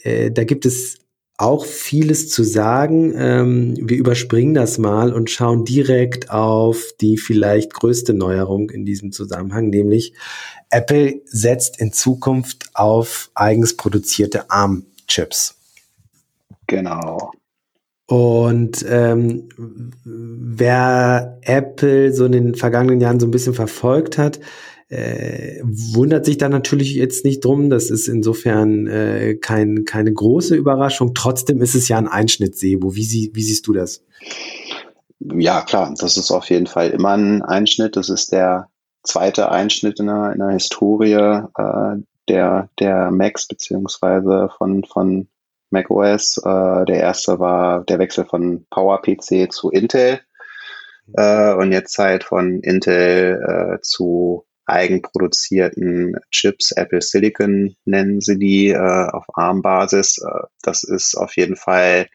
Äh, 0.03 0.31
da 0.31 0.45
gibt 0.45 0.67
es 0.67 0.99
auch 1.39 1.67
vieles 1.67 2.31
zu 2.31 2.45
sagen. 2.45 3.13
Ähm, 3.17 3.77
wir 3.81 3.97
überspringen 3.97 4.55
das 4.55 4.79
mal 4.79 5.13
und 5.13 5.31
schauen 5.31 5.65
direkt 5.65 6.31
auf 6.31 6.93
die 7.01 7.19
vielleicht 7.19 7.75
größte 7.75 8.15
Neuerung 8.15 8.71
in 8.71 8.85
diesem 8.85 9.13
Zusammenhang, 9.13 9.69
nämlich 9.69 10.15
Apple 10.71 11.21
setzt 11.27 11.79
in 11.79 11.93
Zukunft 11.93 12.71
auf 12.75 13.31
eigens 13.35 13.77
produzierte 13.77 14.51
ARM-Chips. 14.51 15.55
Genau. 16.67 17.33
Und 18.07 18.85
ähm, 18.89 19.49
wer 20.05 21.39
Apple 21.43 22.13
so 22.13 22.27
in 22.27 22.33
den 22.33 22.55
vergangenen 22.55 23.01
Jahren 23.01 23.19
so 23.19 23.27
ein 23.27 23.33
bisschen 23.33 23.55
verfolgt 23.55 24.17
hat, 24.17 24.39
äh, 24.89 25.61
wundert 25.65 26.25
sich 26.25 26.39
da 26.39 26.49
natürlich 26.49 26.95
jetzt 26.95 27.25
nicht 27.25 27.45
drum. 27.45 27.69
Das 27.71 27.91
ist 27.91 28.07
insofern 28.07 28.87
äh, 28.87 29.35
kein, 29.35 29.85
keine 29.85 30.13
große 30.13 30.55
Überraschung. 30.55 31.15
Trotzdem 31.15 31.61
ist 31.61 31.75
es 31.75 31.89
ja 31.89 31.99
ein 31.99 32.07
Einschnitt, 32.07 32.57
Sebo. 32.57 32.95
Wie, 32.95 33.05
sie, 33.05 33.33
wie 33.35 33.43
siehst 33.43 33.67
du 33.67 33.73
das? 33.73 34.05
Ja, 35.19 35.63
klar, 35.63 35.93
das 35.99 36.17
ist 36.17 36.31
auf 36.31 36.49
jeden 36.51 36.67
Fall 36.67 36.91
immer 36.91 37.17
ein 37.17 37.43
Einschnitt. 37.43 37.97
Das 37.97 38.09
ist 38.09 38.31
der 38.31 38.69
zweite 39.03 39.51
Einschnitt 39.51 39.99
in 39.99 40.07
der, 40.07 40.33
in 40.33 40.39
der 40.39 40.51
Historie 40.51 41.15
äh, 41.15 41.97
der, 42.29 42.69
der 42.79 43.11
Macs 43.11 43.47
beziehungsweise 43.47 44.51
von, 44.57 44.85
von 44.85 45.27
macOS. 45.71 46.39
Äh, 46.39 46.85
der 46.87 47.01
erste 47.01 47.39
war 47.39 47.85
der 47.85 47.99
Wechsel 47.99 48.25
von 48.25 48.67
PowerPC 48.71 49.53
zu 49.53 49.71
Intel 49.71 50.21
äh, 51.15 51.55
und 51.55 51.73
jetzt 51.73 51.97
halt 51.99 52.25
von 52.25 52.61
Intel 52.61 53.77
äh, 53.77 53.81
zu 53.83 54.47
eigenproduzierten 54.67 56.17
Chips, 56.31 56.73
Apple 56.73 57.01
Silicon 57.01 57.77
nennen 57.85 58.21
sie 58.21 58.39
die, 58.39 58.69
äh, 58.71 58.77
auf 59.11 59.25
ARM-Basis. 59.35 60.19
Äh, 60.19 60.47
das 60.63 60.83
ist 60.83 61.17
auf 61.17 61.37
jeden 61.37 61.57
Fall 61.57 62.09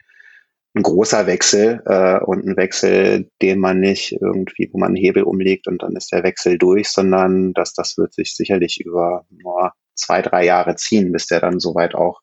ein 0.74 0.82
großer 0.82 1.26
Wechsel 1.26 1.82
äh, 1.86 2.18
und 2.20 2.46
ein 2.46 2.56
Wechsel, 2.56 3.30
den 3.42 3.58
man 3.58 3.80
nicht 3.80 4.12
irgendwie, 4.12 4.70
wo 4.72 4.78
man 4.78 4.88
einen 4.88 4.96
Hebel 4.96 5.22
umlegt 5.22 5.66
und 5.66 5.82
dann 5.82 5.96
ist 5.96 6.12
der 6.12 6.22
Wechsel 6.22 6.58
durch, 6.58 6.88
sondern 6.88 7.52
dass 7.52 7.74
das 7.74 7.98
wird 7.98 8.14
sich 8.14 8.34
sicherlich 8.34 8.80
über 8.80 9.26
nur 9.30 9.72
zwei, 9.94 10.22
drei 10.22 10.44
Jahre 10.44 10.76
ziehen, 10.76 11.12
bis 11.12 11.26
der 11.26 11.40
dann 11.40 11.60
soweit 11.60 11.94
auch 11.94 12.20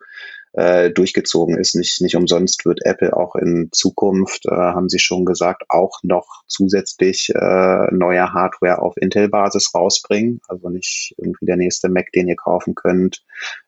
äh, 0.54 0.90
durchgezogen 0.92 1.58
ist. 1.58 1.76
Nicht, 1.76 2.02
nicht 2.02 2.16
umsonst 2.16 2.66
wird 2.66 2.80
Apple 2.84 3.16
auch 3.16 3.36
in 3.36 3.70
Zukunft, 3.72 4.46
äh, 4.46 4.56
haben 4.56 4.90
sie 4.90 5.00
schon 5.00 5.26
gesagt, 5.26 5.64
auch 5.70 6.00
noch 6.04 6.44
zusätzlich 6.48 7.32
äh, 7.36 7.88
neue 7.92 8.34
Hardware 8.34 8.82
auf 8.82 8.96
Intel-Basis 8.98 9.74
rausbringen. 9.74 10.42
Also 10.48 10.70
nicht 10.70 11.14
irgendwie 11.18 11.46
der 11.46 11.58
nächste 11.58 11.90
Mac, 11.90 12.12
den 12.14 12.28
ihr 12.28 12.36
kaufen 12.36 12.76
könnt, 12.76 13.24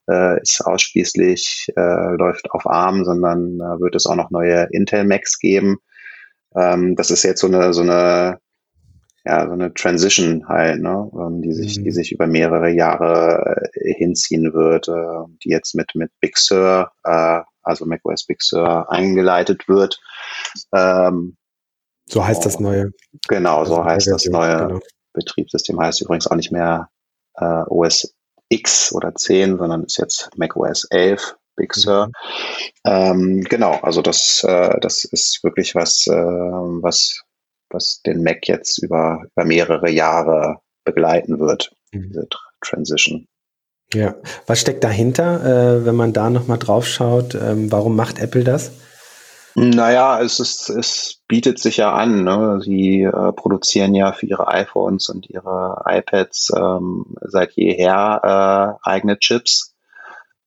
äh, 0.09 0.41
ist 0.41 0.65
ausschließlich, 0.65 1.71
äh, 1.75 2.15
läuft 2.15 2.51
auf 2.51 2.65
ARM, 2.65 3.05
sondern 3.05 3.59
äh, 3.59 3.79
wird 3.79 3.95
es 3.95 4.05
auch 4.05 4.15
noch 4.15 4.31
neue 4.31 4.67
Intel-Macs 4.71 5.39
geben. 5.39 5.77
Ähm, 6.55 6.95
das 6.95 7.11
ist 7.11 7.23
jetzt 7.23 7.41
so 7.41 7.47
eine, 7.47 7.73
so 7.73 7.81
eine 7.81 8.39
ja, 9.25 9.45
so 9.45 9.53
eine 9.53 9.73
Transition 9.73 10.47
halt, 10.47 10.81
ne, 10.81 11.09
ähm, 11.13 11.41
die 11.41 11.53
sich, 11.53 11.77
mhm. 11.77 11.83
die 11.83 11.91
sich 11.91 12.11
über 12.11 12.27
mehrere 12.27 12.69
Jahre 12.69 13.69
äh, 13.73 13.93
hinziehen 13.93 14.53
wird, 14.53 14.87
äh, 14.87 15.33
die 15.43 15.49
jetzt 15.49 15.75
mit, 15.75 15.93
mit 15.93 16.11
Big 16.19 16.37
Sur, 16.37 16.91
äh, 17.03 17.41
also 17.61 17.85
macOS 17.85 18.25
Big 18.25 18.41
Sur 18.41 18.91
eingeleitet 18.91 19.67
wird. 19.67 20.01
Ähm, 20.73 21.37
so 22.07 22.25
heißt 22.25 22.45
das 22.45 22.59
neue. 22.59 22.91
Genau, 23.27 23.63
so 23.65 23.77
also 23.77 23.85
heißt 23.85 24.07
das 24.07 24.25
neue 24.25 24.67
genau. 24.67 24.79
Betriebssystem. 25.13 25.79
Heißt 25.79 26.01
übrigens 26.01 26.27
auch 26.27 26.35
nicht 26.35 26.51
mehr 26.51 26.89
äh, 27.35 27.63
OS 27.67 28.15
X 28.49 28.91
oder 28.93 29.15
10, 29.15 29.57
sondern 29.57 29.83
ist 29.83 29.97
jetzt 29.97 30.29
macOS 30.35 30.85
11 30.89 31.37
Big 31.55 31.73
Sur. 31.73 32.07
Mhm. 32.07 32.11
Ähm, 32.85 33.41
genau, 33.41 33.73
also 33.81 34.01
das, 34.01 34.43
äh, 34.43 34.79
das 34.81 35.05
ist 35.05 35.43
wirklich 35.43 35.75
was, 35.75 36.07
äh, 36.07 36.11
was 36.11 37.21
was 37.71 38.01
den 38.01 38.23
Mac 38.23 38.47
jetzt 38.47 38.77
über, 38.79 39.23
über 39.35 39.45
mehrere 39.45 39.89
Jahre 39.89 40.59
begleiten 40.83 41.39
wird, 41.39 41.75
mhm. 41.91 42.03
diese 42.07 42.27
Transition. 42.61 43.27
Ja, 43.93 44.15
was 44.47 44.61
steckt 44.61 44.83
dahinter, 44.83 45.43
äh, 45.43 45.85
wenn 45.85 45.95
man 45.95 46.13
da 46.13 46.29
nochmal 46.29 46.57
drauf 46.57 46.87
schaut? 46.87 47.35
Ähm, 47.35 47.71
warum 47.71 47.95
macht 47.95 48.19
Apple 48.19 48.43
das? 48.43 48.71
Naja, 49.53 50.21
es, 50.21 50.39
ist, 50.39 50.69
es 50.69 51.21
bietet 51.27 51.59
sich 51.59 51.77
ja 51.77 51.93
an. 51.93 52.23
Ne? 52.23 52.61
Sie 52.63 53.03
äh, 53.03 53.33
produzieren 53.33 53.93
ja 53.93 54.13
für 54.13 54.25
ihre 54.25 54.47
iPhones 54.47 55.09
und 55.09 55.29
ihre 55.29 55.83
iPads 55.85 56.53
ähm, 56.55 57.05
seit 57.21 57.51
jeher 57.53 58.77
äh, 58.85 58.89
eigene 58.89 59.19
Chips. 59.19 59.75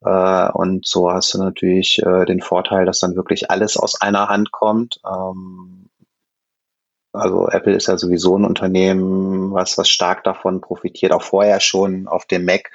Äh, 0.03 0.51
und 0.53 0.87
so 0.87 1.11
hast 1.11 1.35
du 1.35 1.39
natürlich 1.39 2.01
äh, 2.03 2.25
den 2.25 2.41
Vorteil, 2.41 2.87
dass 2.87 3.01
dann 3.01 3.15
wirklich 3.15 3.51
alles 3.51 3.77
aus 3.77 4.01
einer 4.01 4.29
Hand 4.29 4.53
kommt. 4.53 5.01
Ähm, 5.07 5.91
also 7.15 7.49
Apple 7.49 7.75
ist 7.75 7.87
ja 7.87 7.97
sowieso 7.97 8.37
ein 8.37 8.45
Unternehmen, 8.45 9.53
was, 9.53 9.79
was 9.79 9.89
stark 9.89 10.25
davon 10.25 10.61
profitiert, 10.61 11.13
auch 11.13 11.23
vorher 11.23 11.61
schon 11.61 12.09
auf 12.09 12.27
dem 12.27 12.45
Mac, 12.45 12.71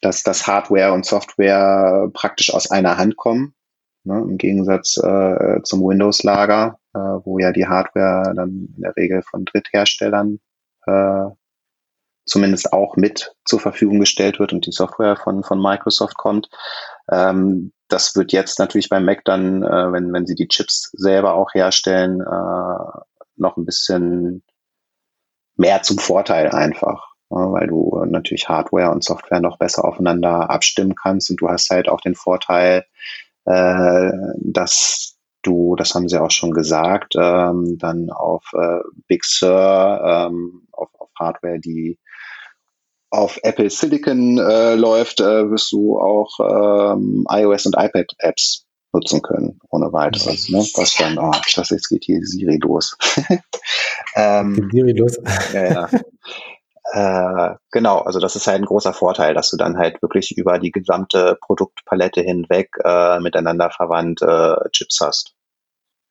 dass 0.00 0.22
das 0.22 0.46
Hardware 0.46 0.92
und 0.92 1.06
Software 1.06 2.10
praktisch 2.12 2.52
aus 2.52 2.70
einer 2.70 2.98
Hand 2.98 3.16
kommen. 3.16 3.54
Ne, 4.04 4.18
Im 4.18 4.38
Gegensatz 4.38 4.96
äh, 4.98 5.62
zum 5.62 5.80
Windows-Lager, 5.80 6.78
äh, 6.94 6.98
wo 6.98 7.38
ja 7.38 7.50
die 7.52 7.66
Hardware 7.66 8.34
dann 8.34 8.68
in 8.76 8.82
der 8.82 8.94
Regel 8.96 9.22
von 9.22 9.44
Drittherstellern 9.44 10.38
äh, 10.86 11.26
zumindest 12.24 12.72
auch 12.72 12.96
mit 12.96 13.34
zur 13.44 13.60
Verfügung 13.60 14.00
gestellt 14.00 14.38
wird 14.38 14.52
und 14.52 14.66
die 14.66 14.72
Software 14.72 15.16
von, 15.16 15.42
von 15.42 15.60
Microsoft 15.60 16.16
kommt. 16.16 16.48
Ähm, 17.10 17.72
das 17.88 18.16
wird 18.16 18.32
jetzt 18.32 18.58
natürlich 18.58 18.88
beim 18.88 19.04
Mac 19.04 19.24
dann, 19.24 19.62
äh, 19.62 19.92
wenn, 19.92 20.12
wenn 20.12 20.26
sie 20.26 20.34
die 20.34 20.48
Chips 20.48 20.90
selber 20.92 21.34
auch 21.34 21.54
herstellen, 21.54 22.20
äh, 22.20 23.00
noch 23.36 23.56
ein 23.56 23.64
bisschen 23.64 24.42
mehr 25.56 25.82
zum 25.82 25.98
Vorteil 25.98 26.50
einfach, 26.50 27.14
weil 27.28 27.66
du 27.66 28.04
natürlich 28.06 28.48
Hardware 28.48 28.90
und 28.90 29.04
Software 29.04 29.40
noch 29.40 29.58
besser 29.58 29.84
aufeinander 29.84 30.50
abstimmen 30.50 30.94
kannst. 30.94 31.30
Und 31.30 31.40
du 31.40 31.48
hast 31.48 31.70
halt 31.70 31.88
auch 31.88 32.00
den 32.00 32.14
Vorteil, 32.14 32.84
äh, 33.46 34.10
dass 34.38 35.16
du, 35.42 35.76
das 35.76 35.94
haben 35.94 36.08
sie 36.08 36.20
auch 36.20 36.30
schon 36.30 36.50
gesagt, 36.50 37.14
ähm, 37.16 37.78
dann 37.78 38.10
auf 38.10 38.44
äh, 38.52 38.80
Big 39.06 39.24
Sur, 39.24 40.00
ähm, 40.04 40.66
auf, 40.72 40.88
Hardware, 41.18 41.58
die 41.58 41.98
auf 43.10 43.38
Apple 43.42 43.70
Silicon 43.70 44.38
äh, 44.38 44.74
läuft, 44.74 45.20
äh, 45.20 45.50
wirst 45.50 45.72
du 45.72 45.98
auch 45.98 46.30
ähm, 46.40 47.24
iOS 47.30 47.66
und 47.66 47.76
iPad 47.78 48.12
Apps 48.18 48.65
nutzen 48.96 49.22
können, 49.22 49.60
ohne 49.68 49.92
weiteres. 49.92 50.48
Ne? 50.48 50.58
Was 50.74 50.96
dann, 50.96 51.18
oh, 51.18 51.32
das 51.54 51.70
jetzt 51.70 51.88
geht 51.88 52.04
hier 52.04 52.20
Siri 52.22 52.58
los. 52.58 52.96
ähm, 54.16 54.68
Siri 54.72 54.92
los. 54.92 55.18
ja, 55.52 55.64
ja. 55.64 55.88
Äh, 56.92 57.56
genau, 57.72 57.98
also 57.98 58.20
das 58.20 58.36
ist 58.36 58.46
halt 58.46 58.60
ein 58.60 58.64
großer 58.64 58.92
Vorteil, 58.92 59.34
dass 59.34 59.50
du 59.50 59.56
dann 59.56 59.76
halt 59.76 60.00
wirklich 60.02 60.36
über 60.38 60.58
die 60.58 60.70
gesamte 60.70 61.36
Produktpalette 61.40 62.20
hinweg 62.20 62.70
äh, 62.84 63.18
miteinander 63.18 63.70
verwandt 63.70 64.22
äh, 64.22 64.54
Chips 64.70 65.00
hast. 65.00 65.34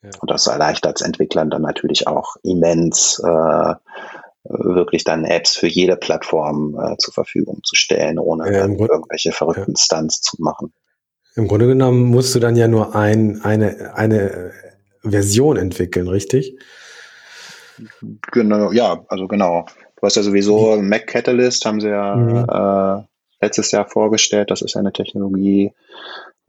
Ja. 0.03 0.09
Und 0.19 0.29
das 0.29 0.47
erleichtert 0.47 1.01
Entwicklern 1.01 1.49
dann 1.49 1.61
natürlich 1.61 2.07
auch 2.07 2.36
immens, 2.43 3.19
äh, 3.19 3.75
wirklich 4.43 5.03
dann 5.03 5.25
Apps 5.25 5.55
für 5.55 5.67
jede 5.67 5.95
Plattform 5.95 6.77
äh, 6.79 6.97
zur 6.97 7.13
Verfügung 7.13 7.61
zu 7.63 7.75
stellen, 7.75 8.19
ohne 8.19 8.45
ja, 8.53 8.65
irgendwelche 8.65 9.31
verrückten 9.31 9.73
ja. 9.75 9.81
Stunts 9.81 10.21
zu 10.21 10.36
machen. 10.39 10.73
Im 11.36 11.47
Grunde 11.47 11.67
genommen 11.67 12.03
musst 12.05 12.33
du 12.33 12.39
dann 12.39 12.55
ja 12.55 12.67
nur 12.67 12.95
ein, 12.95 13.41
eine, 13.43 13.95
eine 13.95 14.51
Version 15.01 15.57
entwickeln, 15.57 16.07
richtig? 16.07 16.57
Genau, 18.31 18.71
ja, 18.71 19.03
also 19.09 19.27
genau. 19.27 19.65
Du 19.97 20.01
hast 20.03 20.15
ja 20.15 20.23
sowieso 20.23 20.77
Mac 20.81 21.07
Catalyst, 21.07 21.65
haben 21.65 21.81
sie 21.81 21.89
ja 21.89 22.15
mhm. 22.15 22.45
äh, 22.47 23.05
letztes 23.41 23.71
Jahr 23.71 23.86
vorgestellt. 23.86 24.49
Das 24.49 24.61
ist 24.61 24.77
eine 24.77 24.93
Technologie, 24.93 25.73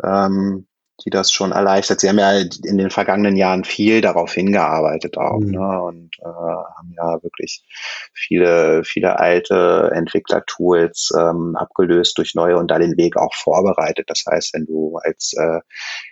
ähm, 0.04 0.66
die 1.04 1.10
das 1.10 1.30
schon 1.30 1.52
erleichtert. 1.52 2.00
Sie 2.00 2.08
haben 2.08 2.18
ja 2.18 2.32
in 2.32 2.78
den 2.78 2.90
vergangenen 2.90 3.36
Jahren 3.36 3.64
viel 3.64 4.00
darauf 4.00 4.32
hingearbeitet 4.32 5.18
auch 5.18 5.40
mhm. 5.40 5.50
ne? 5.50 5.82
und 5.82 6.10
äh, 6.20 6.24
haben 6.24 6.94
ja 6.96 7.22
wirklich 7.22 7.64
viele, 8.12 8.82
viele 8.84 9.18
alte 9.18 9.90
Entwicklertools 9.94 11.12
ähm, 11.18 11.54
abgelöst 11.56 12.16
durch 12.18 12.34
neue 12.34 12.56
und 12.56 12.70
da 12.70 12.78
den 12.78 12.96
Weg 12.96 13.16
auch 13.16 13.34
vorbereitet. 13.34 14.08
Das 14.08 14.24
heißt, 14.28 14.54
wenn 14.54 14.66
du 14.66 14.96
als 15.02 15.34
äh, 15.36 15.60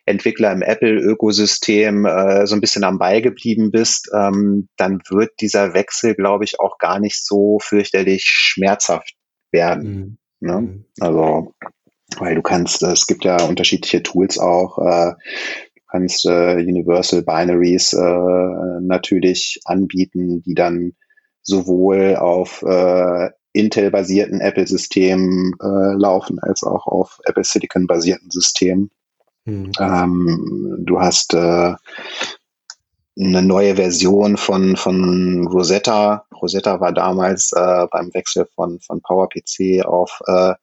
Entwickler 0.05 0.53
im 0.53 0.63
Apple-Ökosystem 0.63 2.05
äh, 2.05 2.47
so 2.47 2.55
ein 2.55 2.61
bisschen 2.61 2.85
am 2.85 2.99
Ball 2.99 3.23
geblieben 3.23 3.71
bist, 3.71 4.11
ähm, 4.15 4.69
dann 4.77 5.01
wird 5.09 5.33
dieser 5.41 5.73
Wechsel, 5.75 6.15
glaube 6.15 6.45
ich, 6.45 6.61
auch 6.61 6.79
gar 6.79 7.01
nicht 7.01 7.25
so 7.25 7.59
fürchterlich 7.61 8.25
schmerzhaft 8.25 9.15
werden. 9.51 10.19
Mhm. 10.41 10.47
Ne? 10.47 10.61
Mhm. 10.61 10.85
Also 11.01 11.55
weil 12.19 12.35
du 12.35 12.43
kannst, 12.43 12.83
äh, 12.83 12.93
es 12.93 13.07
gibt 13.07 13.25
ja 13.25 13.43
unterschiedliche 13.43 14.03
Tools 14.03 14.39
auch, 14.39 14.79
äh, 14.79 15.13
du 15.75 15.83
kannst 15.89 16.27
äh, 16.27 16.55
Universal 16.57 17.23
Binaries 17.23 17.93
äh, 17.93 18.81
natürlich 18.81 19.61
anbieten, 19.65 20.43
die 20.43 20.55
dann 20.55 20.95
sowohl 21.43 22.17
auf 22.17 22.63
äh, 22.63 23.31
Intel-basierten 23.53 24.41
Apple-Systemen 24.41 25.55
äh, 25.63 25.95
laufen, 25.97 26.41
als 26.41 26.65
auch 26.65 26.87
auf 26.87 27.21
Apple 27.25 27.45
Silicon-basierten 27.45 28.31
Systemen. 28.31 28.91
Mhm. 29.45 29.71
Ähm, 29.79 30.77
du 30.81 31.01
hast 31.01 31.35
äh, 31.35 31.75
eine 33.17 33.43
neue 33.43 33.77
Version 33.77 34.37
von, 34.37 34.77
von 34.77 35.47
Rosetta. 35.47 36.27
Rosetta 36.41 36.81
war 36.81 36.93
damals 36.93 37.53
äh, 37.53 37.87
beim 37.91 38.13
Wechsel 38.13 38.47
von, 38.55 38.81
von 38.81 39.01
PowerPC 39.03 39.85
auf 39.85 40.21
äh, 40.27 40.55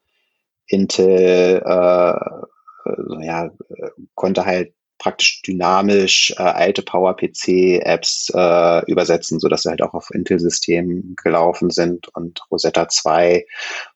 Intel 0.72 1.62
äh, 1.66 3.26
ja, 3.26 3.52
konnte 4.16 4.46
halt 4.46 4.74
praktisch 4.98 5.42
dynamisch 5.42 6.32
äh, 6.38 6.44
alte 6.44 6.84
PowerPC-Apps 6.84 8.32
äh, 8.36 8.86
übersetzen, 8.86 9.40
sodass 9.40 9.64
sie 9.64 9.70
halt 9.70 9.82
auch 9.82 9.96
auf 9.96 10.12
Intel-Systemen 10.14 11.16
gelaufen 11.22 11.72
sind. 11.72 12.08
Und 12.10 12.40
Rosetta 12.52 12.88
2 12.88 13.46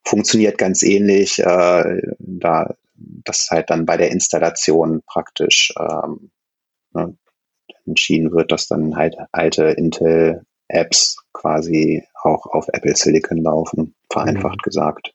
funktioniert 0.04 0.58
ganz 0.58 0.82
ähnlich, 0.82 1.38
äh, 1.40 2.02
da 2.18 2.74
das 2.96 3.50
halt 3.52 3.70
dann 3.70 3.86
bei 3.86 3.98
der 3.98 4.12
Installation 4.12 5.04
praktisch 5.06 5.74
ähm, 5.80 6.32
ne, 6.94 7.16
entschieden 7.86 8.32
wird, 8.32 8.52
dass 8.52 8.68
dann 8.68 8.96
halt 8.96 9.16
alte 9.32 9.66
Intel-Apps 9.66 11.18
quasi 11.34 12.04
auch 12.24 12.48
auf 12.48 12.68
Apple 12.70 12.96
Silicon 12.96 13.44
laufen, 13.44 13.94
vereinfacht 14.12 14.58
mhm. 14.58 14.64
gesagt. 14.64 15.14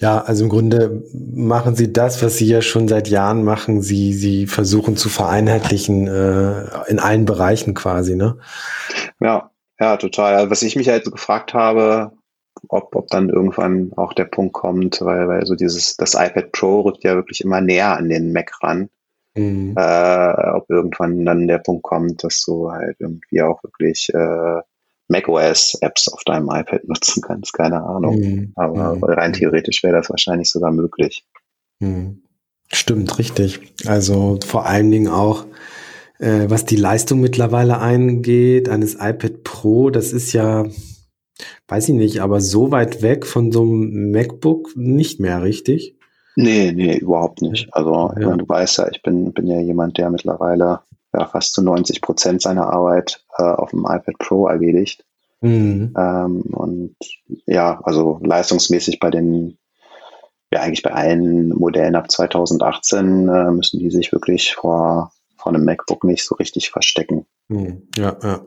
Ja, 0.00 0.22
also 0.22 0.44
im 0.44 0.50
Grunde 0.50 1.02
machen 1.12 1.74
Sie 1.74 1.92
das, 1.92 2.22
was 2.22 2.36
Sie 2.36 2.46
ja 2.46 2.62
schon 2.62 2.88
seit 2.88 3.08
Jahren 3.08 3.44
machen. 3.44 3.82
Sie, 3.82 4.14
Sie 4.14 4.46
versuchen 4.46 4.96
zu 4.96 5.08
vereinheitlichen 5.08 6.06
äh, 6.08 6.64
in 6.88 6.98
allen 6.98 7.26
Bereichen 7.26 7.74
quasi, 7.74 8.16
ne? 8.16 8.38
Ja, 9.20 9.50
ja, 9.78 9.96
total. 9.96 10.34
Also 10.34 10.50
was 10.50 10.62
ich 10.62 10.76
mich 10.76 10.88
halt 10.88 11.04
so 11.04 11.10
gefragt 11.10 11.52
habe, 11.54 12.12
ob, 12.68 12.94
ob 12.94 13.08
dann 13.08 13.28
irgendwann 13.28 13.92
auch 13.96 14.12
der 14.12 14.24
Punkt 14.24 14.54
kommt, 14.54 15.00
weil, 15.02 15.28
weil 15.28 15.46
so 15.46 15.54
dieses, 15.54 15.96
das 15.96 16.14
iPad 16.14 16.52
Pro 16.52 16.80
rückt 16.80 17.04
ja 17.04 17.14
wirklich 17.14 17.42
immer 17.42 17.60
näher 17.60 17.96
an 17.96 18.08
den 18.08 18.32
Mac 18.32 18.62
ran. 18.62 18.88
Mhm. 19.34 19.74
Äh, 19.76 20.50
ob 20.52 20.68
irgendwann 20.68 21.24
dann 21.24 21.46
der 21.46 21.58
Punkt 21.58 21.82
kommt, 21.82 22.24
dass 22.24 22.42
du 22.42 22.70
halt 22.70 22.96
irgendwie 22.98 23.42
auch 23.42 23.62
wirklich 23.62 24.10
äh, 24.12 24.60
macOS-Apps 25.10 26.08
auf 26.08 26.24
deinem 26.24 26.48
iPad 26.50 26.88
nutzen 26.88 27.22
kannst, 27.22 27.52
keine 27.52 27.82
Ahnung. 27.82 28.18
Mhm. 28.18 28.52
Aber 28.56 28.96
mhm. 28.96 29.04
rein 29.04 29.32
theoretisch 29.32 29.82
wäre 29.82 29.96
das 29.96 30.08
wahrscheinlich 30.08 30.50
sogar 30.50 30.72
möglich. 30.72 31.24
Mhm. 31.80 32.22
Stimmt, 32.72 33.18
richtig. 33.18 33.60
Also 33.86 34.38
vor 34.46 34.66
allen 34.66 34.90
Dingen 34.90 35.08
auch, 35.08 35.44
äh, 36.18 36.48
was 36.48 36.64
die 36.64 36.76
Leistung 36.76 37.20
mittlerweile 37.20 37.80
eingeht, 37.80 38.68
eines 38.68 38.94
iPad 38.94 39.42
Pro, 39.42 39.90
das 39.90 40.12
ist 40.12 40.32
ja, 40.32 40.66
weiß 41.66 41.88
ich 41.88 41.94
nicht, 41.96 42.20
aber 42.20 42.40
so 42.40 42.70
weit 42.70 43.02
weg 43.02 43.26
von 43.26 43.50
so 43.50 43.62
einem 43.62 44.12
MacBook 44.12 44.76
nicht 44.76 45.18
mehr, 45.18 45.42
richtig? 45.42 45.96
Nee, 46.36 46.72
nee, 46.72 46.96
überhaupt 46.96 47.42
nicht. 47.42 47.68
Also 47.74 48.12
ja. 48.18 48.36
du 48.36 48.48
weißt 48.48 48.78
ja, 48.78 48.88
ich 48.88 49.02
bin, 49.02 49.32
bin 49.32 49.48
ja 49.48 49.60
jemand, 49.60 49.98
der 49.98 50.10
mittlerweile 50.10 50.80
ja, 51.12 51.26
fast 51.26 51.54
zu 51.54 51.62
90 51.62 52.00
Prozent 52.00 52.42
seiner 52.42 52.72
Arbeit 52.72 53.24
äh, 53.36 53.42
auf 53.42 53.70
dem 53.70 53.80
iPad 53.80 54.18
Pro 54.18 54.46
erledigt. 54.46 55.04
Mhm. 55.40 55.94
Ähm, 55.96 56.42
und 56.52 56.96
ja, 57.46 57.80
also 57.82 58.20
leistungsmäßig 58.22 59.00
bei 59.00 59.10
den, 59.10 59.58
ja 60.52 60.60
eigentlich 60.60 60.82
bei 60.82 60.92
allen 60.92 61.48
Modellen 61.50 61.96
ab 61.96 62.10
2018 62.10 63.28
äh, 63.28 63.50
müssen 63.50 63.78
die 63.78 63.90
sich 63.90 64.12
wirklich 64.12 64.54
vor, 64.54 65.12
vor 65.36 65.52
einem 65.52 65.64
MacBook 65.64 66.04
nicht 66.04 66.24
so 66.24 66.34
richtig 66.34 66.70
verstecken. 66.70 67.26
Mhm. 67.48 67.88
Ja, 67.96 68.16
ja. 68.22 68.40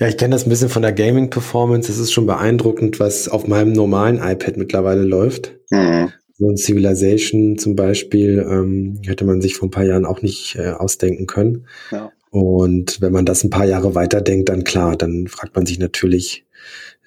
Ja, 0.00 0.08
ich 0.08 0.16
kenne 0.16 0.34
das 0.34 0.46
ein 0.46 0.50
bisschen 0.50 0.68
von 0.68 0.82
der 0.82 0.92
Gaming-Performance. 0.92 1.92
Es 1.92 1.98
ist 1.98 2.10
schon 2.10 2.26
beeindruckend, 2.26 2.98
was 2.98 3.28
auf 3.28 3.46
meinem 3.46 3.72
normalen 3.72 4.16
iPad 4.16 4.56
mittlerweile 4.56 5.02
läuft. 5.02 5.52
Mhm. 5.70 6.12
So 6.40 6.48
ein 6.48 6.56
Civilization 6.56 7.58
zum 7.58 7.76
Beispiel 7.76 8.44
ähm, 8.50 8.98
hätte 9.04 9.26
man 9.26 9.42
sich 9.42 9.56
vor 9.56 9.68
ein 9.68 9.70
paar 9.70 9.84
Jahren 9.84 10.06
auch 10.06 10.22
nicht 10.22 10.56
äh, 10.56 10.70
ausdenken 10.70 11.26
können. 11.26 11.66
Ja. 11.90 12.10
Und 12.30 13.02
wenn 13.02 13.12
man 13.12 13.26
das 13.26 13.44
ein 13.44 13.50
paar 13.50 13.66
Jahre 13.66 13.94
weiterdenkt, 13.94 14.48
dann 14.48 14.64
klar, 14.64 14.96
dann 14.96 15.26
fragt 15.26 15.54
man 15.54 15.66
sich 15.66 15.78
natürlich, 15.78 16.46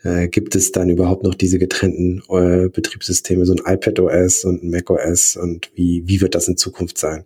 äh, 0.04 0.28
gibt 0.28 0.56
es 0.56 0.72
dann 0.72 0.90
überhaupt 0.90 1.24
noch 1.24 1.34
diese 1.34 1.60
getrennten 1.60 2.22
äh, 2.30 2.70
Betriebssysteme, 2.70 3.46
so 3.46 3.54
ein 3.54 3.74
iPad 3.74 4.00
OS 4.00 4.46
und 4.46 4.64
ein 4.64 4.70
Mac 4.70 4.90
OS 4.90 5.36
und 5.36 5.72
wie, 5.76 6.04
wie 6.06 6.22
wird 6.22 6.36
das 6.36 6.48
in 6.48 6.58
Zukunft 6.58 6.98
sein? 6.98 7.26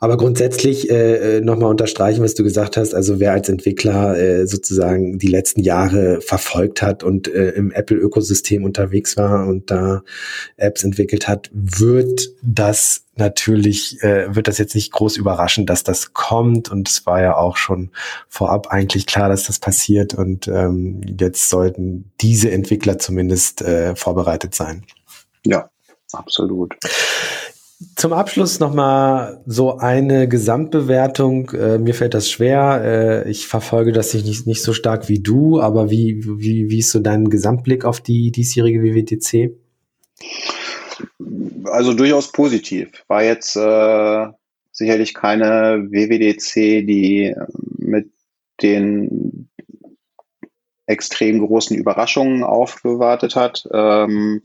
Aber 0.00 0.16
grundsätzlich 0.16 0.90
äh, 0.90 1.38
äh 1.38 1.40
nochmal 1.40 1.70
unterstreichen, 1.70 2.22
was 2.22 2.34
du 2.34 2.42
gesagt 2.42 2.76
hast, 2.76 2.94
also 2.94 3.20
wer 3.20 3.32
als 3.32 3.48
Entwickler 3.48 4.18
äh, 4.18 4.46
sozusagen 4.46 5.18
die 5.18 5.28
letzten 5.28 5.60
Jahre 5.60 6.20
verfolgt 6.20 6.82
hat 6.82 7.04
und 7.04 7.28
äh, 7.28 7.50
im 7.50 7.70
Apple-Ökosystem 7.70 8.64
unterwegs 8.64 9.16
war 9.16 9.46
und 9.46 9.70
da 9.70 10.02
Apps 10.56 10.84
entwickelt 10.84 11.28
hat, 11.28 11.50
wird 11.52 12.34
das 12.42 13.05
natürlich 13.18 14.02
äh, 14.02 14.34
wird 14.34 14.48
das 14.48 14.58
jetzt 14.58 14.74
nicht 14.74 14.92
groß 14.92 15.16
überraschen, 15.16 15.66
dass 15.66 15.82
das 15.82 16.12
kommt. 16.12 16.70
Und 16.70 16.88
es 16.88 17.06
war 17.06 17.20
ja 17.20 17.36
auch 17.36 17.56
schon 17.56 17.90
vorab 18.28 18.68
eigentlich 18.68 19.06
klar, 19.06 19.28
dass 19.28 19.44
das 19.44 19.58
passiert. 19.58 20.14
Und 20.14 20.48
ähm, 20.48 21.00
jetzt 21.18 21.48
sollten 21.48 22.12
diese 22.20 22.50
Entwickler 22.50 22.98
zumindest 22.98 23.62
äh, 23.62 23.96
vorbereitet 23.96 24.54
sein. 24.54 24.84
Ja, 25.44 25.70
absolut. 26.12 26.74
Zum 27.94 28.14
Abschluss 28.14 28.58
nochmal 28.58 29.42
so 29.46 29.76
eine 29.76 30.28
Gesamtbewertung. 30.28 31.50
Äh, 31.50 31.78
mir 31.78 31.94
fällt 31.94 32.14
das 32.14 32.30
schwer. 32.30 32.80
Äh, 32.82 33.30
ich 33.30 33.46
verfolge 33.46 33.92
das 33.92 34.14
nicht, 34.14 34.46
nicht 34.46 34.62
so 34.62 34.72
stark 34.72 35.08
wie 35.08 35.20
du, 35.20 35.60
aber 35.60 35.90
wie, 35.90 36.22
wie, 36.24 36.70
wie 36.70 36.78
ist 36.78 36.90
so 36.90 37.00
dein 37.00 37.28
Gesamtblick 37.28 37.84
auf 37.84 38.00
die 38.00 38.30
diesjährige 38.30 38.82
WWDC? 38.82 39.54
Also 41.64 41.94
durchaus 41.94 42.32
positiv. 42.32 43.04
War 43.08 43.22
jetzt 43.22 43.56
äh, 43.56 44.26
sicherlich 44.72 45.14
keine 45.14 45.86
WWDC, 45.90 46.86
die 46.86 47.34
mit 47.78 48.10
den 48.62 49.48
extrem 50.86 51.44
großen 51.44 51.76
Überraschungen 51.76 52.44
aufgewartet 52.44 53.36
hat. 53.36 53.68
Ähm, 53.72 54.42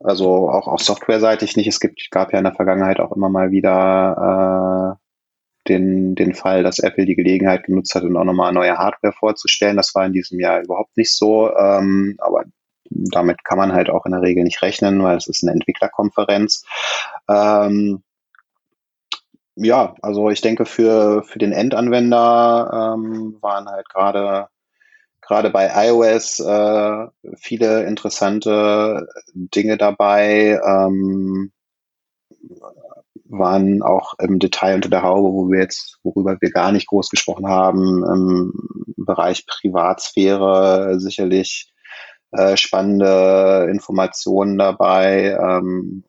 also 0.00 0.50
auch, 0.50 0.68
auch 0.68 0.80
softwareseitig 0.80 1.56
nicht. 1.56 1.66
Es 1.66 1.80
gibt, 1.80 2.10
gab 2.10 2.32
ja 2.32 2.38
in 2.38 2.44
der 2.44 2.54
Vergangenheit 2.54 3.00
auch 3.00 3.12
immer 3.12 3.28
mal 3.28 3.50
wieder 3.50 4.98
äh, 4.98 5.68
den, 5.68 6.14
den 6.14 6.34
Fall, 6.34 6.62
dass 6.62 6.78
Apple 6.78 7.06
die 7.06 7.16
Gelegenheit 7.16 7.64
genutzt 7.64 7.94
hat, 7.94 8.04
und 8.04 8.16
auch 8.16 8.24
nochmal 8.24 8.52
neue 8.52 8.76
Hardware 8.76 9.12
vorzustellen. 9.12 9.76
Das 9.76 9.94
war 9.94 10.06
in 10.06 10.12
diesem 10.12 10.38
Jahr 10.38 10.62
überhaupt 10.62 10.96
nicht 10.96 11.16
so. 11.16 11.54
Ähm, 11.56 12.16
aber 12.18 12.44
damit 12.90 13.44
kann 13.44 13.58
man 13.58 13.72
halt 13.72 13.90
auch 13.90 14.06
in 14.06 14.12
der 14.12 14.22
Regel 14.22 14.44
nicht 14.44 14.62
rechnen, 14.62 15.02
weil 15.02 15.16
es 15.16 15.26
ist 15.26 15.42
eine 15.42 15.52
Entwicklerkonferenz. 15.52 16.64
Ähm, 17.28 18.02
ja, 19.56 19.94
also 20.02 20.30
ich 20.30 20.40
denke 20.40 20.66
für, 20.66 21.22
für 21.24 21.38
den 21.38 21.52
Endanwender 21.52 22.94
ähm, 22.96 23.38
waren 23.40 23.68
halt 23.68 23.88
gerade 23.88 24.48
gerade 25.26 25.50
bei 25.50 25.88
iOS 25.88 26.38
äh, 26.40 27.06
viele 27.36 27.84
interessante 27.84 29.08
Dinge 29.34 29.76
dabei. 29.76 30.60
Ähm, 30.64 31.52
waren 33.28 33.82
auch 33.82 34.14
im 34.18 34.38
Detail 34.38 34.76
unter 34.76 34.88
der 34.88 35.02
Haube, 35.02 35.32
wo 35.32 35.50
wir 35.50 35.60
jetzt, 35.60 35.98
worüber 36.04 36.36
wir 36.40 36.50
gar 36.50 36.70
nicht 36.70 36.86
groß 36.86 37.10
gesprochen 37.10 37.48
haben, 37.48 38.04
im 38.04 38.52
Bereich 38.96 39.46
Privatsphäre 39.46 41.00
sicherlich 41.00 41.72
äh, 42.36 42.56
spannende 42.56 43.68
Informationen 43.70 44.58
dabei. 44.58 45.36
Ähm, 45.40 46.04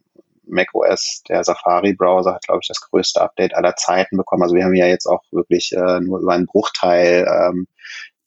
macOS, 0.49 1.23
der 1.28 1.43
Safari-Browser, 1.43 2.36
hat, 2.36 2.45
glaube 2.45 2.59
ich, 2.61 2.67
das 2.67 2.82
größte 2.82 3.21
Update 3.21 3.53
aller 3.55 3.75
Zeiten 3.75 4.17
bekommen. 4.17 4.43
Also 4.43 4.55
wir 4.55 4.63
haben 4.63 4.75
ja 4.75 4.88
jetzt 4.88 5.05
auch 5.05 5.23
wirklich 5.32 5.71
äh, 5.73 5.99
nur 5.99 6.19
über 6.19 6.34
einen 6.34 6.45
Bruchteil 6.45 7.28
ähm, 7.28 7.67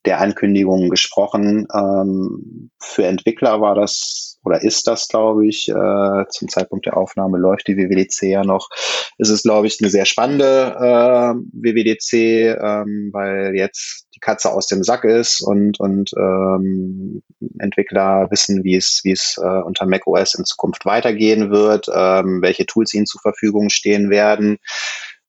der 0.07 0.21
Ankündigungen 0.21 0.91
gesprochen. 0.91 1.67
Ähm, 1.75 2.71
für 2.81 3.05
Entwickler 3.05 3.61
war 3.61 3.75
das 3.75 4.31
oder 4.45 4.63
ist 4.63 4.87
das, 4.87 5.09
glaube 5.09 5.47
ich, 5.47 5.69
äh, 5.69 6.25
zum 6.31 6.49
Zeitpunkt 6.49 6.87
der 6.87 6.97
Aufnahme 6.97 7.39
läuft 7.39 7.69
die 7.69 7.77
WWDC 7.77 8.23
ja 8.23 8.43
noch. 8.43 8.71
Es 9.19 9.29
ist, 9.29 9.43
glaube 9.43 9.67
ich, 9.67 9.79
eine 9.81 9.91
sehr 9.91 10.07
spannende 10.07 10.75
äh, 10.79 11.35
WWDC, 11.53 12.59
ähm, 12.59 13.11
weil 13.13 13.55
jetzt 13.55 14.07
die 14.15 14.21
Katze 14.21 14.51
aus 14.51 14.67
dem 14.67 14.83
Sack 14.83 15.05
ist 15.05 15.43
und, 15.43 15.79
und 15.79 16.11
ähm, 16.17 17.23
Entwickler 17.59 18.29
wissen, 18.31 18.65
wie 18.65 18.77
es, 18.77 19.01
wie 19.05 19.13
es 19.13 19.37
äh, 19.43 19.63
unter 19.63 19.87
macOS 19.87 20.35
in 20.35 20.45
Zukunft 20.47 20.87
weitergehen 20.87 21.51
wird, 21.51 21.89
ähm, 21.95 22.41
welche 22.41 22.65
Tools 22.65 22.95
ihnen 22.95 23.07
zur 23.07 23.21
Verfügung 23.21 23.69
stehen 23.69 24.09
werden. 24.09 24.59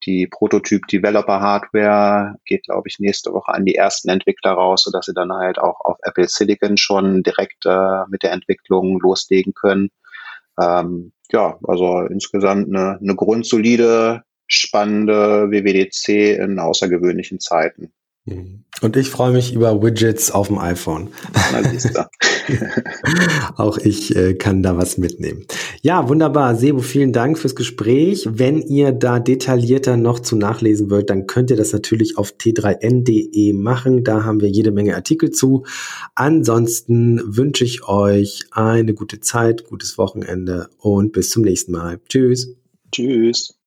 Die 0.06 0.28
Prototyp-Developer-Hardware 0.28 2.36
geht, 2.45 2.64
glaube 2.64 2.88
ich, 2.88 2.99
nächste 2.99 3.34
Woche 3.34 3.54
an 3.54 3.66
die 3.66 3.76
ersten 3.76 4.10
Entwickler 4.10 4.52
raus, 4.52 4.84
sodass 4.84 5.06
sie 5.06 5.14
dann 5.14 5.32
halt 5.32 5.60
auch 5.60 5.80
auf 5.82 5.97
Apple 6.04 6.28
Silicon 6.28 6.78
schon 6.78 7.24
direkt 7.24 7.66
äh, 7.66 8.06
mit 8.10 8.24
der 8.24 8.32
Entwicklung 8.32 8.99
loslegen 8.99 9.54
können. 9.54 9.89
Ähm, 10.60 11.14
ja, 11.32 11.58
also 11.64 12.02
insgesamt 12.02 12.68
eine, 12.68 12.99
eine 12.99 13.16
grundsolide, 13.16 14.24
spannende 14.47 15.49
WWDC 15.49 16.39
in 16.39 16.60
außergewöhnlichen 16.60 17.39
Zeiten. 17.39 17.93
Mhm. 18.26 18.65
Und 18.82 18.97
ich 18.97 19.09
freue 19.09 19.32
mich 19.32 19.53
über 19.53 19.82
Widgets 19.82 20.32
auf 20.32 20.47
dem 20.47 20.57
iPhone. 20.57 21.09
Auch 23.57 23.78
ich 23.78 24.15
äh, 24.15 24.34
kann 24.34 24.63
da 24.63 24.78
was 24.78 24.97
mitnehmen. 24.97 25.45
Ja, 25.82 26.09
wunderbar. 26.09 26.55
Sebo, 26.55 26.80
vielen 26.80 27.13
Dank 27.13 27.38
fürs 27.38 27.55
Gespräch. 27.55 28.28
Wenn 28.32 28.61
ihr 28.61 28.91
da 28.91 29.19
detaillierter 29.19 29.97
noch 29.97 30.19
zu 30.19 30.36
nachlesen 30.36 30.89
wollt, 30.89 31.09
dann 31.09 31.28
könnt 31.28 31.51
ihr 31.51 31.57
das 31.57 31.74
natürlich 31.74 32.17
auf 32.17 32.34
t3n.de 32.34 33.53
machen. 33.53 34.03
Da 34.03 34.24
haben 34.24 34.41
wir 34.41 34.49
jede 34.49 34.72
Menge 34.72 34.95
Artikel 34.95 35.32
zu. 35.32 35.65
Ansonsten 36.15 37.22
wünsche 37.26 37.65
ich 37.65 37.88
euch 37.88 38.45
eine 38.51 38.93
gute 38.93 39.19
Zeit, 39.19 39.65
gutes 39.65 39.97
Wochenende 39.97 40.69
und 40.80 41.11
bis 41.11 41.30
zum 41.30 41.43
nächsten 41.43 41.72
Mal. 41.72 41.99
Tschüss. 42.07 42.55
Tschüss. 42.91 43.61